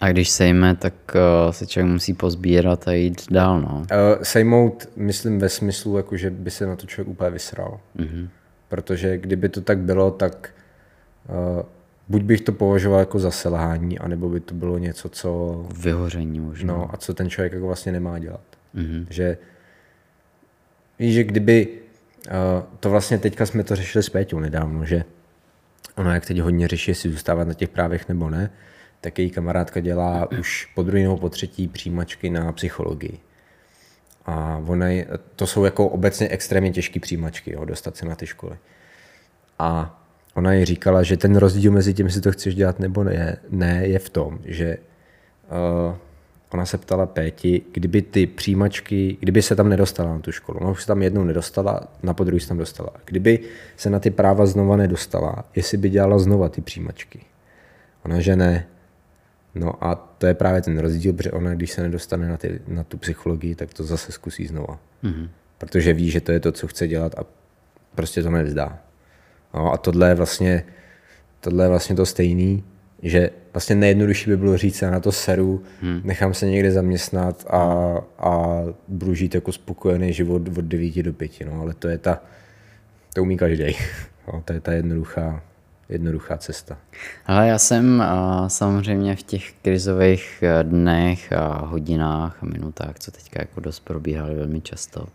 A 0.00 0.08
když 0.08 0.30
sejme, 0.30 0.76
tak 0.76 0.94
uh, 1.14 1.52
se 1.52 1.66
člověk 1.66 1.92
musí 1.92 2.14
pozbírat 2.14 2.88
a 2.88 2.92
jít 2.92 3.22
dál, 3.30 3.60
no. 3.60 3.76
Uh, 3.76 4.22
sejmout, 4.22 4.88
myslím 4.96 5.38
ve 5.38 5.48
smyslu, 5.48 5.96
jako, 5.96 6.16
že 6.16 6.30
by 6.30 6.50
se 6.50 6.66
na 6.66 6.76
to 6.76 6.86
člověk 6.86 7.08
úplně 7.08 7.30
vysral. 7.30 7.80
Mm-hmm. 7.96 8.28
Protože 8.68 9.18
kdyby 9.18 9.48
to 9.48 9.60
tak 9.60 9.78
bylo, 9.78 10.10
tak 10.10 10.50
uh, 11.28 11.62
buď 12.08 12.22
bych 12.22 12.40
to 12.40 12.52
považoval 12.52 13.00
jako 13.00 13.18
za 13.18 13.30
selhání, 13.30 13.98
anebo 13.98 14.28
by 14.28 14.40
to 14.40 14.54
bylo 14.54 14.78
něco, 14.78 15.08
co... 15.08 15.62
Vyhoření 15.78 16.40
možná. 16.40 16.74
No, 16.74 16.94
a 16.94 16.96
co 16.96 17.14
ten 17.14 17.30
člověk 17.30 17.52
jako 17.52 17.66
vlastně 17.66 17.92
nemá 17.92 18.18
dělat. 18.18 18.53
Mm-hmm. 18.74 19.06
Že 19.10 19.38
víš, 20.98 21.14
že 21.14 21.24
kdyby... 21.24 21.68
To 22.80 22.90
vlastně 22.90 23.18
teďka 23.18 23.46
jsme 23.46 23.64
to 23.64 23.76
řešili 23.76 24.02
s 24.02 24.08
Péťou 24.08 24.38
nedávno, 24.38 24.84
že 24.84 25.04
ono 25.96 26.14
jak 26.14 26.26
teď 26.26 26.38
hodně 26.38 26.68
řeší, 26.68 26.90
jestli 26.90 27.10
zůstávat 27.10 27.48
na 27.48 27.54
těch 27.54 27.68
právech 27.68 28.08
nebo 28.08 28.30
ne, 28.30 28.50
tak 29.00 29.18
její 29.18 29.30
kamarádka 29.30 29.80
dělá 29.80 30.30
už 30.40 30.68
po 30.74 30.82
druhé 30.82 31.02
nebo 31.02 31.16
po 31.16 31.28
třetí 31.28 31.68
přijímačky 31.68 32.30
na 32.30 32.52
psychologii. 32.52 33.18
A 34.26 34.62
ona 34.66 34.88
je, 34.88 35.06
to 35.36 35.46
jsou 35.46 35.64
jako 35.64 35.88
obecně 35.88 36.28
extrémně 36.28 36.70
těžké 36.70 37.00
přijímačky, 37.00 37.52
jo, 37.52 37.64
dostat 37.64 37.96
se 37.96 38.06
na 38.06 38.14
ty 38.14 38.26
školy. 38.26 38.56
A 39.58 40.00
ona 40.34 40.52
ji 40.52 40.64
říkala, 40.64 41.02
že 41.02 41.16
ten 41.16 41.36
rozdíl 41.36 41.72
mezi 41.72 41.94
tím, 41.94 42.06
jestli 42.06 42.20
to 42.20 42.32
chceš 42.32 42.54
dělat 42.54 42.80
nebo 42.80 43.04
ne, 43.04 43.36
ne 43.50 43.86
je 43.86 43.98
v 43.98 44.10
tom, 44.10 44.38
že 44.44 44.76
uh, 45.88 45.96
ona 46.54 46.66
se 46.66 46.78
ptala 46.78 47.06
Péti, 47.06 47.62
kdyby 47.72 48.02
ty 48.02 48.26
přijímačky, 48.26 49.16
kdyby 49.20 49.42
se 49.42 49.56
tam 49.56 49.68
nedostala 49.68 50.12
na 50.12 50.18
tu 50.18 50.32
školu, 50.32 50.60
ona 50.60 50.70
už 50.70 50.80
se 50.80 50.86
tam 50.86 51.02
jednou 51.02 51.24
nedostala, 51.24 51.80
na 52.02 52.14
podruhé 52.14 52.40
se 52.40 52.48
tam 52.48 52.58
dostala. 52.58 52.90
Kdyby 53.04 53.38
se 53.76 53.90
na 53.90 53.98
ty 53.98 54.10
práva 54.10 54.46
znova 54.46 54.76
nedostala, 54.76 55.44
jestli 55.56 55.78
by 55.78 55.90
dělala 55.90 56.18
znova 56.18 56.48
ty 56.48 56.60
přijímačky. 56.60 57.20
Ona, 58.04 58.20
že 58.20 58.36
ne. 58.36 58.66
No 59.54 59.84
a 59.84 59.94
to 59.94 60.26
je 60.26 60.34
právě 60.34 60.62
ten 60.62 60.78
rozdíl, 60.78 61.12
protože 61.12 61.32
ona, 61.32 61.54
když 61.54 61.70
se 61.70 61.82
nedostane 61.82 62.28
na, 62.28 62.36
ty, 62.36 62.60
na 62.68 62.84
tu 62.84 62.98
psychologii, 62.98 63.54
tak 63.54 63.74
to 63.74 63.84
zase 63.84 64.12
zkusí 64.12 64.46
znova. 64.46 64.78
Mm-hmm. 65.04 65.28
Protože 65.58 65.92
ví, 65.92 66.10
že 66.10 66.20
to 66.20 66.32
je 66.32 66.40
to, 66.40 66.52
co 66.52 66.66
chce 66.66 66.88
dělat 66.88 67.14
a 67.18 67.24
prostě 67.94 68.22
to 68.22 68.30
nevzdá. 68.30 68.78
No 69.54 69.72
a 69.72 69.76
tohle 69.76 70.08
je 70.08 70.14
vlastně, 70.14 70.64
tohle 71.40 71.64
je 71.64 71.68
vlastně 71.68 71.96
to 71.96 72.06
stejný, 72.06 72.64
že 73.02 73.30
vlastně 73.54 73.76
nejjednodušší 73.76 74.30
by 74.30 74.36
bylo 74.36 74.56
říct, 74.56 74.82
já 74.82 74.90
na 74.90 75.00
to 75.00 75.12
seru, 75.12 75.62
hmm. 75.82 76.00
nechám 76.04 76.34
se 76.34 76.46
někde 76.46 76.70
zaměstnat 76.70 77.46
a, 77.50 77.94
a 78.18 78.62
budu 78.88 79.14
žít 79.14 79.34
jako 79.34 79.52
spokojený 79.52 80.12
život 80.12 80.42
od 80.58 80.64
9 80.64 81.02
do 81.02 81.12
5, 81.12 81.32
no, 81.46 81.60
ale 81.60 81.74
to 81.74 81.88
je 81.88 81.98
ta, 81.98 82.20
to 83.14 83.22
umí 83.22 83.36
každý. 83.36 83.64
No, 84.32 84.42
to 84.44 84.52
je 84.52 84.60
ta 84.60 84.72
jednoduchá, 84.72 85.42
jednoduchá 85.88 86.36
cesta. 86.36 86.78
Ale 87.26 87.48
já 87.48 87.58
jsem 87.58 88.00
a, 88.00 88.48
samozřejmě 88.48 89.16
v 89.16 89.22
těch 89.22 89.52
krizových 89.62 90.42
e, 90.42 90.64
dnech 90.64 91.32
a 91.32 91.66
hodinách 91.66 92.42
a 92.42 92.46
minutách, 92.46 92.98
co 92.98 93.10
teďka 93.10 93.42
jako 93.42 93.60
dost 93.60 93.80
probíhaly 93.80 94.34
velmi 94.34 94.60
často, 94.60 95.06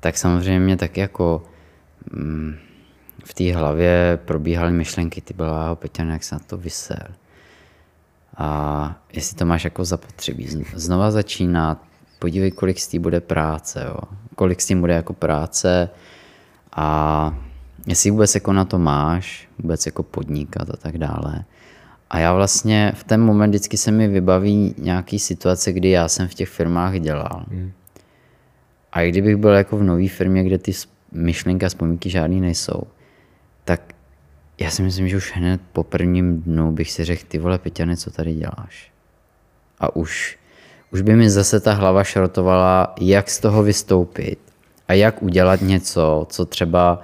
tak 0.00 0.18
samozřejmě 0.18 0.76
tak 0.76 0.96
jako 0.96 1.42
mm, 2.12 2.56
v 3.24 3.34
té 3.34 3.54
hlavě 3.54 4.18
probíhaly 4.24 4.72
myšlenky, 4.72 5.20
ty 5.20 5.34
byla 5.34 5.74
Peťan, 5.74 6.10
jak 6.10 6.24
se 6.24 6.34
na 6.34 6.40
to 6.46 6.56
vysel. 6.56 7.06
A 8.36 8.96
jestli 9.12 9.36
to 9.36 9.46
máš 9.46 9.64
jako 9.64 9.84
zapotřebí, 9.84 10.48
znova 10.74 11.10
začínat, 11.10 11.78
podívej, 12.18 12.50
kolik 12.50 12.78
z 12.78 12.88
tím 12.88 13.02
bude 13.02 13.20
práce, 13.20 13.84
jo. 13.86 13.96
kolik 14.36 14.60
s 14.60 14.66
tím 14.66 14.80
bude 14.80 14.94
jako 14.94 15.12
práce 15.12 15.88
a 16.72 17.38
jestli 17.86 18.10
vůbec 18.10 18.34
jako 18.34 18.52
na 18.52 18.64
to 18.64 18.78
máš, 18.78 19.48
vůbec 19.58 19.86
jako 19.86 20.02
podnikat 20.02 20.70
a 20.70 20.76
tak 20.76 20.98
dále. 20.98 21.44
A 22.10 22.18
já 22.18 22.34
vlastně 22.34 22.92
v 22.94 23.04
ten 23.04 23.20
moment 23.20 23.50
vždycky 23.50 23.76
se 23.76 23.90
mi 23.90 24.08
vybaví 24.08 24.74
nějaký 24.78 25.18
situace, 25.18 25.72
kdy 25.72 25.90
já 25.90 26.08
jsem 26.08 26.28
v 26.28 26.34
těch 26.34 26.48
firmách 26.48 27.00
dělal. 27.00 27.44
Hmm. 27.48 27.72
A 28.92 29.02
i 29.02 29.10
kdybych 29.10 29.36
byl 29.36 29.50
jako 29.50 29.76
v 29.76 29.82
nové 29.82 30.08
firmě, 30.08 30.44
kde 30.44 30.58
ty 30.58 30.72
myšlenky 31.12 31.66
a 31.66 31.68
vzpomínky 31.68 32.10
žádný 32.10 32.40
nejsou, 32.40 32.82
já 34.58 34.70
si 34.70 34.82
myslím, 34.82 35.08
že 35.08 35.16
už 35.16 35.32
hned 35.36 35.60
po 35.72 35.82
prvním 35.82 36.42
dnu 36.42 36.72
bych 36.72 36.90
si 36.90 37.04
řekl, 37.04 37.22
ty 37.28 37.38
vole 37.38 37.58
Peťane, 37.58 37.96
co 37.96 38.10
tady 38.10 38.34
děláš? 38.34 38.92
A 39.78 39.96
už, 39.96 40.38
už 40.92 41.00
by 41.00 41.16
mi 41.16 41.30
zase 41.30 41.60
ta 41.60 41.72
hlava 41.72 42.04
šrotovala, 42.04 42.94
jak 43.00 43.30
z 43.30 43.38
toho 43.40 43.62
vystoupit 43.62 44.38
a 44.88 44.92
jak 44.92 45.22
udělat 45.22 45.62
něco, 45.62 46.26
co 46.30 46.44
třeba 46.44 47.02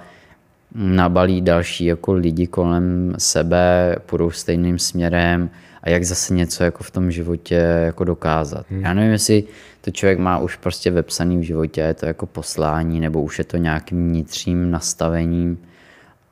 nabalí 0.75 1.41
další 1.41 1.85
jako 1.85 2.13
lidi 2.13 2.47
kolem 2.47 3.15
sebe, 3.17 3.95
půjdou 4.05 4.31
stejným 4.31 4.79
směrem 4.79 5.49
a 5.83 5.89
jak 5.89 6.03
zase 6.03 6.33
něco 6.33 6.63
jako 6.63 6.83
v 6.83 6.91
tom 6.91 7.11
životě 7.11 7.55
jako 7.55 8.03
dokázat. 8.03 8.65
Hmm. 8.69 8.81
Já 8.81 8.93
nevím, 8.93 9.11
jestli 9.11 9.43
to 9.81 9.91
člověk 9.91 10.19
má 10.19 10.37
už 10.37 10.55
prostě 10.55 10.91
vepsaný 10.91 11.37
v 11.37 11.41
životě, 11.41 11.81
je 11.81 11.93
to 11.93 12.05
jako 12.05 12.25
poslání, 12.25 12.99
nebo 12.99 13.21
už 13.21 13.37
je 13.37 13.43
to 13.43 13.57
nějakým 13.57 14.09
vnitřním 14.09 14.71
nastavením, 14.71 15.59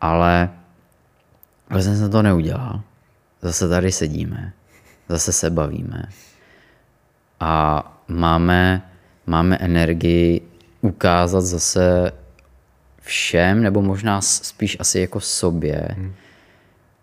ale 0.02 0.50
vlastně 1.70 1.96
jsem 1.96 2.12
to 2.12 2.22
neudělal. 2.22 2.82
Zase 3.42 3.70
tady 3.70 3.92
sedíme, 3.92 4.54
zase 5.10 5.34
se 5.34 5.50
bavíme 5.50 6.04
a 7.40 7.84
máme, 8.08 8.90
máme 9.28 9.58
energii 9.58 10.42
ukázat 10.82 11.42
zase 11.42 12.12
všem, 13.02 13.64
nebo 13.64 13.82
možná 13.82 14.22
spíš 14.22 14.78
asi 14.80 15.00
jako 15.00 15.20
sobě, 15.20 15.88
hmm. 15.92 16.14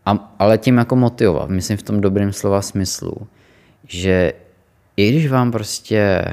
a, 0.07 0.35
ale 0.39 0.59
tím 0.59 0.79
jako 0.79 0.97
motivovat, 0.97 1.51
myslím 1.51 1.77
v 1.77 1.83
tom 1.83 2.01
dobrém 2.01 2.33
slova 2.33 2.63
smyslu, 2.63 3.29
že 3.85 4.33
i 4.97 5.11
když 5.11 5.31
vám 5.31 5.53
prostě 5.53 6.25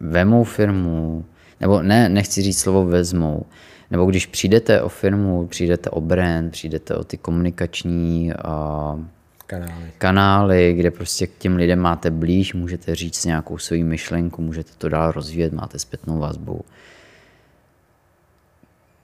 vemou 0.00 0.44
firmu, 0.44 1.24
nebo 1.60 1.82
ne, 1.82 2.08
nechci 2.08 2.42
říct 2.42 2.60
slovo 2.60 2.86
vezmou, 2.86 3.46
nebo 3.90 4.06
když 4.06 4.26
přijdete 4.26 4.82
o 4.82 4.88
firmu, 4.88 5.46
přijdete 5.46 5.90
o 5.90 6.00
brand, 6.00 6.52
přijdete 6.52 6.94
o 6.94 7.04
ty 7.04 7.16
komunikační 7.16 8.32
uh, 8.32 9.00
kanály. 9.46 9.92
kanály, 9.98 10.74
kde 10.74 10.90
prostě 10.90 11.26
k 11.26 11.38
těm 11.38 11.56
lidem 11.56 11.78
máte 11.78 12.10
blíž, 12.10 12.54
můžete 12.54 12.94
říct 12.94 13.24
nějakou 13.24 13.58
svoji 13.58 13.84
myšlenku, 13.84 14.42
můžete 14.42 14.70
to 14.78 14.88
dál 14.88 15.12
rozvíjet, 15.12 15.52
máte 15.52 15.78
zpětnou 15.78 16.18
vazbu, 16.18 16.64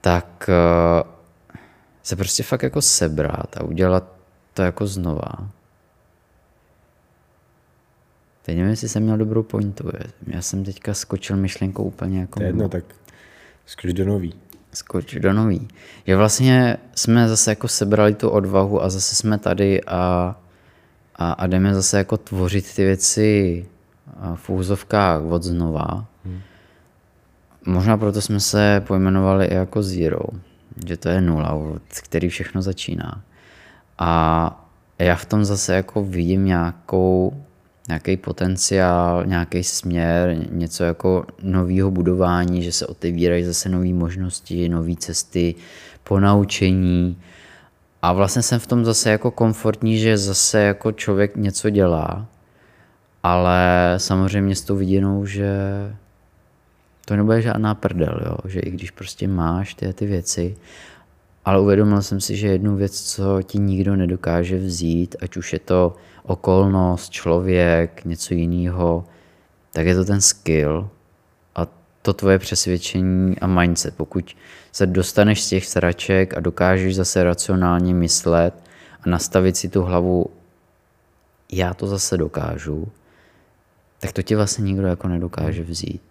tak 0.00 0.50
uh, 1.04 1.10
se 2.02 2.16
prostě 2.16 2.42
fakt 2.42 2.62
jako 2.62 2.82
sebrat 2.82 3.56
a 3.56 3.64
udělat 3.64 4.12
to 4.54 4.62
jako 4.62 4.86
znova 4.86 5.32
Teď 8.42 8.56
nevím, 8.56 8.70
jestli 8.70 8.88
jsem 8.88 9.02
měl 9.02 9.16
dobrou 9.16 9.42
pointu. 9.42 9.90
Já 10.26 10.42
jsem 10.42 10.64
teďka 10.64 10.94
skočil 10.94 11.36
myšlenkou 11.36 11.84
úplně 11.84 12.20
jako... 12.20 12.40
To 12.40 12.42
je 12.42 12.48
jedno, 12.48 12.68
tak 12.68 12.84
skoč 13.66 13.92
do 13.92 14.04
nový. 14.04 14.34
Skoč 14.74 15.14
do 15.14 15.32
nový. 15.32 15.68
Že 16.06 16.16
vlastně 16.16 16.76
jsme 16.94 17.28
zase 17.28 17.50
jako 17.50 17.68
sebrali 17.68 18.14
tu 18.14 18.28
odvahu 18.28 18.82
a 18.82 18.90
zase 18.90 19.14
jsme 19.14 19.38
tady 19.38 19.84
a, 19.84 20.36
a, 21.16 21.32
a 21.32 21.46
jdeme 21.46 21.74
zase 21.74 21.98
jako 21.98 22.16
tvořit 22.16 22.74
ty 22.74 22.84
věci 22.84 23.66
v 24.34 24.50
úzovkách 24.50 25.22
od 25.22 25.42
znova. 25.42 26.06
Hmm. 26.24 26.40
Možná 27.66 27.96
proto 27.96 28.20
jsme 28.20 28.40
se 28.40 28.82
pojmenovali 28.86 29.46
i 29.46 29.54
jako 29.54 29.82
Zero, 29.82 30.24
že 30.86 30.96
to 30.96 31.08
je 31.08 31.20
nula, 31.20 31.52
od 31.52 31.82
který 32.02 32.28
všechno 32.28 32.62
začíná. 32.62 33.22
A 33.98 34.68
já 34.98 35.16
v 35.16 35.24
tom 35.24 35.44
zase 35.44 35.74
jako 35.74 36.04
vidím 36.04 36.44
nějakou, 36.44 37.44
nějaký 37.88 38.16
potenciál, 38.16 39.26
nějaký 39.26 39.64
směr, 39.64 40.36
něco 40.50 40.84
jako 40.84 41.26
nového 41.42 41.90
budování, 41.90 42.62
že 42.62 42.72
se 42.72 42.86
otevírají 42.86 43.44
zase 43.44 43.68
nové 43.68 43.92
možnosti, 43.92 44.68
nové 44.68 44.96
cesty, 44.96 45.54
ponaučení. 46.04 47.16
A 48.02 48.12
vlastně 48.12 48.42
jsem 48.42 48.58
v 48.58 48.66
tom 48.66 48.84
zase 48.84 49.10
jako 49.10 49.30
komfortní, 49.30 49.98
že 49.98 50.18
zase 50.18 50.60
jako 50.60 50.92
člověk 50.92 51.36
něco 51.36 51.70
dělá, 51.70 52.26
ale 53.22 53.94
samozřejmě 53.96 54.56
s 54.56 54.62
tou 54.62 54.76
viděnou, 54.76 55.26
že 55.26 55.56
to 57.04 57.16
nebude 57.16 57.42
žádná 57.42 57.74
prdel, 57.74 58.20
jo? 58.26 58.36
že 58.44 58.60
i 58.60 58.70
když 58.70 58.90
prostě 58.90 59.28
máš 59.28 59.74
ty, 59.74 59.92
ty 59.92 60.06
věci, 60.06 60.56
ale 61.44 61.60
uvědomil 61.60 62.02
jsem 62.02 62.20
si, 62.20 62.36
že 62.36 62.48
jednu 62.48 62.76
věc, 62.76 63.02
co 63.02 63.42
ti 63.42 63.58
nikdo 63.58 63.96
nedokáže 63.96 64.58
vzít, 64.58 65.16
ať 65.22 65.36
už 65.36 65.52
je 65.52 65.58
to 65.58 65.96
okolnost, 66.22 67.10
člověk, 67.10 68.04
něco 68.04 68.34
jiného, 68.34 69.04
tak 69.72 69.86
je 69.86 69.94
to 69.94 70.04
ten 70.04 70.20
skill 70.20 70.88
a 71.54 71.66
to 72.02 72.12
tvoje 72.12 72.38
přesvědčení 72.38 73.38
a 73.38 73.46
mindset. 73.46 73.96
Pokud 73.96 74.36
se 74.72 74.86
dostaneš 74.86 75.42
z 75.44 75.48
těch 75.48 75.66
sraček 75.66 76.36
a 76.36 76.40
dokážeš 76.40 76.96
zase 76.96 77.24
racionálně 77.24 77.94
myslet 77.94 78.54
a 79.02 79.10
nastavit 79.10 79.56
si 79.56 79.68
tu 79.68 79.82
hlavu, 79.82 80.26
já 81.52 81.74
to 81.74 81.86
zase 81.86 82.16
dokážu, 82.16 82.88
tak 84.00 84.12
to 84.12 84.22
ti 84.22 84.34
vlastně 84.34 84.64
nikdo 84.64 84.86
jako 84.86 85.08
nedokáže 85.08 85.62
vzít. 85.62 86.02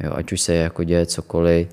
Jo, 0.00 0.12
ať 0.14 0.32
už 0.32 0.40
se 0.40 0.54
jako 0.54 0.84
děje 0.84 1.06
cokoliv 1.06 1.68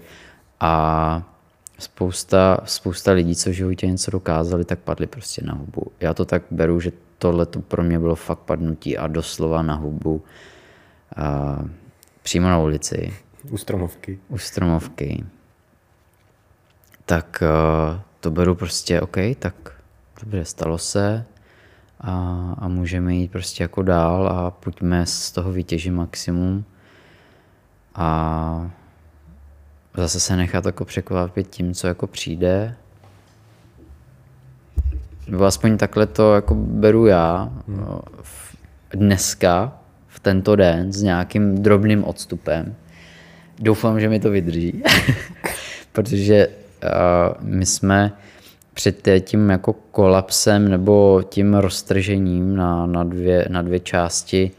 a 0.59 1.33
spousta, 1.79 2.57
spousta 2.65 3.11
lidí, 3.11 3.35
co 3.35 3.49
v 3.49 3.53
životě 3.53 3.87
něco 3.87 4.11
dokázali, 4.11 4.65
tak 4.65 4.79
padli 4.79 5.07
prostě 5.07 5.41
na 5.45 5.53
hubu. 5.53 5.91
Já 5.99 6.13
to 6.13 6.25
tak 6.25 6.43
beru, 6.51 6.79
že 6.79 6.91
tohle 7.17 7.45
to 7.45 7.61
pro 7.61 7.83
mě 7.83 7.99
bylo 7.99 8.15
fakt 8.15 8.39
padnutí 8.39 8.97
a 8.97 9.07
doslova 9.07 9.61
na 9.61 9.75
hubu. 9.75 10.23
A 11.15 11.57
přímo 12.23 12.47
na 12.47 12.59
ulici. 12.59 13.13
U 13.49 13.57
stromovky. 13.57 14.19
U 14.27 14.37
stromovky. 14.37 15.25
Tak 17.05 17.43
to 18.19 18.31
beru 18.31 18.55
prostě, 18.55 19.01
OK, 19.01 19.17
tak 19.39 19.55
dobře, 20.21 20.45
stalo 20.45 20.77
se 20.77 21.25
a, 22.01 22.11
a 22.59 22.67
můžeme 22.67 23.15
jít 23.15 23.31
prostě 23.31 23.63
jako 23.63 23.81
dál 23.81 24.27
a 24.27 24.51
pojďme 24.51 25.05
z 25.05 25.31
toho 25.31 25.51
vytěžit 25.51 25.93
maximum 25.93 26.65
a 27.95 28.71
zase 29.97 30.19
se 30.19 30.35
nechat 30.35 30.65
jako 30.65 30.85
překvapit 30.85 31.47
tím, 31.47 31.73
co 31.73 31.87
jako 31.87 32.07
přijde. 32.07 32.75
Nebo 35.27 35.45
aspoň 35.45 35.77
takhle 35.77 36.07
to 36.07 36.35
jako 36.35 36.55
beru 36.55 37.05
já 37.05 37.49
hmm. 37.67 37.99
dneska, 38.93 39.79
v 40.07 40.19
tento 40.19 40.55
den, 40.55 40.93
s 40.93 41.01
nějakým 41.01 41.63
drobným 41.63 42.03
odstupem. 42.03 42.75
Doufám, 43.59 43.99
že 43.99 44.09
mi 44.09 44.19
to 44.19 44.29
vydrží, 44.29 44.83
protože 45.91 46.47
uh, 46.47 47.47
my 47.47 47.65
jsme 47.65 48.11
před 48.73 49.07
tím 49.19 49.49
jako 49.49 49.73
kolapsem 49.73 50.69
nebo 50.69 51.23
tím 51.29 51.53
roztržením 51.53 52.55
na, 52.55 52.85
na, 52.85 53.03
dvě, 53.03 53.45
na 53.49 53.61
dvě 53.61 53.79
části 53.79 54.51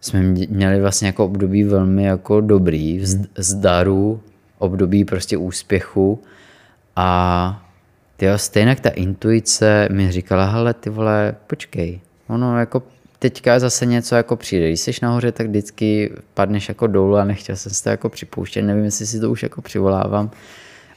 jsme 0.00 0.22
měli 0.48 0.80
vlastně 0.80 1.06
jako 1.06 1.24
období 1.24 1.64
velmi 1.64 2.04
jako 2.04 2.40
dobrý, 2.40 3.00
zdaru, 3.38 4.20
období 4.58 5.04
prostě 5.04 5.36
úspěchu 5.36 6.22
a 6.96 7.63
tyjo, 8.16 8.38
stejně 8.38 8.76
ta 8.76 8.88
intuice 8.88 9.88
mi 9.92 10.12
říkala, 10.12 10.44
hele 10.44 10.74
ty 10.74 10.90
vole, 10.90 11.34
počkej, 11.46 12.00
ono 12.28 12.58
jako 12.58 12.82
teďka 13.18 13.58
zase 13.58 13.86
něco 13.86 14.14
jako 14.14 14.36
přijde. 14.36 14.68
Když 14.68 14.80
jsi 14.80 14.92
nahoře, 15.02 15.32
tak 15.32 15.46
vždycky 15.46 16.12
padneš 16.34 16.68
jako 16.68 16.86
dolů 16.86 17.16
a 17.16 17.24
nechtěl 17.24 17.56
jsem 17.56 17.72
si 17.72 17.84
to 17.84 17.88
jako 17.88 18.08
připouštět. 18.08 18.64
Nevím, 18.64 18.84
jestli 18.84 19.06
si 19.06 19.20
to 19.20 19.30
už 19.30 19.42
jako 19.42 19.62
přivolávám, 19.62 20.30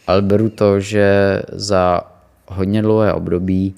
ale 0.08 0.22
beru 0.22 0.50
to, 0.50 0.80
že 0.80 1.40
za 1.52 2.02
hodně 2.48 2.82
dlouhé 2.82 3.14
období 3.14 3.76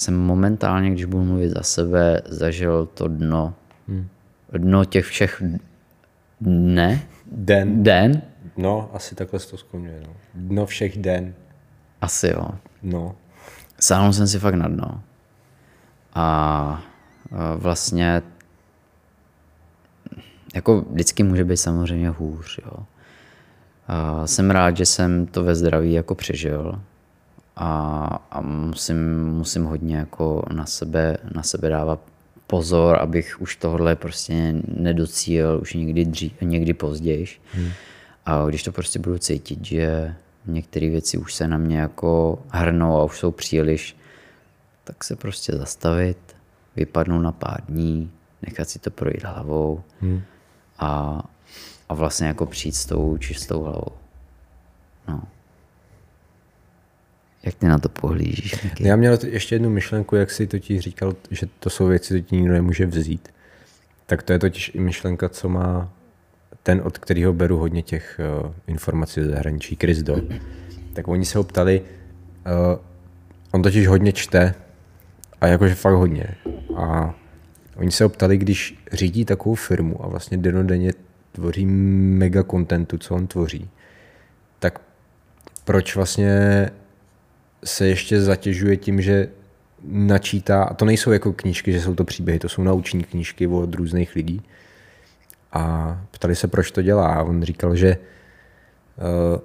jsem 0.00 0.16
momentálně, 0.16 0.90
když 0.90 1.04
budu 1.04 1.24
mluvit 1.24 1.48
za 1.48 1.62
sebe, 1.62 2.22
zažil 2.24 2.88
to 2.94 3.08
dno. 3.08 3.54
Hmm. 3.88 4.08
Dno 4.52 4.84
těch 4.84 5.04
všech 5.04 5.42
dne. 6.40 7.02
Den. 7.32 7.82
Den. 7.82 8.22
No, 8.56 8.90
asi 8.94 9.14
takhle 9.14 9.40
to 9.40 9.56
skončuje. 9.56 10.00
No. 10.06 10.12
Dno 10.34 10.66
všech 10.66 10.98
den. 10.98 11.34
Asi 12.02 12.26
jo. 12.28 12.48
No. 12.82 13.14
Sáhnul 13.80 14.12
jsem 14.12 14.26
si 14.26 14.38
fakt 14.38 14.54
na 14.54 14.68
dno. 14.68 15.00
A 16.14 16.82
vlastně 17.56 18.22
jako 20.54 20.80
vždycky 20.80 21.22
může 21.22 21.44
být 21.44 21.56
samozřejmě 21.56 22.08
hůř. 22.08 22.60
Jo. 22.64 22.86
A 23.88 24.26
jsem 24.26 24.50
rád, 24.50 24.76
že 24.76 24.86
jsem 24.86 25.26
to 25.26 25.44
ve 25.44 25.54
zdraví 25.54 25.92
jako 25.92 26.14
přežil 26.14 26.80
a, 27.56 28.04
a 28.30 28.40
musím, 28.40 29.24
musím 29.24 29.64
hodně 29.64 29.96
jako 29.96 30.44
na 30.52 30.66
sebe, 30.66 31.16
na 31.34 31.42
sebe 31.42 31.68
dávat 31.68 32.00
pozor, 32.46 32.98
abych 33.00 33.40
už 33.40 33.56
tohle 33.56 33.96
prostě 33.96 34.54
nedocíl 34.68 35.58
už 35.62 35.74
někdy, 35.74 36.04
dřív, 36.04 36.32
někdy 36.40 36.74
později. 36.74 37.26
Hmm. 37.52 37.70
A 38.26 38.46
když 38.46 38.62
to 38.62 38.72
prostě 38.72 38.98
budu 38.98 39.18
cítit, 39.18 39.64
že 39.64 40.14
některé 40.46 40.90
věci 40.90 41.18
už 41.18 41.34
se 41.34 41.48
na 41.48 41.58
mě 41.58 41.78
jako 41.78 42.42
hrnou 42.48 42.96
a 42.96 43.04
už 43.04 43.18
jsou 43.18 43.30
příliš, 43.30 43.96
tak 44.84 45.04
se 45.04 45.16
prostě 45.16 45.52
zastavit, 45.52 46.36
vypadnout 46.76 47.22
na 47.22 47.32
pár 47.32 47.60
dní, 47.68 48.10
nechat 48.42 48.68
si 48.68 48.78
to 48.78 48.90
projít 48.90 49.24
hlavou 49.24 49.82
hmm. 50.00 50.22
a, 50.78 51.22
a 51.88 51.94
vlastně 51.94 52.26
jako 52.26 52.46
přijít 52.46 52.74
s 52.74 52.86
tou 52.86 53.16
čistou 53.16 53.62
hlavou. 53.62 53.92
No. 55.08 55.22
Jak 57.42 57.54
ty 57.54 57.66
na 57.66 57.78
to 57.78 57.88
pohlížíš? 57.88 58.64
Jaký? 58.64 58.84
Já 58.84 58.96
měl 58.96 59.18
ještě 59.26 59.54
jednu 59.54 59.70
myšlenku, 59.70 60.16
jak 60.16 60.30
si 60.30 60.46
totiž 60.46 60.80
říkal, 60.80 61.16
že 61.30 61.48
to 61.58 61.70
jsou 61.70 61.86
věci, 61.86 62.22
co 62.22 62.28
ti 62.28 62.36
nikdo 62.36 62.52
nemůže 62.52 62.86
vzít. 62.86 63.28
Tak 64.06 64.22
to 64.22 64.32
je 64.32 64.38
totiž 64.38 64.70
i 64.74 64.80
myšlenka, 64.80 65.28
co 65.28 65.48
má 65.48 65.92
ten, 66.62 66.80
od 66.84 66.98
kterého 66.98 67.32
beru 67.32 67.58
hodně 67.58 67.82
těch 67.82 68.20
uh, 68.44 68.52
informací 68.66 69.20
ze 69.20 69.30
zahraničí, 69.30 69.78
Do. 70.02 70.16
Tak 70.92 71.08
oni 71.08 71.24
se 71.24 71.38
ho 71.38 71.44
ptali, 71.44 71.80
uh, 71.80 72.80
on 73.52 73.62
totiž 73.62 73.86
hodně 73.86 74.12
čte 74.12 74.54
a 75.40 75.46
jakože 75.46 75.74
fakt 75.74 75.94
hodně. 75.94 76.24
A 76.76 77.14
oni 77.76 77.90
se 77.90 78.04
ho 78.04 78.10
ptali, 78.10 78.38
když 78.38 78.78
řídí 78.92 79.24
takovou 79.24 79.54
firmu 79.54 80.04
a 80.04 80.08
vlastně 80.08 80.38
denodenně 80.38 80.92
tvoří 81.32 81.66
mega 81.66 82.42
kontentu, 82.42 82.98
co 82.98 83.14
on 83.14 83.26
tvoří, 83.26 83.70
tak 84.58 84.80
proč 85.64 85.96
vlastně 85.96 86.70
se 87.64 87.86
ještě 87.86 88.20
zatěžuje 88.20 88.76
tím, 88.76 89.00
že 89.00 89.28
načítá, 89.84 90.62
a 90.62 90.74
to 90.74 90.84
nejsou 90.84 91.12
jako 91.12 91.32
knížky, 91.32 91.72
že 91.72 91.80
jsou 91.80 91.94
to 91.94 92.04
příběhy, 92.04 92.38
to 92.38 92.48
jsou 92.48 92.62
nauční 92.62 93.04
knížky 93.04 93.46
od 93.46 93.74
různých 93.74 94.14
lidí. 94.14 94.42
A 95.52 96.00
ptali 96.10 96.34
se, 96.36 96.48
proč 96.48 96.70
to 96.70 96.82
dělá. 96.82 97.14
A 97.14 97.22
on 97.22 97.42
říkal, 97.42 97.76
že 97.76 97.96
uh, 98.96 99.40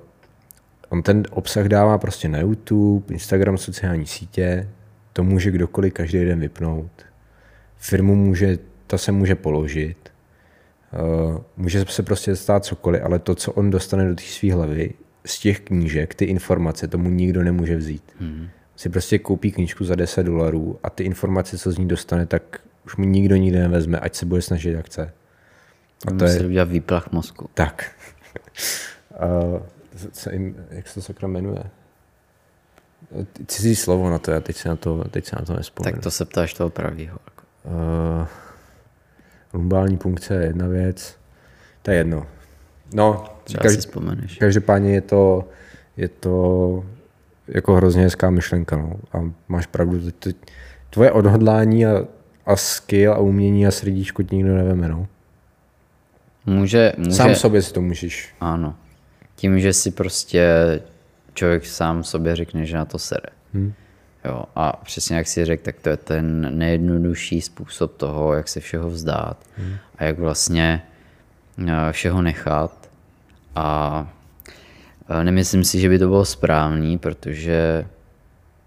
on 0.89 1.03
ten 1.03 1.23
obsah 1.29 1.65
dává 1.65 1.97
prostě 1.97 2.27
na 2.29 2.39
YouTube, 2.39 3.13
Instagram, 3.13 3.57
sociální 3.57 4.05
sítě, 4.05 4.69
to 5.13 5.23
může 5.23 5.51
kdokoliv 5.51 5.93
každý 5.93 6.25
den 6.25 6.39
vypnout. 6.39 6.91
Firmu 7.77 8.15
může, 8.15 8.57
to 8.87 8.97
se 8.97 9.11
může 9.11 9.35
položit, 9.35 10.11
uh, 10.93 11.37
může 11.57 11.85
se 11.85 12.03
prostě 12.03 12.35
stát 12.35 12.65
cokoliv, 12.65 13.01
ale 13.03 13.19
to, 13.19 13.35
co 13.35 13.51
on 13.51 13.69
dostane 13.69 14.09
do 14.09 14.15
té 14.15 14.23
své 14.23 14.53
hlavy, 14.53 14.93
z 15.25 15.39
těch 15.39 15.59
knížek 15.59 16.15
ty 16.15 16.25
informace 16.25 16.87
tomu 16.87 17.09
nikdo 17.09 17.43
nemůže 17.43 17.77
vzít. 17.77 18.03
Hmm. 18.19 18.47
Si 18.75 18.89
prostě 18.89 19.19
koupí 19.19 19.51
knížku 19.51 19.85
za 19.85 19.95
10 19.95 20.23
dolarů 20.23 20.79
a 20.83 20.89
ty 20.89 21.03
informace, 21.03 21.57
co 21.57 21.71
z 21.71 21.77
ní 21.77 21.87
dostane, 21.87 22.25
tak 22.25 22.59
už 22.85 22.95
mu 22.95 23.05
nikdo 23.05 23.35
nikdy 23.35 23.59
nevezme, 23.59 23.99
ať 23.99 24.15
se 24.15 24.25
bude 24.25 24.41
snažit, 24.41 24.71
jak 24.71 24.85
chce. 24.85 25.13
A 26.07 26.11
to 26.11 26.25
je... 26.25 26.45
udělat 26.45 26.69
výplach 26.69 27.11
mozku. 27.11 27.49
Tak. 27.53 27.91
uh, 29.11 29.59
se 30.13 30.33
jim, 30.33 30.65
jak 30.69 30.87
se 30.87 30.93
to 30.93 31.01
sakra 31.01 31.27
jmenuje? 31.27 31.63
Cizí 33.47 33.75
slovo 33.75 34.09
na 34.09 34.17
to, 34.17 34.31
já 34.31 34.39
teď 34.39 34.55
se 34.55 34.69
na 34.69 34.75
to, 34.75 35.03
teď 35.03 35.25
se 35.25 35.35
na 35.39 35.45
to 35.45 35.53
nespomenu. 35.53 35.95
Tak 35.95 36.03
to 36.03 36.11
se 36.11 36.25
ptáš 36.25 36.53
toho 36.53 36.69
pravýho. 36.69 37.19
Uh, 37.63 38.27
lumbální 39.53 39.97
punkce 39.97 40.33
je 40.33 40.45
jedna 40.45 40.67
věc, 40.67 41.17
to 41.81 41.91
je 41.91 41.97
jedno. 41.97 42.27
No, 42.93 43.25
každý, 43.61 43.75
si 43.75 43.87
vzpomeneš. 43.87 44.37
každopádně 44.37 44.93
je 44.93 45.01
to, 45.01 45.49
je 45.97 46.07
to 46.07 46.83
jako 47.47 47.75
hrozně 47.75 48.03
hezká 48.03 48.29
myšlenka. 48.29 48.77
No. 48.77 48.93
A 49.13 49.31
máš 49.47 49.65
pravdu, 49.65 49.99
to, 49.99 50.11
to, 50.11 50.29
tvoje 50.89 51.11
odhodlání 51.11 51.85
a, 51.85 52.05
a 52.45 52.55
skill 52.55 53.13
a 53.13 53.17
umění 53.17 53.67
a 53.67 53.71
srdíčko 53.71 54.23
ti 54.23 54.35
nikdo 54.35 54.55
neveme. 54.55 54.87
No. 54.87 55.07
Může, 56.47 56.93
může, 56.97 57.11
Sám 57.11 57.35
sobě 57.35 57.61
si 57.61 57.73
to 57.73 57.81
můžeš. 57.81 58.35
Ano. 58.39 58.75
Tím, 59.35 59.59
že 59.59 59.73
si 59.73 59.91
prostě 59.91 60.45
člověk 61.33 61.65
sám 61.65 62.03
sobě 62.03 62.35
řekne, 62.35 62.65
že 62.65 62.77
na 62.77 62.85
to 62.85 62.99
sere. 62.99 63.29
Hmm. 63.53 63.73
Jo, 64.25 64.43
a 64.55 64.77
přesně 64.83 65.15
jak 65.15 65.27
si 65.27 65.45
řekl, 65.45 65.63
tak 65.63 65.79
to 65.79 65.89
je 65.89 65.97
ten 65.97 66.57
nejjednodušší 66.57 67.41
způsob 67.41 67.97
toho, 67.97 68.33
jak 68.33 68.47
se 68.47 68.59
všeho 68.59 68.89
vzdát 68.89 69.37
hmm. 69.57 69.75
a 69.97 70.03
jak 70.03 70.19
vlastně 70.19 70.81
eh, 71.67 71.91
všeho 71.91 72.21
nechat. 72.21 72.89
A 73.55 74.09
eh, 75.09 75.23
nemyslím 75.23 75.63
si, 75.63 75.79
že 75.79 75.89
by 75.89 75.99
to 75.99 76.07
bylo 76.07 76.25
správný, 76.25 76.97
protože 76.97 77.85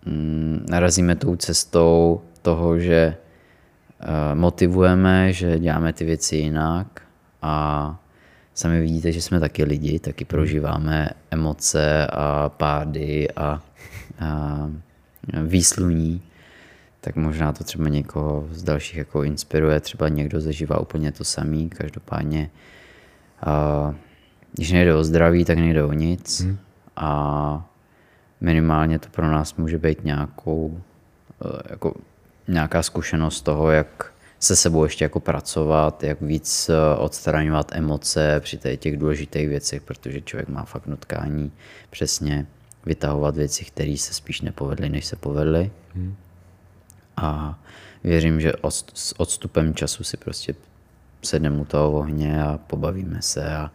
mm, 0.07 0.67
narazíme 0.71 1.17
tou 1.17 1.37
cestou 1.37 2.21
toho, 2.43 2.79
že 2.79 3.17
eh, 4.01 4.35
motivujeme, 4.35 5.33
že 5.33 5.59
děláme 5.59 5.93
ty 5.93 6.05
věci 6.05 6.37
jinak 6.37 6.87
a 7.43 7.97
sami 8.55 8.81
vidíte, 8.81 9.13
že 9.13 9.23
jsme 9.23 9.41
taky 9.41 9.65
lidi, 9.65 9.99
taky 9.99 10.25
prožíváme 10.25 11.11
emoce 11.31 12.07
a 12.07 12.49
pády 12.49 13.31
a, 13.31 13.63
a 14.21 14.71
výsluní, 15.43 16.23
tak 17.01 17.17
možná 17.17 17.53
to 17.53 17.65
třeba 17.65 17.89
někoho 17.89 18.49
z 18.51 18.63
dalších 18.63 18.97
jako 18.99 19.23
inspiruje, 19.23 19.81
třeba 19.81 20.09
někdo 20.09 20.41
zažívá 20.41 20.81
úplně 20.81 21.13
to 21.13 21.25
samý, 21.25 21.71
každopádně 21.71 22.51
a, 23.43 23.95
když 24.53 24.73
nejde 24.73 24.95
o 24.95 25.05
zdraví, 25.05 25.45
tak 25.45 25.59
nejde 25.59 25.85
o 25.85 25.93
nic. 25.93 26.41
Hmm. 26.41 26.59
a 26.97 27.67
minimálně 28.41 28.99
to 28.99 29.09
pro 29.09 29.31
nás 29.31 29.57
může 29.57 29.79
být 29.79 30.05
nějakou, 30.05 30.81
jako 31.71 31.95
nějaká 32.49 32.83
zkušenost 32.83 33.41
toho, 33.43 33.71
jak 33.71 34.10
se 34.41 34.57
sebou 34.57 34.85
ještě 34.85 35.05
jako 35.05 35.21
pracovat, 35.21 36.03
jak 36.03 36.21
víc 36.21 36.71
odstraňovat 36.99 37.73
emoce 37.73 38.41
při 38.41 38.59
těch 38.77 38.97
důležitých 38.97 39.49
věcech, 39.49 39.83
protože 39.83 40.21
člověk 40.21 40.49
má 40.49 40.65
fakt 40.65 40.87
nutkání 40.87 41.53
přesně 41.91 42.47
vytahovat 42.87 43.37
věci, 43.37 43.65
které 43.65 43.97
se 43.99 44.15
spíš 44.15 44.41
nepovedly, 44.41 44.89
než 44.89 45.07
se 45.07 45.17
povedly. 45.17 45.71
Hmm. 45.95 46.17
A 47.17 47.59
věřím, 48.05 48.41
že 48.41 48.53
s 48.95 49.21
odstupem 49.21 49.75
času 49.75 50.05
si 50.05 50.17
prostě 50.17 50.55
sedneme 51.23 51.59
u 51.59 51.65
toho 51.65 51.93
ohně 51.93 52.43
a 52.43 52.59
pobavíme 52.67 53.23
se 53.23 53.57
a 53.57 53.71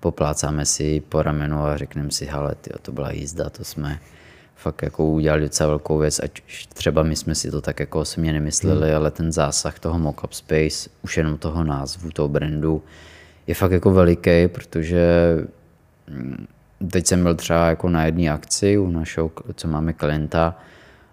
poplácáme 0.00 0.66
si 0.66 1.00
po 1.00 1.22
ramenu 1.22 1.58
a 1.58 1.76
řekneme 1.76 2.10
si, 2.10 2.26
hele, 2.26 2.54
tyjo, 2.54 2.78
to 2.82 2.92
byla 2.92 3.10
jízda, 3.12 3.50
to 3.50 3.64
jsme 3.64 4.00
fakt 4.56 4.82
jako 4.82 5.06
udělali 5.06 5.42
docela 5.42 5.68
velkou 5.68 5.98
věc, 5.98 6.20
ať 6.20 6.42
třeba 6.74 7.02
my 7.02 7.16
jsme 7.16 7.34
si 7.34 7.50
to 7.50 7.60
tak 7.60 7.80
jako 7.80 8.00
osobně 8.00 8.32
nemysleli, 8.32 8.86
hmm. 8.88 8.96
ale 8.96 9.10
ten 9.10 9.32
zásah 9.32 9.78
toho 9.78 9.98
Mockup 9.98 10.32
Space, 10.32 10.90
už 11.02 11.16
jenom 11.16 11.38
toho 11.38 11.64
názvu, 11.64 12.10
toho 12.10 12.28
brandu, 12.28 12.82
je 13.46 13.54
fakt 13.54 13.72
jako 13.72 13.90
veliký, 13.90 14.48
protože 14.48 15.36
mm, 16.10 16.46
teď 16.90 17.06
jsem 17.06 17.22
byl 17.22 17.34
třeba 17.34 17.68
jako 17.68 17.88
na 17.88 18.04
jedné 18.04 18.30
akci 18.30 18.78
u 18.78 18.90
našeho, 18.90 19.30
co 19.54 19.68
máme 19.68 19.92
klienta 19.92 20.58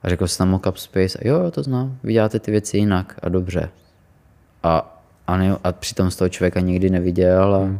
a 0.03 0.09
řekl 0.09 0.27
jsem 0.27 0.37
tam 0.37 0.49
Mockup 0.49 0.77
Space 0.77 1.19
a 1.19 1.27
jo, 1.27 1.39
jo, 1.39 1.51
to 1.51 1.63
znám, 1.63 1.97
vy 2.03 2.13
děláte 2.13 2.39
ty 2.39 2.51
věci 2.51 2.77
jinak 2.77 3.19
a 3.23 3.29
dobře. 3.29 3.69
A, 4.63 5.01
a, 5.27 5.37
ne, 5.37 5.57
a 5.63 5.71
přitom 5.71 6.11
z 6.11 6.15
toho 6.15 6.29
člověka 6.29 6.59
nikdy 6.59 6.89
neviděl 6.89 7.55
a, 7.55 7.57
hmm. 7.57 7.79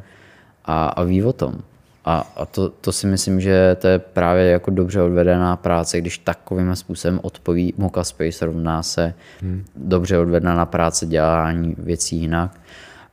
a, 0.66 0.88
a 0.88 1.04
ví 1.04 1.24
o 1.24 1.34
tom. 1.34 1.64
A, 2.06 2.34
a 2.36 2.46
to, 2.46 2.70
to 2.70 2.92
si 2.92 3.08
myslím, 3.08 3.42
že 3.42 3.76
to 3.80 3.88
je 3.88 4.00
právě 4.00 4.46
jako 4.46 4.72
dobře 4.72 5.02
odvedená 5.02 5.56
práce, 5.56 5.98
když 5.98 6.18
takovým 6.18 6.76
způsobem 6.76 7.20
odpoví 7.24 7.74
Moka 7.78 8.04
Space 8.04 8.46
rovná 8.46 8.84
se 8.84 9.14
hmm. 9.42 9.66
dobře 9.76 10.18
odvedená 10.18 10.66
práce 10.66 11.06
dělání 11.06 11.76
věcí 11.78 12.18
jinak. 12.18 12.60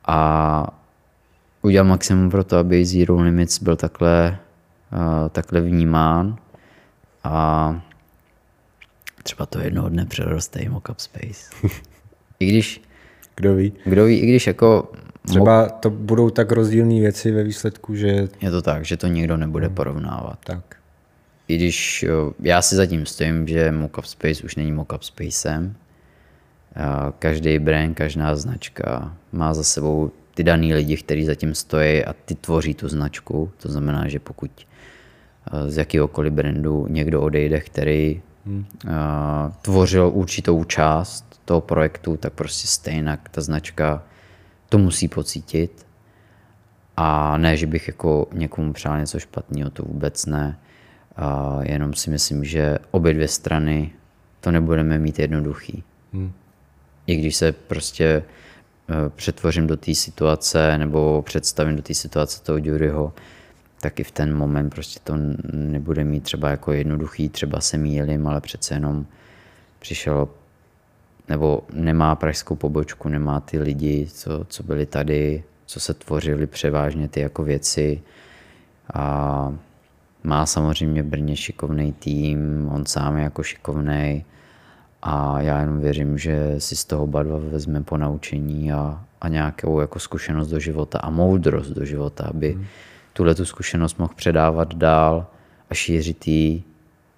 A 0.05 0.67
udělal 1.61 1.87
maximum 1.89 2.29
pro 2.29 2.43
to, 2.43 2.57
aby 2.57 2.85
Zero 2.85 3.21
Limits 3.21 3.59
byl 3.59 3.75
takhle 3.75 4.37
takhle 5.31 5.61
vnímán 5.61 6.37
a 7.23 7.81
třeba 9.23 9.45
to 9.45 9.59
jednoho 9.59 9.89
dne 9.89 10.05
přeroste 10.05 10.59
i 10.59 10.69
Mockup 10.69 10.99
Space. 10.99 11.55
I 12.39 12.45
když... 12.45 12.81
Kdo 13.35 13.55
ví? 13.55 13.73
Kdo 13.85 14.05
ví, 14.05 14.19
i 14.19 14.27
když 14.27 14.47
jako... 14.47 14.91
Třeba 15.27 15.69
to 15.69 15.89
budou 15.89 16.29
tak 16.29 16.51
rozdílné 16.51 16.99
věci 16.99 17.31
ve 17.31 17.43
výsledku, 17.43 17.95
že... 17.95 18.27
Je 18.41 18.51
to 18.51 18.61
tak, 18.61 18.85
že 18.85 18.97
to 18.97 19.07
nikdo 19.07 19.37
nebude 19.37 19.65
hmm. 19.65 19.75
porovnávat. 19.75 20.39
Tak. 20.43 20.75
I 21.47 21.55
když 21.55 22.05
já 22.39 22.61
si 22.61 22.75
zatím 22.75 23.05
stojím, 23.05 23.47
že 23.47 23.71
Mockup 23.71 24.05
Space 24.05 24.43
už 24.43 24.55
není 24.55 24.71
Mockup 24.71 25.03
Spacem. 25.03 25.75
Každý 27.19 27.59
brand, 27.59 27.97
každá 27.97 28.35
značka 28.35 29.17
má 29.31 29.53
za 29.53 29.63
sebou 29.63 30.11
ty 30.33 30.43
daný 30.43 30.73
lidi, 30.73 30.97
kteří 30.97 31.25
zatím 31.25 31.55
stojí 31.55 32.05
a 32.05 32.13
ty 32.13 32.35
tvoří 32.35 32.73
tu 32.73 32.87
značku. 32.87 33.51
To 33.57 33.71
znamená, 33.71 34.07
že 34.07 34.19
pokud 34.19 34.51
z 35.67 35.77
jakéhokoliv 35.77 36.33
brandu 36.33 36.87
někdo 36.89 37.21
odejde, 37.21 37.59
který 37.59 38.21
hmm. 38.45 38.65
tvořil 39.61 40.11
určitou 40.13 40.63
část 40.63 41.41
toho 41.45 41.61
projektu, 41.61 42.17
tak 42.17 42.33
prostě 42.33 42.67
stejně 42.67 43.17
ta 43.31 43.41
značka 43.41 44.03
to 44.71 44.77
musí 44.77 45.07
pocítit. 45.07 45.85
A 46.97 47.37
ne, 47.37 47.57
že 47.57 47.67
bych 47.67 47.87
jako 47.87 48.27
někomu 48.33 48.73
přál 48.73 48.99
něco 48.99 49.19
špatného, 49.19 49.69
to 49.69 49.83
vůbec 49.83 50.25
ne. 50.25 50.59
A 51.15 51.59
jenom 51.63 51.93
si 51.93 52.09
myslím, 52.09 52.43
že 52.45 52.77
obě 52.91 53.13
dvě 53.13 53.27
strany 53.27 53.91
to 54.39 54.51
nebudeme 54.51 54.99
mít 54.99 55.19
jednoduchý. 55.19 55.83
Hmm. 56.13 56.31
I 57.07 57.15
když 57.15 57.35
se 57.35 57.51
prostě 57.51 58.05
e, 58.05 58.23
přetvořím 59.09 59.67
do 59.67 59.77
té 59.77 59.95
situace 59.95 60.77
nebo 60.77 61.21
představím 61.21 61.75
do 61.75 61.81
té 61.81 61.93
situace 61.93 62.43
toho 62.43 62.57
Juryho, 62.57 63.13
taky 63.81 64.03
v 64.03 64.11
ten 64.11 64.37
moment 64.37 64.69
prostě 64.69 64.99
to 65.03 65.13
nebude 65.53 66.03
mít 66.03 66.23
třeba 66.23 66.49
jako 66.49 66.71
jednoduchý, 66.71 67.29
třeba 67.29 67.61
se 67.61 67.77
mýlim, 67.77 68.27
ale 68.27 68.41
přece 68.41 68.73
jenom 68.73 69.05
přišel 69.79 70.27
nebo 71.29 71.63
nemá 71.73 72.15
pražskou 72.15 72.55
pobočku, 72.55 73.09
nemá 73.09 73.39
ty 73.39 73.59
lidi, 73.59 74.07
co, 74.13 74.45
co 74.47 74.63
byli 74.63 74.85
tady, 74.85 75.43
co 75.65 75.79
se 75.79 75.93
tvořili 75.93 76.47
převážně 76.47 77.07
ty 77.07 77.19
jako 77.19 77.43
věci. 77.43 78.01
A 78.93 79.53
má 80.23 80.45
samozřejmě 80.45 81.03
v 81.03 81.05
Brně 81.05 81.35
šikovný 81.35 81.93
tým, 81.93 82.69
on 82.71 82.85
sám 82.85 83.17
je 83.17 83.23
jako 83.23 83.43
šikovný. 83.43 84.25
A 85.03 85.41
já 85.41 85.59
jenom 85.59 85.79
věřím, 85.79 86.17
že 86.17 86.55
si 86.57 86.75
z 86.75 86.85
toho 86.85 87.03
oba 87.03 87.23
dva 87.23 87.37
vezme 87.37 87.83
po 87.83 87.97
naučení 87.97 88.71
a, 88.73 89.03
a 89.21 89.27
nějakou 89.27 89.79
jako 89.79 89.99
zkušenost 89.99 90.47
do 90.47 90.59
života 90.59 90.99
a 90.99 91.09
moudrost 91.09 91.71
do 91.71 91.85
života, 91.85 92.23
aby 92.23 92.53
hmm. 92.53 92.65
tuhle 93.13 93.35
tu 93.35 93.45
zkušenost 93.45 93.99
mohl 93.99 94.13
předávat 94.15 94.75
dál 94.75 95.27
a 95.69 95.73
šířit 95.73 96.27
ji, 96.27 96.63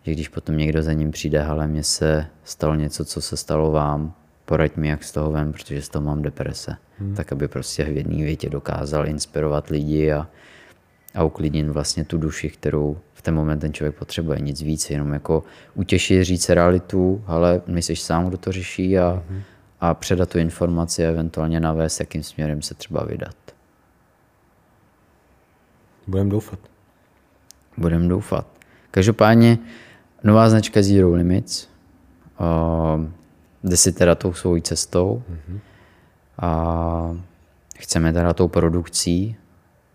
že 0.03 0.11
když 0.11 0.27
potom 0.27 0.57
někdo 0.57 0.81
za 0.83 0.93
ním 0.93 1.11
přijde, 1.11 1.43
ale 1.43 1.67
mně 1.67 1.83
se 1.83 2.25
stalo 2.43 2.75
něco, 2.75 3.05
co 3.05 3.21
se 3.21 3.37
stalo 3.37 3.71
vám, 3.71 4.13
poraď 4.45 4.75
mi, 4.75 4.87
jak 4.87 5.03
z 5.03 5.11
toho 5.11 5.31
vem, 5.31 5.53
protože 5.53 5.81
z 5.81 5.89
toho 5.89 6.05
mám 6.05 6.21
deprese. 6.21 6.75
Hmm. 6.99 7.15
Tak, 7.15 7.31
aby 7.31 7.47
prostě 7.47 7.83
v 7.83 7.97
jedné 7.97 8.23
větě 8.23 8.49
dokázal 8.49 9.07
inspirovat 9.07 9.67
lidi 9.67 10.11
a, 10.11 10.27
a 11.15 11.23
uklidnit 11.23 11.69
vlastně 11.69 12.05
tu 12.05 12.17
duši, 12.17 12.49
kterou 12.49 12.97
v 13.13 13.21
ten 13.21 13.35
moment 13.35 13.59
ten 13.59 13.73
člověk 13.73 13.95
potřebuje. 13.95 14.39
Nic 14.39 14.61
víc, 14.61 14.89
jenom 14.89 15.13
jako 15.13 15.43
utěšit, 15.73 16.23
říct 16.23 16.49
realitu, 16.49 17.23
ale 17.27 17.61
myslíš 17.67 18.01
sám, 18.01 18.27
kdo 18.27 18.37
to 18.37 18.51
řeší 18.51 18.99
a, 18.99 19.23
hmm. 19.29 19.41
a 19.81 19.93
předat 19.93 20.29
tu 20.29 20.37
informaci 20.37 21.05
a 21.05 21.09
eventuálně 21.09 21.59
navést, 21.59 21.99
jakým 21.99 22.23
směrem 22.23 22.61
se 22.61 22.73
třeba 22.73 23.03
vydat. 23.03 23.35
Budeme 26.07 26.29
doufat. 26.29 26.59
Budeme 27.77 28.07
doufat. 28.07 28.47
Každopádně 28.91 29.57
nová 30.23 30.49
značka 30.49 30.81
Zero 30.81 31.13
Limits 31.13 31.69
uh, 32.39 33.05
jde 33.63 33.77
si 33.77 33.91
teda 33.91 34.15
tou 34.15 34.33
svojí 34.33 34.61
cestou 34.61 35.23
mm-hmm. 35.29 35.59
a 36.39 37.17
chceme 37.77 38.13
teda 38.13 38.33
tou 38.33 38.47
produkcí, 38.47 39.35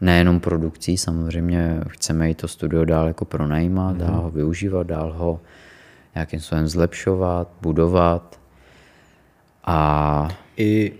nejenom 0.01 0.41
produkcí, 0.41 0.97
samozřejmě 0.97 1.81
chceme 1.89 2.31
i 2.31 2.35
to 2.35 2.49
studio 2.49 2.85
dál 2.85 3.07
jako 3.07 3.25
pronajímat, 3.25 3.97
mm-hmm. 3.97 4.07
dál 4.07 4.21
ho 4.21 4.31
využívat, 4.31 4.87
dál 4.87 5.13
ho 5.13 5.41
nějakým 6.15 6.41
způsobem 6.41 6.69
zlepšovat, 6.69 7.49
budovat 7.61 8.41
a... 9.65 10.29
I 10.57 10.93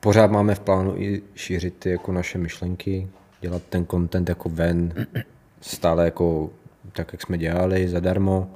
pořád 0.00 0.30
máme 0.30 0.54
v 0.54 0.60
plánu 0.60 0.96
i 0.96 1.22
šířit 1.34 1.74
ty 1.78 1.90
jako 1.90 2.12
naše 2.12 2.38
myšlenky, 2.38 3.08
dělat 3.40 3.62
ten 3.68 3.86
content 3.86 4.28
jako 4.28 4.48
ven, 4.48 5.06
stále 5.60 6.04
jako 6.04 6.50
tak, 6.92 7.12
jak 7.12 7.22
jsme 7.22 7.38
dělali, 7.38 7.88
zadarmo, 7.88 8.50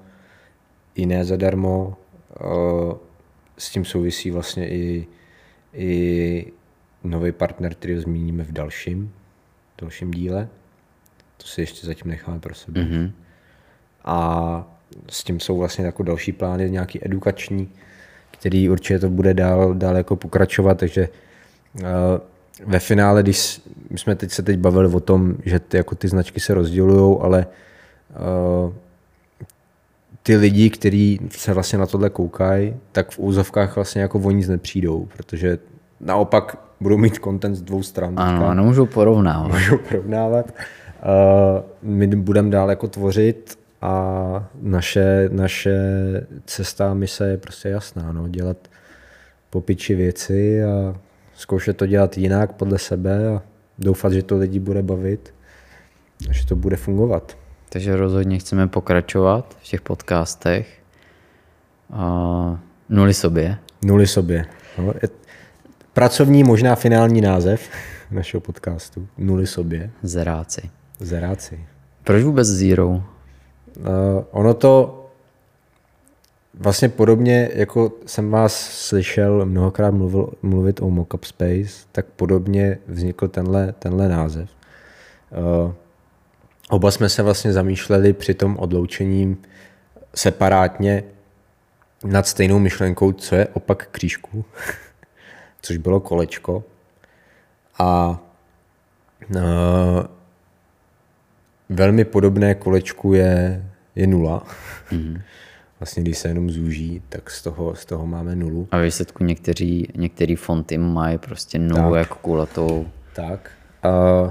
i 0.94 1.06
ne 1.06 1.24
zadarmo. 1.24 1.96
S 3.58 3.70
tím 3.70 3.84
souvisí 3.84 4.30
vlastně 4.30 4.68
i, 4.68 5.06
i 5.74 6.52
nový 7.04 7.32
partner, 7.32 7.74
který 7.74 7.98
zmíníme 7.98 8.44
v 8.44 8.52
dalším, 8.52 9.12
dalším 9.80 10.10
díle. 10.10 10.48
To 11.36 11.46
si 11.46 11.60
ještě 11.60 11.86
zatím 11.86 12.10
necháme 12.10 12.40
pro 12.40 12.54
sebe. 12.54 12.80
Mm-hmm. 12.80 13.10
A 14.04 14.76
s 15.08 15.24
tím 15.24 15.40
jsou 15.40 15.58
vlastně 15.58 15.84
jako 15.84 16.02
další 16.02 16.32
plány, 16.32 16.70
nějaký 16.70 17.04
edukační, 17.04 17.68
který 18.30 18.68
určitě 18.68 18.98
to 18.98 19.10
bude 19.10 19.34
dál, 19.34 19.74
dál 19.74 19.96
jako 19.96 20.16
pokračovat, 20.16 20.78
takže 20.78 21.08
uh, 21.74 21.82
ve 22.66 22.78
finále, 22.78 23.22
když 23.22 23.60
my 23.90 23.98
jsme 23.98 24.14
teď 24.14 24.30
se 24.30 24.42
teď 24.42 24.58
bavili 24.58 24.94
o 24.94 25.00
tom, 25.00 25.34
že 25.44 25.58
ty, 25.58 25.76
jako 25.76 25.94
ty 25.94 26.08
značky 26.08 26.40
se 26.40 26.54
rozdělují, 26.54 27.18
ale 27.20 27.46
ty 30.22 30.36
lidi, 30.36 30.70
kteří 30.70 31.20
se 31.30 31.54
vlastně 31.54 31.78
na 31.78 31.86
tohle 31.86 32.10
koukají, 32.10 32.76
tak 32.92 33.10
v 33.10 33.18
úzovkách 33.18 33.74
vlastně 33.76 34.02
jako 34.02 34.18
o 34.18 34.30
nic 34.30 34.48
nepřijdou, 34.48 35.08
protože 35.16 35.58
naopak 36.00 36.56
budou 36.80 36.96
mít 36.96 37.14
content 37.14 37.56
z 37.56 37.62
dvou 37.62 37.82
stran. 37.82 38.14
Ano, 38.16 38.46
a 38.46 38.54
nemůžou 38.54 38.86
porovnávat. 38.86 39.52
Můžou 39.52 39.78
porovnávat. 39.78 40.54
Uh, 41.02 41.62
my 41.82 42.06
budeme 42.06 42.50
dál 42.50 42.70
jako 42.70 42.88
tvořit 42.88 43.58
a 43.82 44.48
naše, 44.62 45.28
naše 45.32 45.76
cesta 46.44 46.94
mise 46.94 47.28
je 47.28 47.36
prostě 47.36 47.68
jasná. 47.68 48.12
No? 48.12 48.28
Dělat 48.28 48.56
popiči 49.50 49.94
věci 49.94 50.64
a 50.64 50.94
zkoušet 51.34 51.76
to 51.76 51.86
dělat 51.86 52.18
jinak 52.18 52.52
podle 52.52 52.78
sebe 52.78 53.28
a 53.28 53.42
doufat, 53.78 54.12
že 54.12 54.22
to 54.22 54.36
lidi 54.36 54.60
bude 54.60 54.82
bavit 54.82 55.34
a 56.30 56.32
že 56.32 56.46
to 56.46 56.56
bude 56.56 56.76
fungovat. 56.76 57.36
Takže 57.72 57.96
rozhodně 57.96 58.38
chceme 58.38 58.66
pokračovat 58.66 59.56
v 59.62 59.64
těch 59.64 59.80
podcastech. 59.80 60.78
A 61.92 62.60
nuli 62.88 63.14
sobě. 63.14 63.58
Nuli 63.84 64.06
sobě. 64.06 64.46
No, 64.78 64.92
je 65.02 65.08
pracovní, 65.92 66.44
možná 66.44 66.74
finální 66.74 67.20
název 67.20 67.68
našeho 68.10 68.40
podcastu. 68.40 69.08
Nuli 69.18 69.46
sobě. 69.46 69.90
Zeráci. 70.02 70.70
Zeráci. 70.98 71.64
Proč 72.04 72.22
vůbec 72.22 72.48
Zero? 72.48 72.88
Uh, 72.88 73.02
ono 74.30 74.54
to 74.54 75.06
vlastně 76.54 76.88
podobně, 76.88 77.50
jako 77.54 77.92
jsem 78.06 78.30
vás 78.30 78.54
slyšel 78.70 79.46
mnohokrát 79.46 79.90
mluvil, 79.90 80.32
mluvit 80.42 80.82
o 80.82 80.90
Mockup 80.90 81.24
Space, 81.24 81.86
tak 81.92 82.06
podobně 82.06 82.78
vznikl 82.86 83.28
tenhle, 83.28 83.74
tenhle 83.78 84.08
název. 84.08 84.50
Uh, 85.64 85.72
oba 86.70 86.90
jsme 86.90 87.08
se 87.08 87.22
vlastně 87.22 87.52
zamýšleli 87.52 88.12
při 88.12 88.34
tom 88.34 88.56
odloučením 88.58 89.38
separátně 90.14 91.02
nad 92.04 92.26
stejnou 92.26 92.58
myšlenkou, 92.58 93.12
co 93.12 93.34
je 93.34 93.46
opak 93.46 93.88
křížku, 93.90 94.44
což 95.62 95.76
bylo 95.76 96.00
kolečko. 96.00 96.64
A 97.78 98.20
uh, 99.30 99.40
velmi 101.68 102.04
podobné 102.04 102.54
kolečku 102.54 103.14
je, 103.14 103.64
je 103.94 104.06
nula. 104.06 104.46
Mm-hmm 104.92 105.20
vlastně 105.80 106.02
když 106.02 106.18
se 106.18 106.28
jenom 106.28 106.50
zúží, 106.50 107.02
tak 107.08 107.30
z 107.30 107.42
toho, 107.42 107.74
z 107.74 107.84
toho 107.84 108.06
máme 108.06 108.36
nulu. 108.36 108.68
A 108.70 108.78
výsledku 108.78 109.24
někteří, 109.24 109.88
některý 109.96 110.36
fonty 110.36 110.78
mají 110.78 111.18
prostě 111.18 111.58
nulu 111.58 111.90
tak, 111.90 111.98
jako 111.98 112.14
kulatou. 112.14 112.86
Tak. 113.14 113.50
Uh, 113.84 114.30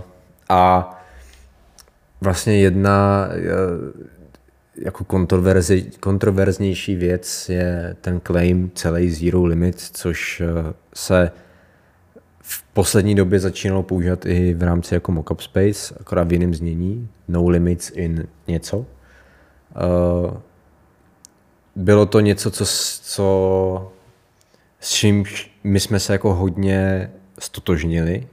a 0.50 0.90
vlastně 2.22 2.60
jedna 2.60 3.28
jako 4.76 5.04
kontroverzi, 5.04 5.92
kontroverznější 6.00 6.96
věc 6.96 7.50
je 7.50 7.96
ten 8.02 8.22
claim 8.28 8.72
celý 8.76 9.12
Zero 9.12 9.44
Limits, 9.44 9.92
což 9.92 10.42
e, 10.42 10.46
se 10.94 11.32
v 12.40 12.64
poslední 12.64 13.16
době 13.16 13.40
začínalo 13.40 13.84
používat 13.84 14.26
i 14.26 14.54
v 14.54 14.64
rámci 14.64 14.94
jako 14.94 15.12
mockup 15.12 15.42
space, 15.42 15.96
akorát 16.00 16.28
v 16.28 16.34
jiném 16.34 16.54
znění, 16.54 17.10
no 17.28 17.48
limits 17.48 17.92
in 17.96 18.28
něco. 18.48 18.78
Uh, 18.78 18.86
bylo 21.76 22.06
to 22.06 22.20
něco, 22.20 22.52
co, 22.52 22.66
co 23.02 23.92
s 24.80 24.94
čím 24.94 25.24
my 25.64 25.80
jsme 25.80 26.00
se 26.00 26.14
jako 26.14 26.34
hodně 26.34 27.12
stotožnili, 27.40 28.28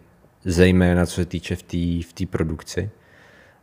zejména 0.45 1.07
co 1.07 1.14
se 1.14 1.24
týče 1.24 1.57
v 1.57 1.62
té 1.62 2.09
v 2.09 2.12
tý 2.14 2.26
produkci. 2.26 2.91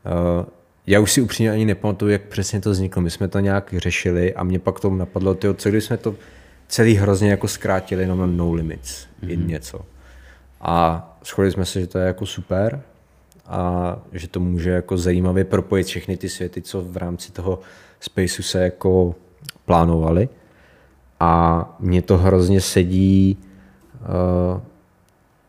Uh, 0.05 0.45
já 0.87 0.99
už 0.99 1.11
si 1.11 1.21
upřímně 1.21 1.51
ani 1.51 1.65
nepamatuju, 1.65 2.11
jak 2.11 2.21
přesně 2.21 2.61
to 2.61 2.71
vzniklo. 2.71 3.01
My 3.01 3.09
jsme 3.09 3.27
to 3.27 3.39
nějak 3.39 3.73
řešili 3.77 4.33
a 4.33 4.43
mě 4.43 4.59
pak 4.59 4.79
to 4.79 4.89
napadlo, 4.89 5.35
tyjo, 5.35 5.53
co 5.53 5.69
když 5.69 5.83
jsme 5.83 5.97
to 5.97 6.15
celý 6.67 6.95
hrozně 6.95 7.31
jako 7.31 7.47
zkrátili 7.47 8.03
jenom 8.03 8.19
na 8.19 8.25
no 8.25 8.53
limits, 8.53 9.05
mm-hmm. 9.05 9.29
jen 9.29 9.47
něco. 9.47 9.81
A 10.61 11.09
shodli 11.25 11.51
jsme 11.51 11.65
se, 11.65 11.81
že 11.81 11.87
to 11.87 11.99
je 11.99 12.07
jako 12.07 12.25
super 12.25 12.81
a 13.45 13.95
že 14.11 14.27
to 14.27 14.39
může 14.39 14.69
jako 14.69 14.97
zajímavě 14.97 15.43
propojit 15.43 15.87
všechny 15.87 16.17
ty 16.17 16.29
světy, 16.29 16.61
co 16.61 16.81
v 16.81 16.97
rámci 16.97 17.31
toho 17.31 17.59
spaceu 17.99 18.43
se 18.43 18.63
jako 18.63 19.15
plánovali. 19.65 20.29
A 21.19 21.75
mně 21.79 22.01
to 22.01 22.17
hrozně 22.17 22.61
sedí, 22.61 23.37
uh, 24.01 24.61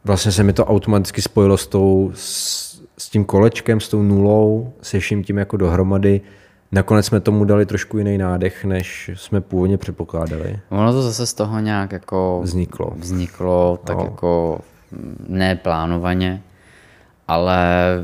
vlastně 0.05 0.33
se 0.33 0.43
mi 0.43 0.53
to 0.53 0.67
automaticky 0.67 1.23
spojilo 1.23 1.57
s, 1.57 1.67
tou, 1.67 2.13
s, 2.15 2.74
s 3.05 3.09
tím 3.09 3.25
kolečkem, 3.25 3.81
s 3.81 3.89
tou 3.89 4.03
nulou, 4.03 4.73
se 4.83 4.99
vším 4.99 5.25
tím 5.25 5.39
jako 5.39 5.57
dohromady. 5.57 6.21
Nakonec 6.73 7.07
jsme 7.07 7.21
tomu 7.21 7.45
dali 7.45 7.67
trošku 7.67 7.99
jiný 7.99 8.19
nádech, 8.19 8.65
než 8.65 9.11
jsme 9.15 9.41
původně 9.41 9.79
předpokládali. 9.79 10.59
Ono 10.71 10.93
to 10.93 11.03
zase 11.03 11.27
z 11.27 11.35
toho 11.35 11.61
nějak 11.61 11.93
jako 11.93 12.41
vzniklo. 12.45 12.93
Vzniklo 12.97 13.79
tak 13.85 13.97
no. 13.97 14.05
jako 14.05 14.61
neplánovaně 15.29 16.43
ale 17.29 17.59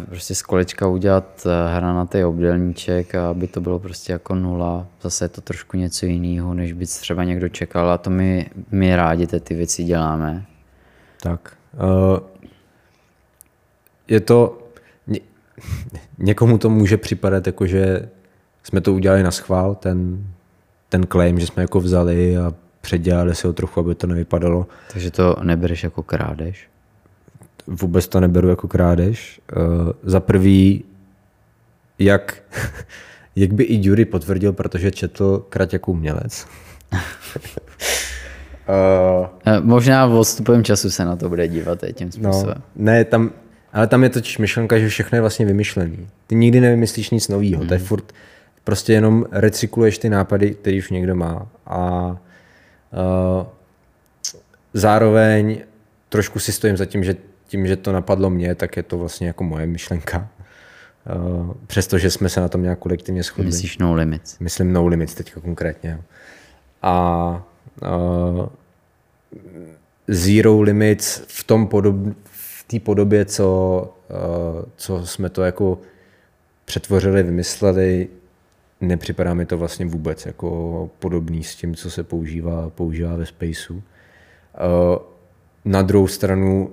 prostě 0.09 0.35
z 0.35 0.43
kolečka 0.43 0.87
udělat 0.87 1.47
eh, 1.47 1.75
hranatý 1.75 2.25
obdelníček 2.25 3.15
a 3.15 3.31
aby 3.31 3.47
to 3.47 3.61
bylo 3.61 3.79
prostě 3.79 4.13
jako 4.13 4.35
nula, 4.35 4.87
zase 5.03 5.25
je 5.25 5.29
to 5.29 5.41
trošku 5.41 5.77
něco 5.77 6.07
jiného, 6.07 6.55
než 6.55 6.73
by 6.73 6.87
třeba 6.87 7.25
někdo 7.25 7.49
čekal 7.49 7.91
a 7.91 7.99
to 7.99 8.11
my, 8.11 8.51
my 8.71 8.97
rádi 8.97 9.27
ty 9.27 9.55
věci 9.55 9.85
děláme. 9.85 10.45
Tak. 11.23 11.57
Uh, 11.75 12.19
je 14.09 14.21
to, 14.21 14.59
někomu 16.19 16.59
to 16.59 16.71
může 16.71 16.97
připadat 16.97 17.47
jako, 17.47 17.67
že 17.67 18.09
jsme 18.63 18.81
to 18.81 18.95
udělali 18.95 19.23
na 19.23 19.31
schvál, 19.31 19.75
ten, 19.75 20.27
ten 20.89 21.07
claim, 21.07 21.41
že 21.41 21.47
jsme 21.47 21.63
jako 21.63 21.81
vzali 21.81 22.37
a 22.37 22.55
předělali 22.81 23.35
si 23.35 23.47
ho 23.47 23.53
trochu, 23.53 23.81
aby 23.81 23.95
to 23.95 24.07
nevypadalo. 24.07 24.67
Takže 24.93 25.11
to 25.11 25.37
nebereš 25.43 25.83
jako 25.83 26.03
krádež? 26.03 26.71
vůbec 27.71 28.09
to 28.09 28.21
neberu 28.21 28.49
jako 28.49 28.69
krádež. 28.69 29.41
Uh, 29.57 29.93
za 30.03 30.21
prvý, 30.21 30.85
jak, 31.99 32.43
jak 33.37 33.53
by 33.53 33.65
i 33.65 33.87
Jury 33.87 34.05
potvrdil, 34.05 34.53
protože 34.53 34.91
četl 34.91 35.47
krať 35.49 35.73
jako 35.73 35.93
umělec. 35.93 36.47
uh, 36.93 36.99
Možná 39.61 40.07
v 40.07 40.15
odstupem 40.15 40.65
času 40.65 40.91
se 40.91 41.05
na 41.05 41.17
to 41.17 41.29
bude 41.29 41.49
dívat 41.49 41.79
tím 41.93 42.11
no, 42.19 42.33
způsobem. 42.33 42.55
No, 42.59 42.85
ne, 42.85 43.05
tam, 43.05 43.31
ale 43.73 43.87
tam 43.87 44.03
je 44.03 44.09
totiž 44.09 44.39
myšlenka, 44.39 44.79
že 44.79 44.89
všechno 44.89 45.17
je 45.17 45.21
vlastně 45.21 45.47
vymyšlený. 45.47 46.09
Ty 46.27 46.35
nikdy 46.35 46.61
nevymyslíš 46.61 47.11
nic 47.11 47.29
nového. 47.29 47.63
Mm. 47.63 47.69
To 47.69 47.75
je 47.75 47.79
hmm. 47.79 47.87
furt, 47.87 48.13
prostě 48.65 48.93
jenom 48.93 49.25
recykluješ 49.33 49.99
ty 49.99 50.09
nápady, 50.09 50.51
které 50.51 50.79
už 50.79 50.91
někdo 50.91 51.15
má. 51.15 51.47
A 51.67 52.11
uh, 52.11 53.47
zároveň 54.75 55.59
trošku 56.09 56.39
si 56.39 56.53
stojím 56.53 56.77
za 56.77 56.85
tím, 56.85 57.05
že 57.05 57.17
tím, 57.47 57.67
že 57.67 57.77
to 57.77 57.93
napadlo 57.93 58.31
mě, 58.31 58.55
tak 58.55 58.77
je 58.77 58.83
to 58.83 58.99
vlastně 58.99 59.27
jako 59.27 59.45
moje 59.45 59.67
myšlenka. 59.67 60.29
Uh, 61.17 61.53
přestože 61.67 62.11
jsme 62.11 62.29
se 62.29 62.41
na 62.41 62.49
tom 62.49 62.63
nějak 62.63 62.79
kolektivně 62.79 63.23
shodli. 63.23 63.45
Myslíš 63.45 63.79
no 63.79 63.95
limits? 63.95 64.39
Myslím 64.39 64.73
no 64.73 64.87
limits 64.87 65.15
teď 65.15 65.33
konkrétně. 65.33 66.01
A 66.83 67.47
uh, 67.83 68.47
zero 70.09 70.61
limits 70.61 71.23
v 71.27 71.45
tom 71.45 71.67
podob, 71.67 71.97
té 72.71 72.81
podobě, 72.81 73.25
co, 73.25 73.83
uh, 74.11 74.63
co 74.77 75.07
jsme 75.07 75.29
to 75.29 75.43
jako 75.43 75.79
přetvořili, 76.65 77.23
vymysleli, 77.23 78.09
nepřipadá 78.81 79.35
mi 79.35 79.47
to 79.47 79.59
vlastně 79.59 79.87
vůbec 79.87 80.27
jako 80.27 80.91
podobný 80.99 81.45
s 81.45 81.55
tím, 81.55 81.75
co 81.75 81.91
se 81.91 82.05
používá, 82.05 82.71
používá 82.71 83.17
ve 83.17 83.27
spaceu. 83.27 83.75
Uh, 83.75 83.83
na 85.65 85.83
druhou 85.83 86.07
stranu 86.07 86.71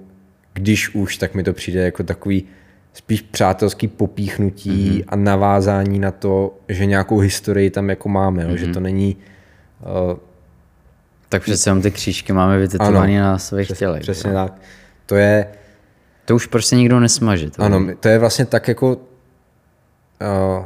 když 0.57 0.95
už, 0.95 1.17
tak 1.17 1.33
mi 1.33 1.43
to 1.43 1.53
přijde 1.53 1.83
jako 1.83 2.03
takový 2.03 2.43
spíš 2.93 3.21
přátelský 3.21 3.87
popíchnutí 3.87 4.71
mm-hmm. 4.71 5.03
a 5.07 5.15
navázání 5.15 5.99
na 5.99 6.11
to, 6.11 6.57
že 6.69 6.85
nějakou 6.85 7.19
historii 7.19 7.69
tam 7.69 7.89
jako 7.89 8.09
máme, 8.09 8.45
mm-hmm. 8.45 8.55
že 8.55 8.67
to 8.67 8.79
není... 8.79 9.17
Uh, 10.11 10.17
tak 11.29 11.41
přece 11.41 11.69
jenom 11.69 11.81
ty 11.81 11.91
křížky 11.91 12.33
máme 12.33 12.59
vytetované 12.59 13.19
na 13.19 13.37
svých 13.37 13.67
přes, 13.67 13.79
tělech. 13.79 14.01
Přesně 14.01 14.33
tak. 14.33 14.53
To 15.05 15.15
je... 15.15 15.47
To 16.27 16.35
už 16.35 16.45
prostě 16.45 16.75
nikdo 16.75 16.99
nesmaže. 16.99 17.49
To 17.49 17.61
ano, 17.61 17.87
to 17.99 18.07
je 18.07 18.19
vlastně 18.19 18.45
tak 18.45 18.67
jako 18.67 18.95
uh, 18.95 20.65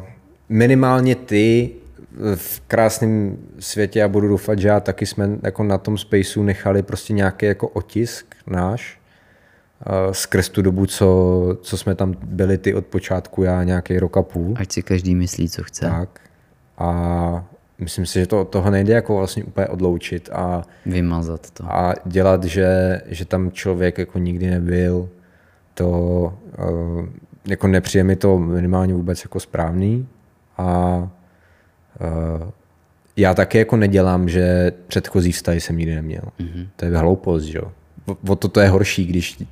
minimálně 0.50 1.16
ty 1.16 1.70
v 2.36 2.62
krásném 2.68 3.38
světě 3.60 4.04
a 4.04 4.08
budu 4.08 4.28
doufat, 4.28 4.60
že 4.60 4.68
já 4.68 4.80
taky 4.80 5.06
jsme 5.06 5.30
jako 5.44 5.64
na 5.64 5.78
tom 5.78 5.98
spaceu 5.98 6.44
nechali 6.44 6.84
prostě 6.84 7.14
nějaký 7.14 7.46
jako 7.46 7.68
otisk 7.68 8.36
náš, 8.48 9.00
uh, 9.88 10.12
skrz 10.12 10.50
tu 10.50 10.62
dobu, 10.62 10.86
co, 10.86 11.58
co 11.62 11.78
jsme 11.78 11.96
tam 11.96 12.14
byli 12.24 12.58
ty 12.58 12.74
od 12.74 12.86
počátku, 12.86 13.44
já 13.44 13.64
nějaký 13.64 14.00
rok 14.00 14.18
a 14.18 14.22
půl. 14.22 14.54
Ať 14.58 14.72
si 14.72 14.82
každý 14.84 15.16
myslí, 15.16 15.50
co 15.50 15.64
chce. 15.64 15.86
Tak. 15.86 16.20
A 16.78 17.46
myslím 17.80 18.06
si, 18.06 18.20
že 18.20 18.28
to 18.28 18.42
od 18.42 18.50
toho 18.50 18.72
nejde 18.72 18.94
jako 18.94 19.18
vlastně 19.18 19.44
úplně 19.44 19.68
odloučit 19.68 20.30
a, 20.34 20.64
Vymazat 20.86 21.52
to. 21.52 21.64
a 21.68 21.94
dělat, 22.06 22.44
že, 22.44 23.02
že 23.06 23.26
tam 23.26 23.52
člověk 23.52 23.98
jako 23.98 24.20
nikdy 24.20 24.50
nebyl, 24.50 25.10
to 25.74 25.90
uh, 26.70 27.06
jako 27.48 27.68
nepřijde 27.68 28.04
mi 28.04 28.16
to 28.16 28.38
minimálně 28.38 28.94
vůbec 28.94 29.24
jako 29.24 29.40
správný 29.40 30.08
a 30.58 30.98
uh, 32.02 32.50
já 33.16 33.34
taky 33.34 33.58
jako 33.58 33.78
nedělám, 33.78 34.30
že 34.30 34.72
předchozí 34.88 35.32
vztahy 35.32 35.62
jsem 35.62 35.78
nikdy 35.78 35.96
neměl. 35.96 36.22
Mm-hmm. 36.40 36.68
To 36.76 36.86
je 36.86 36.98
hloupost, 36.98 37.44
že 37.44 37.58
jo. 37.58 37.72
O- 38.28 38.36
to 38.36 38.48
to 38.48 38.60
je 38.60 38.70
horší, 38.70 39.06
když, 39.06 39.44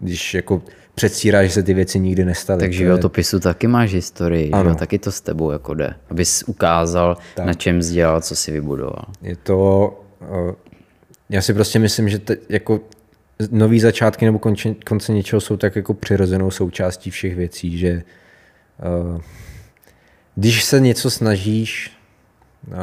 když 0.00 0.34
jako 0.34 0.62
předstíráš, 0.94 1.46
že 1.46 1.52
se 1.52 1.62
ty 1.62 1.74
věci 1.74 1.98
nikdy 2.00 2.24
nestaly. 2.24 2.60
Tak 2.60 2.68
v 2.68 2.70
To 2.70 2.74
je- 2.74 2.78
životopisu 2.78 3.40
taky 3.40 3.66
máš 3.66 3.92
historii, 3.94 4.46
že 4.46 4.52
Ano. 4.52 4.70
jo? 4.70 4.76
taky 4.76 4.98
to 4.98 5.12
s 5.12 5.20
tebou 5.20 5.50
jako 5.50 5.74
jde. 5.74 5.94
Abys 6.10 6.42
ukázal, 6.46 7.16
tak. 7.34 7.46
na 7.46 7.54
čem 7.54 7.82
jsi 7.82 7.94
dělal, 7.94 8.20
co 8.20 8.36
si 8.36 8.52
vybudoval. 8.52 9.04
Je 9.22 9.36
to, 9.36 9.88
uh, 10.20 10.50
já 11.28 11.42
si 11.42 11.54
prostě 11.54 11.78
myslím, 11.78 12.08
že 12.08 12.18
te, 12.18 12.36
jako 12.48 12.80
nový 13.50 13.80
začátky 13.80 14.24
nebo 14.24 14.38
konče, 14.38 14.74
konce 14.74 15.12
něčeho 15.12 15.40
jsou 15.40 15.56
tak 15.56 15.76
jako 15.76 15.94
přirozenou 15.94 16.50
součástí 16.50 17.10
všech 17.10 17.36
věcí, 17.36 17.78
že 17.78 18.02
uh, 19.12 19.20
když 20.34 20.64
se 20.64 20.80
něco 20.80 21.10
snažíš 21.10 21.96
uh, 22.66 22.74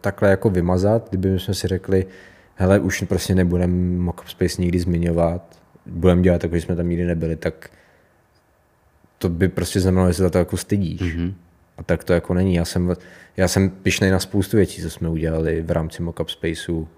takhle 0.00 0.30
jako 0.30 0.50
vymazat, 0.50 1.08
kdyby 1.10 1.38
jsme 1.40 1.54
si 1.54 1.68
řekli, 1.68 2.06
hele, 2.54 2.78
už 2.78 3.04
prostě 3.08 3.34
nebudeme 3.34 3.98
Mockup 3.98 4.28
Space 4.28 4.62
nikdy 4.62 4.80
zmiňovat, 4.80 5.58
budeme 5.86 6.22
dělat 6.22 6.40
tak, 6.42 6.52
že 6.52 6.60
jsme 6.60 6.76
tam 6.76 6.88
nikdy 6.88 7.06
nebyli, 7.06 7.36
tak 7.36 7.70
to 9.18 9.28
by 9.28 9.48
prostě 9.48 9.80
znamenalo, 9.80 10.10
že 10.10 10.14
se 10.14 10.22
za 10.22 10.30
to 10.30 10.38
jako 10.38 10.56
stydíš. 10.56 11.00
Mm-hmm. 11.00 11.32
A 11.78 11.82
tak 11.82 12.04
to 12.04 12.12
jako 12.12 12.34
není. 12.34 12.54
Já 12.54 12.64
jsem, 12.64 12.94
já 13.36 13.48
jsem 13.48 13.70
pišnej 13.70 14.10
na 14.10 14.18
spoustu 14.18 14.56
věcí, 14.56 14.82
co 14.82 14.90
jsme 14.90 15.08
udělali 15.08 15.62
v 15.62 15.70
rámci 15.70 16.02
Mockup 16.02 16.30
Spaceu. 16.30 16.88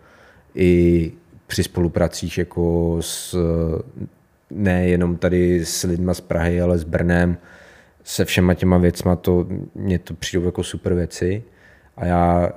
I 0.55 1.13
při 1.51 1.63
spolupracích 1.63 2.39
jako 2.39 2.97
s, 3.01 3.37
nejenom 4.51 5.17
tady 5.17 5.67
s 5.67 5.83
lidma 5.83 6.15
z 6.15 6.21
Prahy, 6.21 6.61
ale 6.61 6.79
s 6.79 6.85
Brnem, 6.85 7.37
se 8.05 8.25
všema 8.25 8.55
těma 8.55 8.79
věcma, 8.79 9.17
to, 9.17 9.47
mě 9.75 9.99
to 9.99 10.15
přijdou 10.15 10.45
jako 10.45 10.65
super 10.65 10.95
věci. 10.95 11.43
A 11.97 12.07
já 12.07 12.53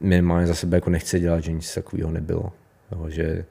minimálně 0.00 0.46
za 0.46 0.54
sebe 0.54 0.76
jako 0.76 0.90
nechci 0.90 1.20
dělat, 1.20 1.40
že 1.40 1.52
nic 1.52 1.74
takového 1.74 2.10
nebylo. 2.10 2.52
Jo, 2.92 3.08
že, 3.08 3.44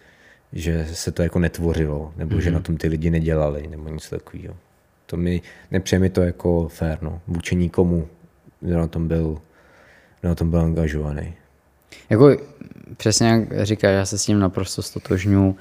že 0.53 0.85
se 0.85 1.11
to 1.11 1.23
jako 1.23 1.39
netvořilo, 1.39 2.13
nebo 2.17 2.35
mm-hmm. 2.35 2.41
že 2.41 2.51
na 2.51 2.59
tom 2.59 2.77
ty 2.77 2.87
lidi 2.87 3.09
nedělali, 3.09 3.67
nebo 3.67 3.89
nic 3.89 4.09
takového. 4.09 4.55
To 5.05 5.17
mi, 5.17 5.41
nepřeje 5.71 5.99
mi 5.99 6.09
to 6.09 6.21
jako 6.21 6.67
fér, 6.67 6.97
no. 7.01 7.21
Vůči 7.27 7.55
nikomu, 7.55 8.07
kdo 8.59 8.77
na 8.77 8.87
tom 8.87 9.07
byl, 9.07 9.37
kdo 10.19 10.29
na 10.29 10.35
tom 10.35 10.49
byl 10.49 10.59
angažovaný. 10.59 11.33
Jako 12.09 12.37
přesně 12.97 13.27
jak 13.27 13.65
říkáš, 13.65 13.91
já 13.91 14.05
se 14.05 14.17
s 14.17 14.25
tím 14.25 14.39
naprosto 14.39 14.81
stotožňu. 14.81 15.55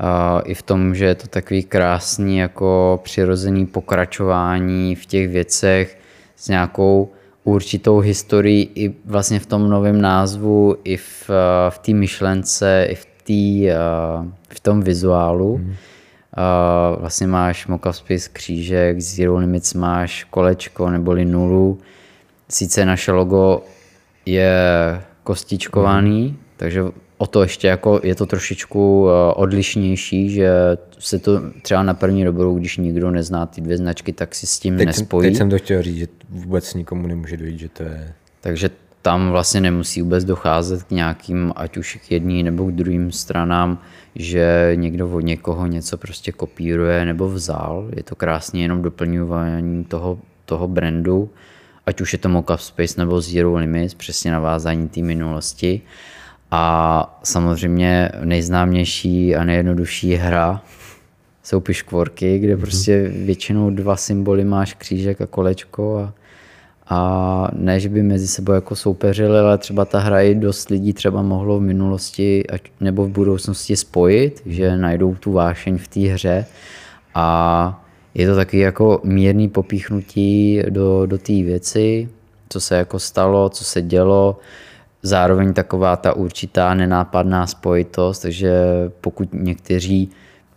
Uh, 0.00 0.40
I 0.44 0.54
v 0.54 0.62
tom, 0.62 0.94
že 0.94 1.04
je 1.04 1.14
to 1.14 1.26
takový 1.26 1.64
krásný 1.64 2.38
jako 2.38 3.00
přirozený 3.04 3.66
pokračování 3.66 4.94
v 4.94 5.06
těch 5.06 5.28
věcech 5.28 5.98
s 6.36 6.48
nějakou 6.48 7.12
určitou 7.44 7.98
historií 7.98 8.70
i 8.74 8.94
vlastně 9.04 9.40
v 9.40 9.46
tom 9.46 9.70
novém 9.70 10.00
názvu, 10.00 10.76
i 10.84 10.96
v, 10.96 11.30
v 11.68 11.78
té 11.78 11.92
myšlence, 11.92 12.86
i 12.90 12.94
v, 12.94 13.06
tý, 13.24 13.66
uh, 13.66 14.26
v 14.48 14.60
tom 14.60 14.82
vizuálu. 14.82 15.58
Mm. 15.58 15.68
Uh, 15.68 17.00
vlastně 17.00 17.26
máš 17.26 17.66
Mockup 17.66 17.92
Space 17.92 18.28
křížek, 18.32 19.00
Zero 19.00 19.36
Limits 19.36 19.74
máš 19.74 20.24
kolečko 20.24 20.90
neboli 20.90 21.24
nulu. 21.24 21.78
Sice 22.48 22.84
naše 22.84 23.12
logo 23.12 23.62
je 24.26 24.52
kostičkovaný, 25.26 26.22
mm. 26.28 26.36
takže 26.56 26.82
o 27.18 27.26
to 27.26 27.42
ještě 27.42 27.68
jako 27.68 28.00
je 28.02 28.14
to 28.14 28.26
trošičku 28.26 29.06
eh, 29.08 29.34
odlišnější, 29.34 30.30
že 30.30 30.50
se 30.98 31.18
to 31.18 31.42
třeba 31.62 31.82
na 31.82 31.94
první 31.94 32.24
dobrou, 32.24 32.58
když 32.58 32.76
nikdo 32.76 33.10
nezná 33.10 33.46
ty 33.46 33.60
dvě 33.60 33.76
značky, 33.76 34.12
tak 34.12 34.34
si 34.34 34.46
s 34.46 34.58
tím 34.58 34.76
Teď 34.76 34.94
jsem, 34.94 35.02
nespojí. 35.02 35.28
teď 35.28 35.36
jsem 35.36 35.50
to 35.50 35.58
chtěl 35.58 35.82
říct, 35.82 35.96
že 35.96 36.06
vůbec 36.28 36.74
nikomu 36.74 37.06
nemůže 37.06 37.36
dojít, 37.36 37.58
že 37.58 37.68
to 37.68 37.82
je... 37.82 38.12
Takže 38.40 38.70
tam 39.02 39.30
vlastně 39.30 39.60
nemusí 39.60 40.02
vůbec 40.02 40.24
docházet 40.24 40.82
k 40.82 40.90
nějakým, 40.90 41.52
ať 41.56 41.76
už 41.76 41.98
k 42.06 42.10
jedný 42.10 42.42
nebo 42.42 42.64
k 42.64 42.72
druhým 42.72 43.12
stranám, 43.12 43.78
že 44.14 44.72
někdo 44.74 45.10
od 45.10 45.20
někoho 45.20 45.66
něco 45.66 45.98
prostě 45.98 46.32
kopíruje 46.32 47.04
nebo 47.04 47.28
vzal. 47.28 47.88
Je 47.96 48.02
to 48.02 48.14
krásně 48.14 48.62
jenom 48.62 48.82
doplňování 48.82 49.84
toho, 49.84 50.18
toho 50.44 50.68
brandu, 50.68 51.30
ať 51.86 52.00
už 52.00 52.12
je 52.12 52.18
to 52.18 52.28
Mockup 52.28 52.60
Space 52.60 52.94
nebo 52.98 53.20
Zero 53.20 53.54
Limits, 53.54 53.94
přesně 53.94 54.32
navázání 54.32 54.88
té 54.88 55.02
minulosti. 55.02 55.80
A 56.50 57.20
samozřejmě 57.22 58.10
nejznámější 58.24 59.36
a 59.36 59.44
nejjednodušší 59.44 60.14
hra 60.14 60.62
jsou 61.42 61.60
piškvorky, 61.60 62.38
kde 62.38 62.56
prostě 62.56 63.08
většinou 63.08 63.70
dva 63.70 63.96
symboly 63.96 64.44
máš 64.44 64.74
křížek 64.74 65.20
a 65.20 65.26
kolečko 65.26 65.98
a, 65.98 66.12
a 66.88 67.48
ne, 67.52 67.80
že 67.80 67.88
by 67.88 68.02
mezi 68.02 68.28
sebou 68.28 68.52
jako 68.52 68.76
soupeřili, 68.76 69.38
ale 69.38 69.58
třeba 69.58 69.84
ta 69.84 69.98
hra 69.98 70.20
i 70.20 70.34
dost 70.34 70.70
lidí 70.70 70.92
třeba 70.92 71.22
mohlo 71.22 71.58
v 71.58 71.62
minulosti 71.62 72.46
ať, 72.46 72.62
nebo 72.80 73.04
v 73.04 73.10
budoucnosti 73.10 73.76
spojit, 73.76 74.42
že 74.46 74.76
najdou 74.76 75.14
tu 75.14 75.32
vášeň 75.32 75.78
v 75.78 75.88
té 75.88 76.00
hře 76.00 76.46
a 77.14 77.85
je 78.16 78.26
to 78.26 78.36
taky 78.36 78.58
jako 78.58 79.00
mírný 79.04 79.48
popíchnutí 79.48 80.62
do, 80.68 81.06
do 81.06 81.18
té 81.18 81.32
věci, 81.32 82.08
co 82.48 82.60
se 82.60 82.76
jako 82.76 82.98
stalo, 82.98 83.48
co 83.48 83.64
se 83.64 83.82
dělo, 83.82 84.38
zároveň 85.02 85.52
taková 85.52 85.96
ta 85.96 86.12
určitá 86.12 86.74
nenápadná 86.74 87.46
spojitost, 87.46 88.22
takže 88.22 88.52
pokud 89.00 89.34
někteří 89.34 90.10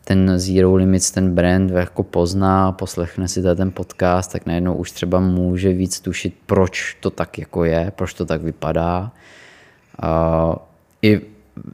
ten 0.04 0.40
Zero 0.40 0.76
Limits, 0.76 1.12
ten 1.12 1.36
brand 1.36 1.72
jako 1.72 2.04
pozná, 2.04 2.72
poslechne 2.72 3.28
si 3.28 3.44
ten 3.44 3.72
podcast, 3.72 4.32
tak 4.32 4.46
najednou 4.46 4.74
už 4.74 4.92
třeba 4.92 5.20
může 5.20 5.74
víc 5.74 6.00
tušit, 6.00 6.34
proč 6.46 6.98
to 7.00 7.10
tak 7.10 7.38
jako 7.38 7.64
je, 7.64 7.92
proč 7.96 8.14
to 8.14 8.26
tak 8.26 8.42
vypadá. 8.42 9.12
A 10.02 10.56
I 11.02 11.22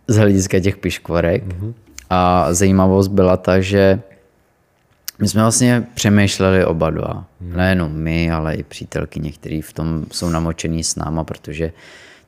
z 0.07 0.17
hlediska 0.17 0.59
těch 0.59 0.77
piškvorek. 0.77 1.43
Mm-hmm. 1.47 1.73
A 2.09 2.53
zajímavost 2.53 3.07
byla 3.07 3.37
ta, 3.37 3.59
že 3.59 4.01
my 5.19 5.27
jsme 5.27 5.41
vlastně 5.41 5.87
přemýšleli 5.93 6.65
oba 6.65 6.89
dva. 6.89 7.25
Hmm. 7.41 7.57
Nejenom 7.57 7.91
my, 7.91 8.31
ale 8.31 8.55
i 8.55 8.63
přítelky 8.63 9.19
některý 9.19 9.61
v 9.61 9.73
tom 9.73 10.05
jsou 10.11 10.29
namočený 10.29 10.83
s 10.83 10.95
náma, 10.95 11.23
protože 11.23 11.71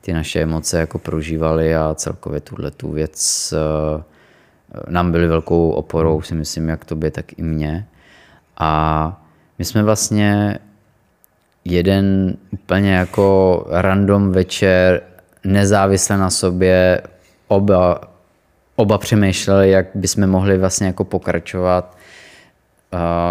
ty 0.00 0.12
naše 0.12 0.40
emoce 0.40 0.78
jako 0.78 0.98
prožívali 0.98 1.76
a 1.76 1.94
celkově 1.94 2.40
tuhle 2.40 2.70
tu 2.70 2.90
věc 2.90 3.54
uh, 3.96 4.02
nám 4.88 5.12
byly 5.12 5.26
velkou 5.26 5.70
oporou, 5.70 6.22
si 6.22 6.34
myslím, 6.34 6.68
jak 6.68 6.84
tobě, 6.84 7.10
tak 7.10 7.38
i 7.38 7.42
mně. 7.42 7.86
A 8.58 9.22
my 9.58 9.64
jsme 9.64 9.82
vlastně 9.82 10.58
jeden 11.64 12.36
úplně 12.50 12.94
jako 12.94 13.66
random 13.70 14.32
večer, 14.32 15.02
nezávisle 15.44 16.16
na 16.18 16.30
sobě, 16.30 17.02
oba, 17.48 18.00
oba 18.76 18.98
přemýšleli, 18.98 19.70
jak 19.70 19.86
bychom 19.94 20.26
mohli 20.26 20.58
vlastně 20.58 20.86
jako 20.86 21.04
pokračovat, 21.04 21.97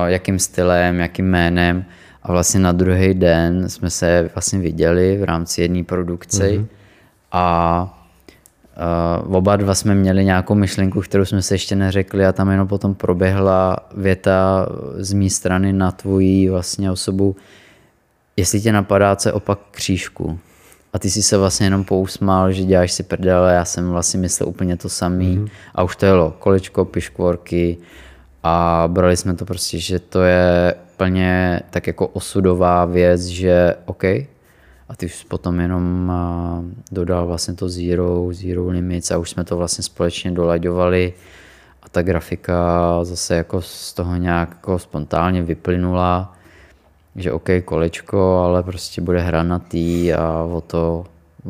jakým 0.06 0.40
stylem, 0.40 1.00
jakým 1.00 1.26
jménem. 1.26 1.86
A 2.24 2.32
vlastně 2.32 2.60
na 2.60 2.72
druhý 2.72 3.14
den 3.14 3.70
jsme 3.70 3.90
se 3.90 4.30
vlastně 4.36 4.60
viděli 4.60 5.18
v 5.18 5.24
rámci 5.24 5.62
jedné 5.62 5.84
produkce 5.84 6.44
mm-hmm. 6.44 6.66
a 7.32 7.94
Uh, 9.26 9.36
oba 9.36 9.56
dva 9.56 9.76
jsme 9.76 9.96
měli 9.96 10.26
nějakou 10.26 10.56
myšlenku, 10.56 11.02
kterou 11.02 11.26
jsme 11.26 11.42
se 11.42 11.54
ještě 11.54 11.76
neřekli 11.76 12.26
a 12.26 12.32
tam 12.32 12.50
jenom 12.50 12.68
potom 12.68 12.96
proběhla 12.96 13.78
věta 13.96 14.68
z 14.98 15.14
mé 15.14 15.30
strany 15.30 15.74
na 15.74 15.92
tvoji 15.92 16.50
vlastně 16.50 16.92
osobu, 16.92 17.36
jestli 18.36 18.62
tě 18.62 18.72
napadá, 18.72 19.16
co 19.16 19.30
je 19.30 19.34
opak 19.34 19.60
křížku. 19.72 20.40
A 20.94 21.00
ty 21.00 21.10
si 21.10 21.24
se 21.24 21.38
vlastně 21.38 21.66
jenom 21.66 21.84
pousmál, 21.84 22.52
že 22.52 22.64
děláš 22.64 22.92
si 22.92 23.04
prdele, 23.04 23.54
já 23.54 23.66
jsem 23.66 23.90
vlastně 23.90 24.20
myslel 24.20 24.50
úplně 24.50 24.78
to 24.78 24.90
samý 24.90 25.38
mm-hmm. 25.38 25.50
a 25.76 25.84
už 25.84 25.96
to 25.96 26.06
jelo 26.06 26.34
kolečko, 26.40 26.86
piškvorky 26.86 27.78
a 28.48 28.84
brali 28.88 29.18
jsme 29.18 29.34
to 29.36 29.46
prostě, 29.46 29.80
že 29.80 30.00
to 30.00 30.22
je 30.22 30.76
plně 30.98 31.60
tak 31.70 31.88
jako 31.88 32.08
osudová 32.08 32.86
věc, 32.86 33.22
že 33.26 33.76
OK, 33.86 34.04
a 34.90 34.96
ty 34.98 35.06
už 35.06 35.24
potom 35.24 35.60
jenom 35.60 36.12
dodal 36.92 37.28
vlastně 37.28 37.54
to 37.54 37.70
Zero, 37.70 38.28
Zero 38.32 38.68
Limits 38.68 39.12
a 39.12 39.18
už 39.18 39.30
jsme 39.30 39.44
to 39.44 39.58
vlastně 39.58 39.84
společně 39.84 40.32
dolaďovali 40.32 41.14
a 41.84 41.90
ta 41.90 42.02
grafika 42.02 42.60
zase 43.04 43.36
jako 43.36 43.62
z 43.62 43.94
toho 43.94 44.16
nějak 44.16 44.50
jako 44.50 44.80
spontánně 44.80 45.42
vyplynula. 45.42 46.34
že 47.16 47.32
OK, 47.32 47.50
kolečko, 47.66 48.40
ale 48.46 48.64
prostě 48.64 49.02
bude 49.02 49.20
hranatý 49.20 50.14
a 50.14 50.48
o 50.52 50.62
to, 50.62 51.06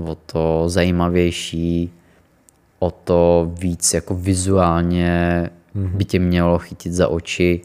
o 0.06 0.16
to 0.16 0.64
zajímavější, 0.70 1.94
o 2.80 2.92
to 2.92 3.52
víc 3.60 3.94
jako 3.94 4.16
vizuálně 4.16 5.50
by 5.78 6.06
tě 6.06 6.20
mělo 6.20 6.60
chytit 6.60 6.94
za 6.94 7.08
oči, 7.08 7.62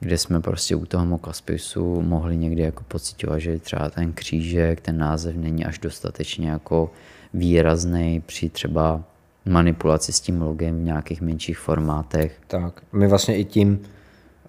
kde 0.00 0.18
jsme 0.18 0.40
prostě 0.40 0.76
u 0.76 0.86
toho 0.86 1.06
mokaspisu 1.06 2.02
mohli 2.02 2.36
někdy 2.36 2.62
jako 2.62 2.84
pocitovat, 2.88 3.40
že 3.40 3.58
třeba 3.58 3.90
ten 3.90 4.12
křížek, 4.12 4.80
ten 4.80 4.98
název 4.98 5.36
není 5.36 5.64
až 5.64 5.78
dostatečně 5.78 6.50
jako 6.50 6.90
výrazný 7.34 8.22
při 8.26 8.48
třeba 8.48 9.04
manipulaci 9.44 10.12
s 10.12 10.20
tím 10.20 10.42
logem 10.42 10.80
v 10.80 10.84
nějakých 10.84 11.20
menších 11.20 11.58
formátech. 11.58 12.40
Tak, 12.46 12.82
my 12.92 13.08
vlastně 13.08 13.36
i 13.36 13.44
tím, 13.44 13.80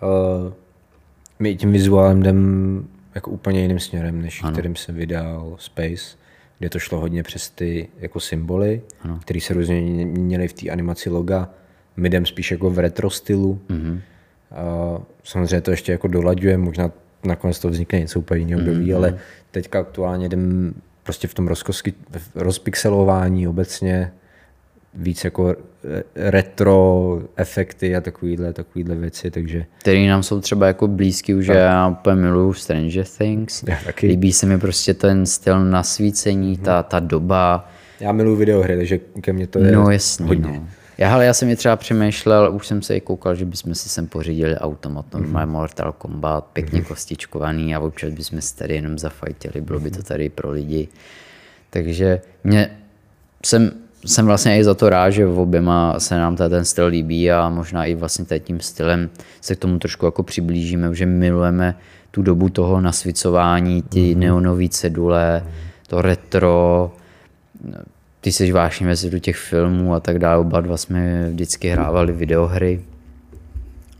uh, 0.02 0.54
my 1.40 1.50
i 1.50 1.56
tím 1.56 1.72
vizuálem 1.72 2.20
jdem 2.20 2.88
jako 3.16 3.32
úplně 3.32 3.62
jiným 3.62 3.80
směrem, 3.80 4.22
než 4.22 4.44
ano. 4.44 4.52
kterým 4.52 4.76
se 4.76 4.92
vydal 4.92 5.56
Space, 5.60 6.18
kde 6.60 6.70
to 6.70 6.80
šlo 6.80 7.00
hodně 7.00 7.24
přes 7.24 7.50
ty 7.50 7.88
jako 7.98 8.20
symboly, 8.20 8.82
které 9.22 9.42
se 9.42 9.54
různě 9.54 9.82
měly 10.06 10.48
v 10.48 10.54
té 10.54 10.70
animaci 10.70 11.10
loga. 11.10 11.50
My 12.00 12.08
jdem 12.08 12.26
spíš 12.26 12.52
jako 12.52 12.70
v 12.70 12.80
retro 12.80 13.10
stylu. 13.10 13.60
Mm-hmm. 13.70 14.00
Uh, 14.92 15.04
samozřejmě 15.24 15.62
to 15.62 15.72
ještě 15.72 15.92
jako 15.92 16.08
dolaďuje, 16.08 16.58
možná 16.58 16.92
nakonec 17.24 17.60
to 17.60 17.70
vznikne 17.70 18.00
něco 18.00 18.20
úplně 18.20 18.40
jiného, 18.40 18.62
kdo 18.62 18.74
ví, 18.74 18.94
ale 18.94 19.18
teďka 19.52 19.80
aktuálně 19.80 20.26
jdem 20.26 20.74
prostě 21.04 21.28
v 21.28 21.34
tom 21.34 21.48
rozkosky, 21.48 21.94
v 22.12 22.30
rozpixelování 22.36 23.48
obecně, 23.48 24.12
víc 24.94 25.24
jako 25.24 25.56
retro 26.16 27.22
efekty 27.36 27.96
a 27.96 28.02
takovýhle, 28.02 28.54
takovýhle 28.54 28.96
věci, 28.96 29.32
takže... 29.32 29.66
Který 29.80 30.08
nám 30.08 30.24
jsou 30.24 30.40
třeba 30.40 30.68
jako 30.68 30.88
blízký, 30.88 31.34
už 31.34 31.48
já 31.48 31.88
úplně 31.88 32.16
miluju 32.16 32.54
Stranger 32.54 33.06
Things. 33.18 33.64
Já 33.68 33.78
taky. 33.86 34.08
Líbí 34.08 34.34
se 34.34 34.46
mi 34.46 34.60
prostě 34.60 34.94
ten 34.94 35.26
styl 35.26 35.66
nasvícení, 35.66 36.58
ta, 36.58 36.84
ta 36.84 37.00
doba. 37.00 37.70
Já 38.00 38.12
miluji 38.12 38.36
videohry, 38.36 38.78
takže 38.78 39.00
ke 39.22 39.34
mně 39.34 39.48
to 39.48 39.60
je 39.60 39.72
No 39.72 39.92
jasně, 39.92 40.26
hodně. 40.26 40.52
no. 40.52 40.68
Já, 41.02 41.10
hele, 41.10 41.26
já 41.26 41.34
jsem 41.34 41.48
mi 41.48 41.56
třeba 41.56 41.76
přemýšlel, 41.76 42.52
už 42.56 42.68
jsem 42.68 42.82
se 42.82 42.98
i 42.98 43.02
koukal, 43.02 43.36
že 43.36 43.46
bychom 43.46 43.76
si 43.76 43.90
sem 43.90 44.08
pořídili 44.08 44.58
automat, 44.58 45.06
normálně 45.14 45.46
Mhm. 45.46 45.54
Mortal 45.56 45.92
Kombat, 45.92 46.46
pěkně 46.54 46.82
kostičkovaný 46.82 47.76
a 47.76 47.80
občas 47.80 48.10
bychom 48.14 48.42
si 48.42 48.56
tady 48.56 48.76
jenom 48.76 49.00
zafajtili, 49.00 49.62
bylo 49.62 49.80
Mhm. 49.80 49.84
by 49.84 49.92
to 49.98 50.04
tady 50.04 50.30
pro 50.30 50.52
lidi. 50.52 50.88
Takže 51.70 52.22
mě 52.44 52.70
jsem, 53.46 53.72
jsem 54.06 54.26
vlastně 54.26 54.60
i 54.60 54.64
za 54.64 54.74
to 54.74 54.90
rád, 54.90 55.10
že 55.10 55.26
v 55.26 55.40
oběma 55.40 56.00
se 56.00 56.18
nám 56.18 56.36
ten 56.36 56.66
styl 56.66 56.86
líbí 56.86 57.32
a 57.32 57.50
možná 57.50 57.86
i 57.86 57.96
vlastně 57.96 58.26
tady 58.26 58.40
tím 58.40 58.60
stylem 58.60 59.10
se 59.42 59.56
k 59.56 59.60
tomu 59.60 59.80
trošku 59.80 60.06
jako 60.06 60.24
přiblížíme, 60.24 60.96
že 60.96 61.06
milujeme 61.06 61.76
tu 62.12 62.22
dobu 62.22 62.50
toho 62.50 62.82
nasvicování, 62.82 63.82
ty 63.82 64.12
Mhm. 64.12 64.20
neonové 64.20 64.70
cedule, 64.70 65.46
to 65.88 66.02
retro, 66.02 66.92
ty 68.22 68.32
jsi 68.32 68.52
vášnivě 68.52 68.96
si 68.96 69.10
do 69.10 69.20
těch 69.20 69.38
filmů 69.38 69.94
a 69.94 70.00
tak 70.00 70.20
dále, 70.20 70.38
oba 70.38 70.62
dva 70.62 70.78
jsme 70.78 71.30
vždycky 71.30 71.70
hrávali 71.70 72.14
videohry. 72.14 72.82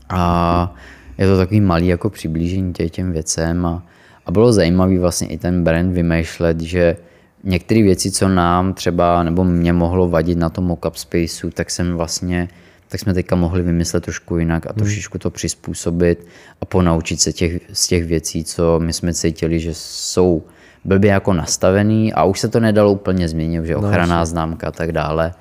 A 0.08 0.74
je 1.18 1.26
to 1.26 1.36
takový 1.36 1.60
malý 1.60 1.86
jako 1.86 2.10
přiblížení 2.10 2.72
tě 2.72 2.88
těm 2.88 3.12
věcem 3.12 3.66
a, 3.66 3.82
a 4.26 4.30
bylo 4.30 4.52
zajímavý 4.52 4.98
vlastně 4.98 5.28
i 5.28 5.38
ten 5.38 5.64
brand 5.64 5.92
vymýšlet, 5.92 6.60
že 6.60 6.96
některé 7.44 7.82
věci, 7.82 8.10
co 8.10 8.28
nám 8.28 8.74
třeba, 8.74 9.22
nebo 9.22 9.44
mě 9.44 9.72
mohlo 9.72 10.08
vadit 10.08 10.38
na 10.38 10.48
tom 10.48 10.64
mockup 10.64 10.96
spaceu, 10.96 11.50
tak 11.50 11.70
jsem 11.70 11.96
vlastně 11.96 12.48
tak 12.90 13.00
jsme 13.00 13.14
teďka 13.14 13.36
mohli 13.36 13.62
vymyslet 13.62 14.04
trošku 14.04 14.38
jinak 14.38 14.66
a 14.66 14.72
trošičku 14.72 15.18
to 15.18 15.30
přizpůsobit 15.30 16.26
a 16.60 16.64
ponaučit 16.64 17.20
se 17.20 17.32
těch, 17.32 17.60
z 17.72 17.88
těch 17.88 18.04
věcí, 18.04 18.44
co 18.44 18.80
my 18.80 18.92
jsme 18.92 19.14
cítili, 19.14 19.60
že 19.60 19.74
jsou 19.74 20.42
blbě 20.84 21.10
jako 21.10 21.32
nastavený 21.32 22.12
a 22.12 22.24
už 22.24 22.40
se 22.40 22.48
to 22.48 22.60
nedalo 22.60 22.92
úplně 22.92 23.28
změnit, 23.28 23.64
že 23.64 23.76
ochranná 23.76 24.24
známka 24.24 24.68
a 24.68 24.70
tak 24.70 24.92
dále, 24.92 25.34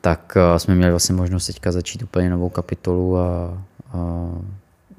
tak 0.00 0.36
eh, 0.36 0.58
jsme 0.58 0.74
měli 0.74 0.90
vlastně 0.90 1.14
možnost 1.14 1.46
teďka 1.46 1.72
začít 1.72 2.02
úplně 2.02 2.30
novou 2.30 2.48
kapitolu 2.48 3.18
a, 3.18 3.58
a 3.92 4.28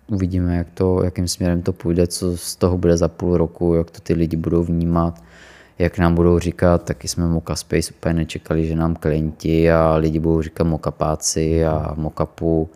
uvidíme, 0.08 0.56
jak 0.56 0.68
to, 0.74 1.04
jakým 1.04 1.28
směrem 1.28 1.62
to 1.62 1.74
půjde, 1.74 2.08
co 2.08 2.38
z 2.38 2.56
toho 2.56 2.78
bude 2.78 2.98
za 2.98 3.08
půl 3.08 3.38
roku, 3.38 3.76
jak 3.76 3.92
to 3.92 4.00
ty 4.00 4.14
lidi 4.14 4.38
budou 4.38 4.64
vnímat, 4.64 5.24
jak 5.80 5.98
nám 5.98 6.16
budou 6.16 6.40
říkat, 6.40 6.84
taky 6.84 7.08
jsme 7.08 7.28
Moka 7.28 7.56
Space 7.56 7.94
úplně 7.94 8.14
nečekali, 8.14 8.68
že 8.68 8.76
nám 8.76 8.96
klienti 8.96 9.72
a 9.72 9.96
lidi 9.96 10.20
budou 10.20 10.42
říkat 10.42 10.64
mokapáci 10.64 11.66
a 11.66 11.94
mokapu. 11.98 12.70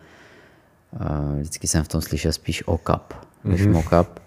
Eh, 0.93 1.39
Vždycky 1.39 1.67
jsem 1.67 1.83
v 1.83 1.87
tom 1.87 2.01
slyšel 2.01 2.31
spíš 2.31 2.67
okap, 2.67 3.13
než 3.43 3.61
mm-hmm. 3.61 3.71
mokap. 3.71 4.19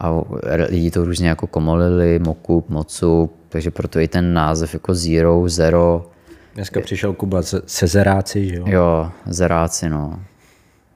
A 0.00 0.20
lidi 0.68 0.90
to 0.90 1.04
různě 1.04 1.28
jako 1.28 1.46
komolili, 1.46 2.18
mokup, 2.18 2.68
mocu, 2.68 3.30
takže 3.48 3.70
proto 3.70 3.98
i 4.00 4.08
ten 4.08 4.34
název 4.34 4.74
jako 4.74 4.94
Zero, 4.94 5.42
Zero, 5.48 6.10
Dneska 6.54 6.80
přišel 6.80 7.12
Kuba 7.12 7.42
se, 7.42 7.62
se 7.66 7.86
zeráci, 7.86 8.48
že 8.48 8.54
jo? 8.56 8.64
jo, 8.68 9.10
zeráci, 9.26 9.90
no. 9.90 10.20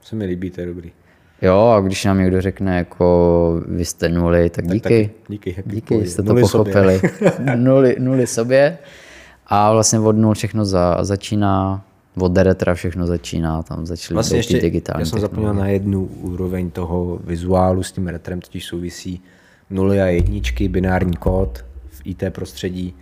Se 0.02 0.16
mi 0.16 0.24
líbí, 0.24 0.50
to 0.50 0.60
je 0.60 0.66
dobrý. 0.66 0.92
Jo, 1.42 1.66
a 1.76 1.80
když 1.80 2.04
nám 2.04 2.18
někdo 2.18 2.40
řekne, 2.40 2.76
jako 2.76 3.60
vy 3.68 3.84
jste 3.84 4.08
nuli, 4.08 4.50
tak 4.50 4.66
díky. 4.66 4.80
taky 4.80 5.10
díky, 5.28 5.52
happy 5.52 5.70
díky, 5.70 5.94
boy. 5.94 6.06
jste 6.06 6.22
to 6.22 6.28
Nuly 6.32 6.48
sobě. 6.48 6.72
pochopili. 6.72 7.00
nuly, 7.56 7.96
nuly 7.98 8.26
sobě. 8.26 8.78
A 9.46 9.72
vlastně 9.72 9.98
od 9.98 10.16
nul 10.16 10.34
všechno 10.34 10.64
za, 10.64 10.98
začíná, 11.04 11.84
od 12.22 12.32
deretra 12.32 12.74
všechno 12.74 13.06
začíná, 13.06 13.62
tam 13.62 13.86
začaly 13.86 14.14
Vlastně 14.14 14.38
ještě, 14.38 14.60
digitální 14.60 15.02
já 15.02 15.06
jsem 15.06 15.20
zapomněl 15.20 15.54
na 15.54 15.68
jednu 15.68 16.04
úroveň 16.04 16.70
toho 16.70 17.20
vizuálu 17.24 17.82
s 17.82 17.92
tím 17.92 18.06
retrem, 18.06 18.40
totiž 18.40 18.64
souvisí 18.64 19.22
nuly 19.70 20.00
a 20.00 20.06
jedničky, 20.06 20.68
binární 20.68 21.16
kód 21.16 21.64
v 21.90 22.00
IT 22.04 22.22
prostředí, 22.30 22.94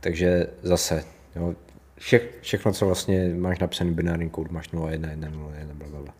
takže 0.00 0.46
zase, 0.62 1.04
jo, 1.36 1.54
vše, 1.98 2.20
všechno, 2.40 2.72
co 2.72 2.86
vlastně 2.86 3.34
máš 3.38 3.58
napsaný 3.58 3.94
binární 3.94 4.30
kód, 4.30 4.50
máš 4.50 4.70
0, 4.70 4.90
1, 4.90 5.10
1, 5.10 5.28
0, 5.30 5.50
1, 5.58 5.74
bla, 5.74 5.88
bla, 5.88 6.00
bla. 6.02 6.14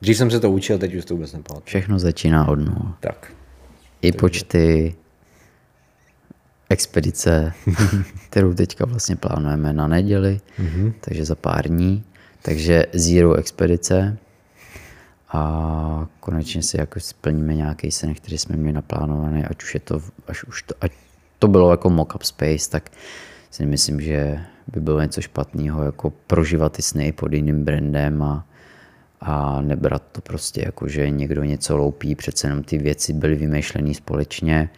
Dřív 0.00 0.16
jsem 0.16 0.30
se 0.30 0.40
to 0.40 0.50
učil, 0.50 0.78
teď 0.78 0.94
už 0.94 1.04
to 1.04 1.14
vůbec 1.14 1.32
nepamatuju. 1.32 1.66
Všechno 1.66 1.98
začíná 1.98 2.48
od 2.48 2.56
nul. 2.56 2.92
Tak, 3.00 3.32
I 4.02 4.12
počty 4.12 4.94
expedice, 6.68 7.52
kterou 8.30 8.54
teďka 8.54 8.86
vlastně 8.86 9.16
plánujeme 9.16 9.72
na 9.72 9.88
neděli, 9.88 10.40
mm-hmm. 10.58 10.92
takže 11.00 11.24
za 11.24 11.34
pár 11.34 11.68
dní. 11.68 12.04
Takže 12.42 12.86
Zero 12.92 13.34
expedice 13.34 14.18
a 15.28 16.06
konečně 16.20 16.62
si 16.62 16.80
jako 16.80 17.00
splníme 17.00 17.54
nějaký 17.54 17.90
sen, 17.90 18.14
který 18.14 18.38
jsme 18.38 18.56
měli 18.56 18.72
naplánovaný, 18.72 19.44
ať 19.44 19.62
už 19.62 19.74
je 19.74 19.80
to, 19.80 20.02
až 20.26 20.44
už 20.44 20.62
to, 20.62 20.74
ať 20.80 20.92
to 21.38 21.48
bylo 21.48 21.70
jako 21.70 21.90
mock-up 21.90 22.22
space, 22.22 22.70
tak 22.70 22.90
si 23.50 23.66
myslím, 23.66 24.00
že 24.00 24.40
by 24.66 24.80
bylo 24.80 25.00
něco 25.00 25.20
špatného, 25.20 25.82
jako 25.82 26.10
prožívat 26.10 26.72
ty 26.72 26.82
sny 26.82 27.12
pod 27.12 27.32
jiným 27.32 27.64
brandem 27.64 28.22
a, 28.22 28.46
a 29.20 29.60
nebrat 29.60 30.02
to 30.12 30.20
prostě 30.20 30.62
jako, 30.66 30.88
že 30.88 31.10
někdo 31.10 31.44
něco 31.44 31.76
loupí, 31.76 32.14
přece 32.14 32.46
jenom 32.46 32.62
ty 32.62 32.78
věci 32.78 33.12
byly 33.12 33.34
vymýšlené 33.34 33.94
společně, 33.94 34.70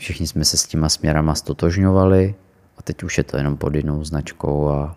všichni 0.00 0.26
jsme 0.26 0.44
se 0.44 0.56
s 0.56 0.66
těma 0.66 0.88
směrama 0.88 1.34
stotožňovali 1.34 2.34
a 2.78 2.82
teď 2.82 3.02
už 3.02 3.18
je 3.18 3.24
to 3.24 3.36
jenom 3.36 3.56
pod 3.56 3.74
jinou 3.74 4.04
značkou 4.04 4.68
a, 4.68 4.96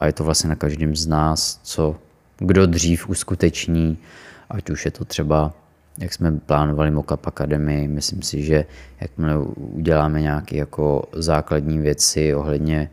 a 0.00 0.06
je 0.06 0.12
to 0.12 0.24
vlastně 0.24 0.48
na 0.48 0.56
každém 0.56 0.96
z 0.96 1.06
nás, 1.06 1.60
co 1.62 1.96
kdo 2.38 2.66
dřív 2.66 3.08
uskuteční, 3.08 3.98
ať 4.50 4.70
už 4.70 4.84
je 4.84 4.90
to 4.90 5.04
třeba, 5.04 5.52
jak 5.98 6.12
jsme 6.12 6.32
plánovali 6.32 6.90
Mockup 6.90 7.26
Academy, 7.26 7.88
myslím 7.88 8.22
si, 8.22 8.42
že 8.42 8.64
jakmile 9.00 9.38
uděláme 9.56 10.20
nějaké 10.20 10.56
jako 10.56 11.04
základní 11.12 11.78
věci 11.78 12.34
ohledně 12.34 12.90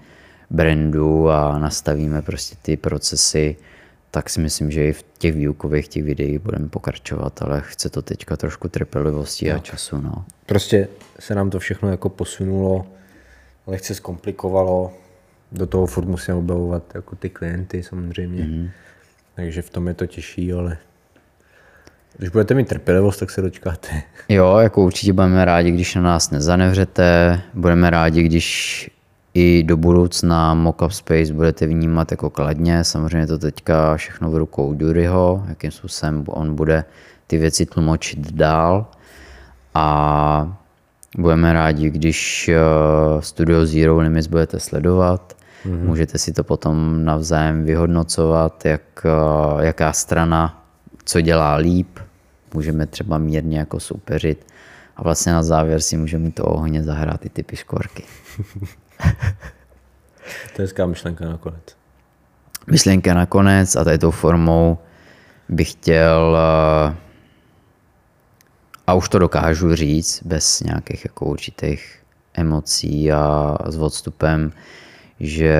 brandu 0.49 1.29
a 1.29 1.59
nastavíme 1.59 2.21
prostě 2.21 2.55
ty 2.61 2.77
procesy, 2.77 3.55
tak 4.11 4.29
si 4.29 4.39
myslím, 4.39 4.71
že 4.71 4.87
i 4.87 4.93
v 4.93 5.03
těch 5.17 5.35
výukových 5.35 5.87
těch 5.87 6.03
videích 6.03 6.39
budeme 6.39 6.67
pokračovat, 6.67 7.41
ale 7.41 7.61
chce 7.65 7.89
to 7.89 8.01
teďka 8.01 8.37
trošku 8.37 8.67
trpělivosti 8.67 9.51
a 9.51 9.59
času. 9.59 10.01
No. 10.01 10.25
prostě 10.45 10.87
se 11.19 11.35
nám 11.35 11.49
to 11.49 11.59
všechno 11.59 11.91
jako 11.91 12.09
posunulo, 12.09 12.85
lehce 13.67 13.95
zkomplikovalo, 13.95 14.93
do 15.51 15.67
toho 15.67 15.85
furt 15.85 16.05
musíme 16.05 16.37
objevovat 16.37 16.83
jako 16.95 17.15
ty 17.15 17.29
klienty 17.29 17.83
samozřejmě, 17.83 18.43
mm. 18.43 18.69
takže 19.35 19.61
v 19.61 19.69
tom 19.69 19.87
je 19.87 19.93
to 19.93 20.05
těžší, 20.07 20.53
ale 20.53 20.77
když 22.17 22.29
budete 22.29 22.53
mít 22.53 22.67
trpělivost, 22.67 23.17
tak 23.17 23.31
se 23.31 23.41
dočkáte. 23.41 24.01
Jo, 24.29 24.57
jako 24.57 24.81
určitě 24.81 25.13
budeme 25.13 25.45
rádi, 25.45 25.71
když 25.71 25.95
na 25.95 26.01
nás 26.01 26.31
nezanevřete, 26.31 27.41
budeme 27.53 27.89
rádi, 27.89 28.23
když 28.23 28.89
i 29.39 29.63
do 29.63 29.77
budoucna 29.77 30.53
Mockup 30.53 30.91
Space 30.91 31.33
budete 31.33 31.67
vnímat 31.67 32.11
jako 32.11 32.29
kladně. 32.29 32.83
Samozřejmě 32.83 33.27
to 33.27 33.37
teďka 33.37 33.97
všechno 33.97 34.31
v 34.31 34.37
rukou 34.37 34.73
Duryho, 34.73 35.45
jakým 35.49 35.71
způsobem 35.71 36.23
on 36.27 36.55
bude 36.55 36.85
ty 37.27 37.37
věci 37.37 37.65
tlumočit 37.65 38.31
dál. 38.31 38.85
A 39.73 40.57
budeme 41.17 41.53
rádi, 41.53 41.89
když 41.89 42.49
eh, 42.49 42.61
Studio 43.19 43.65
Zero 43.65 43.97
Limits 43.97 44.27
budete 44.27 44.59
sledovat. 44.59 45.37
Mm-hmm. 45.65 45.85
Můžete 45.85 46.17
si 46.17 46.33
to 46.33 46.43
potom 46.43 47.05
navzájem 47.05 47.63
vyhodnocovat, 47.63 48.65
jak, 48.65 49.05
eh, 49.05 49.65
jaká 49.65 49.93
strana 49.93 50.63
co 51.05 51.21
dělá 51.21 51.55
líp. 51.55 51.99
Můžeme 52.53 52.85
třeba 52.85 53.17
mírně 53.17 53.59
jako 53.59 53.79
soupeřit 53.79 54.45
A 54.95 55.03
vlastně 55.03 55.31
na 55.31 55.43
závěr 55.43 55.81
si 55.81 55.97
můžeme 55.97 56.31
to 56.31 56.43
ohně 56.43 56.83
zahrát 56.83 57.25
i 57.25 57.29
ty 57.29 57.43
piškvorky. 57.43 58.03
to 60.55 60.61
je 60.61 60.63
hezká 60.63 60.85
myšlenka 60.85 61.25
nakonec. 61.25 61.77
Myšlenka 62.67 63.13
nakonec 63.13 63.75
a 63.75 63.83
tady 63.83 63.97
tou 63.97 64.11
formou 64.11 64.77
bych 65.49 65.71
chtěl, 65.71 66.37
eh, 66.37 66.95
a 68.87 68.93
už 68.93 69.09
to 69.09 69.19
dokážu 69.19 69.75
říct 69.75 70.23
bez 70.23 70.59
nějakých 70.59 71.05
jako 71.05 71.25
určitých 71.25 71.99
emocí 72.33 73.11
a 73.11 73.55
s 73.65 73.77
odstupem, 73.77 74.51
že 75.19 75.57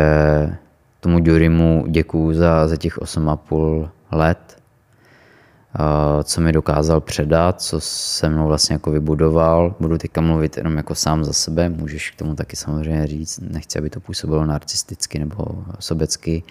tomu 0.99 1.19
Durimu 1.19 1.85
děkuju 1.87 2.33
za, 2.33 2.67
za 2.67 2.75
těch 2.77 2.97
8,5 2.97 3.89
let, 4.11 4.59
co 6.23 6.41
mi 6.41 6.51
dokázal 6.51 7.01
předat, 7.01 7.61
co 7.61 7.80
se 7.80 8.30
mnou 8.30 8.47
vlastně 8.47 8.73
jako 8.73 8.91
vybudoval. 8.91 9.75
Budu 9.80 9.97
teďka 9.97 10.21
mluvit 10.21 10.57
jenom 10.57 10.77
jako 10.77 10.95
sám 10.95 11.23
za 11.23 11.34
sebe, 11.34 11.69
můžeš 11.69 12.11
k 12.11 12.15
tomu 12.15 12.36
taky 12.36 12.55
samozřejmě 12.55 13.07
říct, 13.07 13.39
nechci, 13.39 13.80
aby 13.80 13.89
to 13.89 13.99
působilo 13.99 14.45
narcisticky 14.45 15.19
nebo 15.19 15.45
sobecky. 15.80 16.43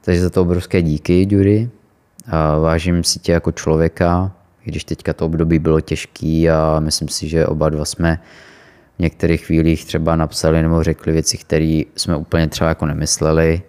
Takže 0.00 0.22
za 0.22 0.30
to 0.30 0.42
obrovské 0.42 0.82
díky, 0.82 1.26
Dury. 1.26 1.70
Vážím 2.60 3.04
si 3.04 3.18
tě 3.18 3.32
jako 3.32 3.52
člověka, 3.52 4.32
když 4.64 4.84
teďka 4.84 5.12
to 5.12 5.26
období 5.26 5.58
bylo 5.58 5.80
těžký 5.80 6.50
a 6.50 6.80
myslím 6.80 7.08
si, 7.08 7.28
že 7.28 7.46
oba 7.46 7.68
dva 7.68 7.84
jsme 7.84 8.20
v 8.96 8.98
některých 8.98 9.46
chvílích 9.46 9.84
třeba 9.84 10.16
napsali 10.16 10.62
nebo 10.62 10.82
řekli 10.82 11.12
věci, 11.12 11.38
které 11.38 11.82
jsme 11.96 12.16
úplně 12.16 12.48
třeba 12.48 12.68
jako 12.68 12.86
nemysleli. 12.86 13.62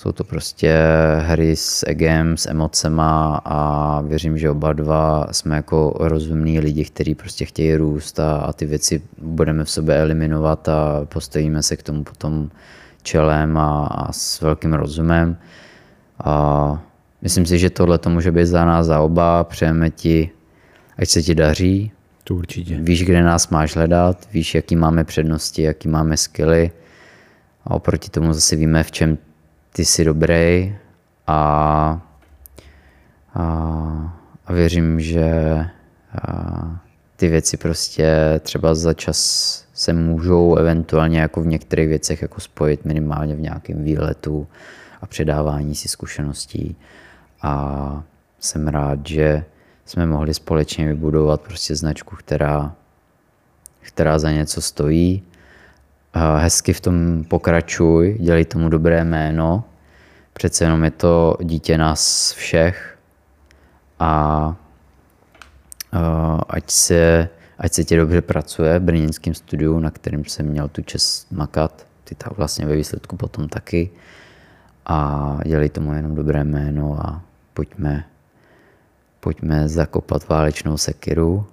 Jsou 0.00 0.12
to 0.12 0.24
prostě 0.24 0.76
hry 1.20 1.56
s 1.56 1.84
egem, 1.86 2.36
s 2.36 2.46
emocema 2.48 3.40
a 3.44 4.00
věřím, 4.00 4.38
že 4.38 4.50
oba 4.50 4.72
dva 4.72 5.26
jsme 5.30 5.56
jako 5.56 5.96
rozumní 6.00 6.60
lidi, 6.60 6.84
kteří 6.84 7.14
prostě 7.14 7.44
chtějí 7.44 7.76
růst 7.76 8.20
a, 8.20 8.36
a 8.36 8.52
ty 8.52 8.66
věci 8.66 9.02
budeme 9.18 9.64
v 9.64 9.70
sobě 9.70 10.00
eliminovat 10.00 10.68
a 10.68 11.04
postojíme 11.04 11.62
se 11.62 11.76
k 11.76 11.82
tomu 11.82 12.04
potom 12.04 12.50
čelem 13.02 13.58
a, 13.58 13.86
a 13.86 14.12
s 14.12 14.40
velkým 14.40 14.72
rozumem. 14.72 15.36
A 16.24 16.82
myslím 17.22 17.46
si, 17.46 17.58
že 17.58 17.70
tohle 17.70 17.98
to 17.98 18.10
může 18.10 18.32
být 18.32 18.46
za 18.46 18.64
nás 18.64 18.86
za 18.86 19.00
oba. 19.00 19.44
Přejeme 19.44 19.90
ti, 19.90 20.30
ať 20.98 21.08
se 21.08 21.22
ti 21.22 21.34
daří. 21.34 21.92
To 22.24 22.34
určitě. 22.34 22.78
Víš, 22.80 23.04
kde 23.04 23.22
nás 23.22 23.48
máš 23.48 23.76
hledat, 23.76 24.28
víš, 24.32 24.54
jaký 24.54 24.76
máme 24.76 25.04
přednosti, 25.04 25.62
jaký 25.62 25.88
máme 25.88 26.16
skilly. 26.16 26.70
A 27.64 27.74
oproti 27.74 28.10
tomu 28.10 28.32
zase 28.32 28.56
víme, 28.56 28.82
v 28.82 28.90
čem 28.90 29.18
ty 29.72 29.84
jsi 29.84 30.04
dobrý 30.04 30.76
a, 31.26 32.00
a, 33.34 33.42
a 34.46 34.52
věřím, 34.52 35.00
že 35.00 35.30
a, 36.22 36.80
ty 37.16 37.28
věci 37.28 37.56
prostě 37.56 38.40
třeba 38.42 38.74
za 38.74 38.94
čas 38.94 39.20
se 39.74 39.92
můžou 39.92 40.56
eventuálně 40.56 41.20
jako 41.20 41.42
v 41.42 41.46
některých 41.46 41.88
věcech 41.88 42.22
jako 42.22 42.40
spojit 42.40 42.84
minimálně 42.84 43.34
v 43.34 43.40
nějakém 43.40 43.84
výletu 43.84 44.46
a 45.00 45.06
předávání 45.06 45.74
si 45.74 45.88
zkušeností. 45.88 46.76
A 47.42 48.02
jsem 48.40 48.68
rád, 48.68 49.06
že 49.06 49.44
jsme 49.84 50.06
mohli 50.06 50.34
společně 50.34 50.88
vybudovat 50.88 51.40
prostě 51.40 51.76
značku, 51.76 52.16
která, 52.16 52.74
která 53.80 54.18
za 54.18 54.30
něco 54.30 54.60
stojí 54.62 55.22
hezky 56.14 56.72
v 56.72 56.80
tom 56.80 57.24
pokračuj, 57.28 58.16
dělej 58.20 58.44
tomu 58.44 58.68
dobré 58.68 59.04
jméno. 59.04 59.64
Přece 60.32 60.64
jenom 60.64 60.84
je 60.84 60.90
to 60.90 61.36
dítě 61.42 61.78
nás 61.78 62.32
všech 62.32 62.98
a 63.98 64.56
ať 66.48 66.70
se, 66.70 67.28
ať 67.58 67.72
se 67.72 67.84
ti 67.84 67.96
dobře 67.96 68.20
pracuje 68.22 68.78
v 68.78 68.82
brněnském 68.82 69.34
studiu, 69.34 69.78
na 69.78 69.90
kterém 69.90 70.24
jsem 70.24 70.46
měl 70.46 70.68
tu 70.68 70.82
čest 70.82 71.32
makat, 71.32 71.86
ty 72.04 72.14
tak 72.14 72.36
vlastně 72.36 72.66
ve 72.66 72.76
výsledku 72.76 73.16
potom 73.16 73.48
taky. 73.48 73.90
A 74.86 75.38
dělej 75.44 75.68
tomu 75.68 75.94
jenom 75.94 76.14
dobré 76.14 76.44
jméno 76.44 76.98
a 77.06 77.22
pojďme, 77.54 78.04
pojďme 79.20 79.68
zakopat 79.68 80.28
válečnou 80.28 80.76
sekiru, 80.76 81.46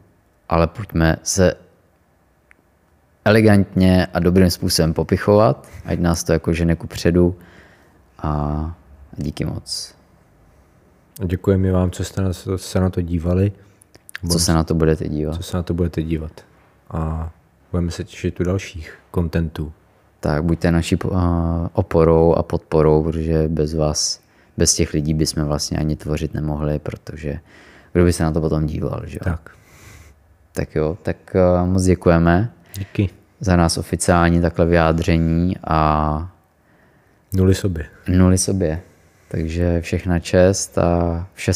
ale 0.49 0.67
pojďme 0.67 1.17
se 1.23 1.53
elegantně 3.28 4.07
a 4.13 4.19
dobrým 4.19 4.49
způsobem 4.49 4.93
popichovat, 4.93 5.67
ať 5.86 5.99
nás 5.99 6.23
to 6.23 6.34
jako 6.34 6.53
žene 6.53 6.75
ku 6.75 6.88
předu 6.88 7.36
a 8.17 8.75
díky 9.17 9.45
moc. 9.45 9.95
Děkujeme 11.25 11.71
vám, 11.71 11.91
co 11.91 12.03
jste 12.03 12.21
na, 12.21 12.34
se 12.55 12.80
na 12.80 12.89
to 12.89 13.01
dívali. 13.01 13.51
Co 14.32 14.39
se 14.39 14.53
na 14.53 14.63
to 14.63 14.73
budete 14.73 15.07
dívat. 15.09 15.36
Co 15.36 15.43
se 15.43 15.57
na 15.57 15.63
to 15.63 15.73
budete 15.73 16.01
dívat. 16.01 16.32
A 16.91 17.32
budeme 17.71 17.91
se 17.91 18.03
těšit 18.03 18.39
u 18.39 18.43
dalších 18.43 18.93
kontentů. 19.11 19.73
Tak 20.19 20.43
buďte 20.43 20.71
naší 20.71 20.97
oporou 21.73 22.34
a 22.34 22.43
podporou, 22.43 23.03
protože 23.03 23.47
bez 23.47 23.73
vás, 23.73 24.19
bez 24.57 24.75
těch 24.75 24.93
lidí 24.93 25.13
bychom 25.13 25.43
vlastně 25.43 25.78
ani 25.78 25.95
tvořit 25.95 26.34
nemohli, 26.34 26.80
protože 26.80 27.39
kdo 27.93 28.03
by 28.03 28.13
se 28.13 28.23
na 28.23 28.32
to 28.32 28.41
potom 28.41 28.65
díval, 28.65 29.01
že 29.05 29.17
jo? 29.17 29.23
Tak. 29.23 29.49
Tak 30.51 30.75
jo, 30.75 30.97
tak 31.03 31.36
moc 31.65 31.84
děkujeme. 31.84 32.51
Díky. 32.78 33.09
Za 33.39 33.55
nás 33.55 33.78
oficiální 33.78 34.41
takhle 34.41 34.65
vyjádření 34.65 35.55
a... 35.67 36.32
Nuly 37.34 37.55
sobě. 37.55 37.86
Nuly 38.07 38.38
sobě. 38.38 38.82
Takže 39.28 39.82
všechna 39.82 40.19
čest 40.19 40.78
a 40.78 41.28
vše 41.34 41.51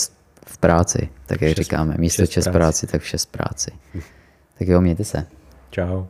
v 0.48 0.58
práci, 0.58 1.10
tak 1.26 1.42
jak 1.42 1.54
říkáme. 1.54 1.96
Místo 1.98 2.28
čest 2.28 2.48
práci, 2.48 2.88
tak 2.88 3.02
vše 3.02 3.18
z 3.18 3.26
práci. 3.26 3.72
Tak 4.60 4.68
jo, 4.68 4.82
mějte 4.82 5.04
se. 5.04 5.28
Čau. 5.70 6.06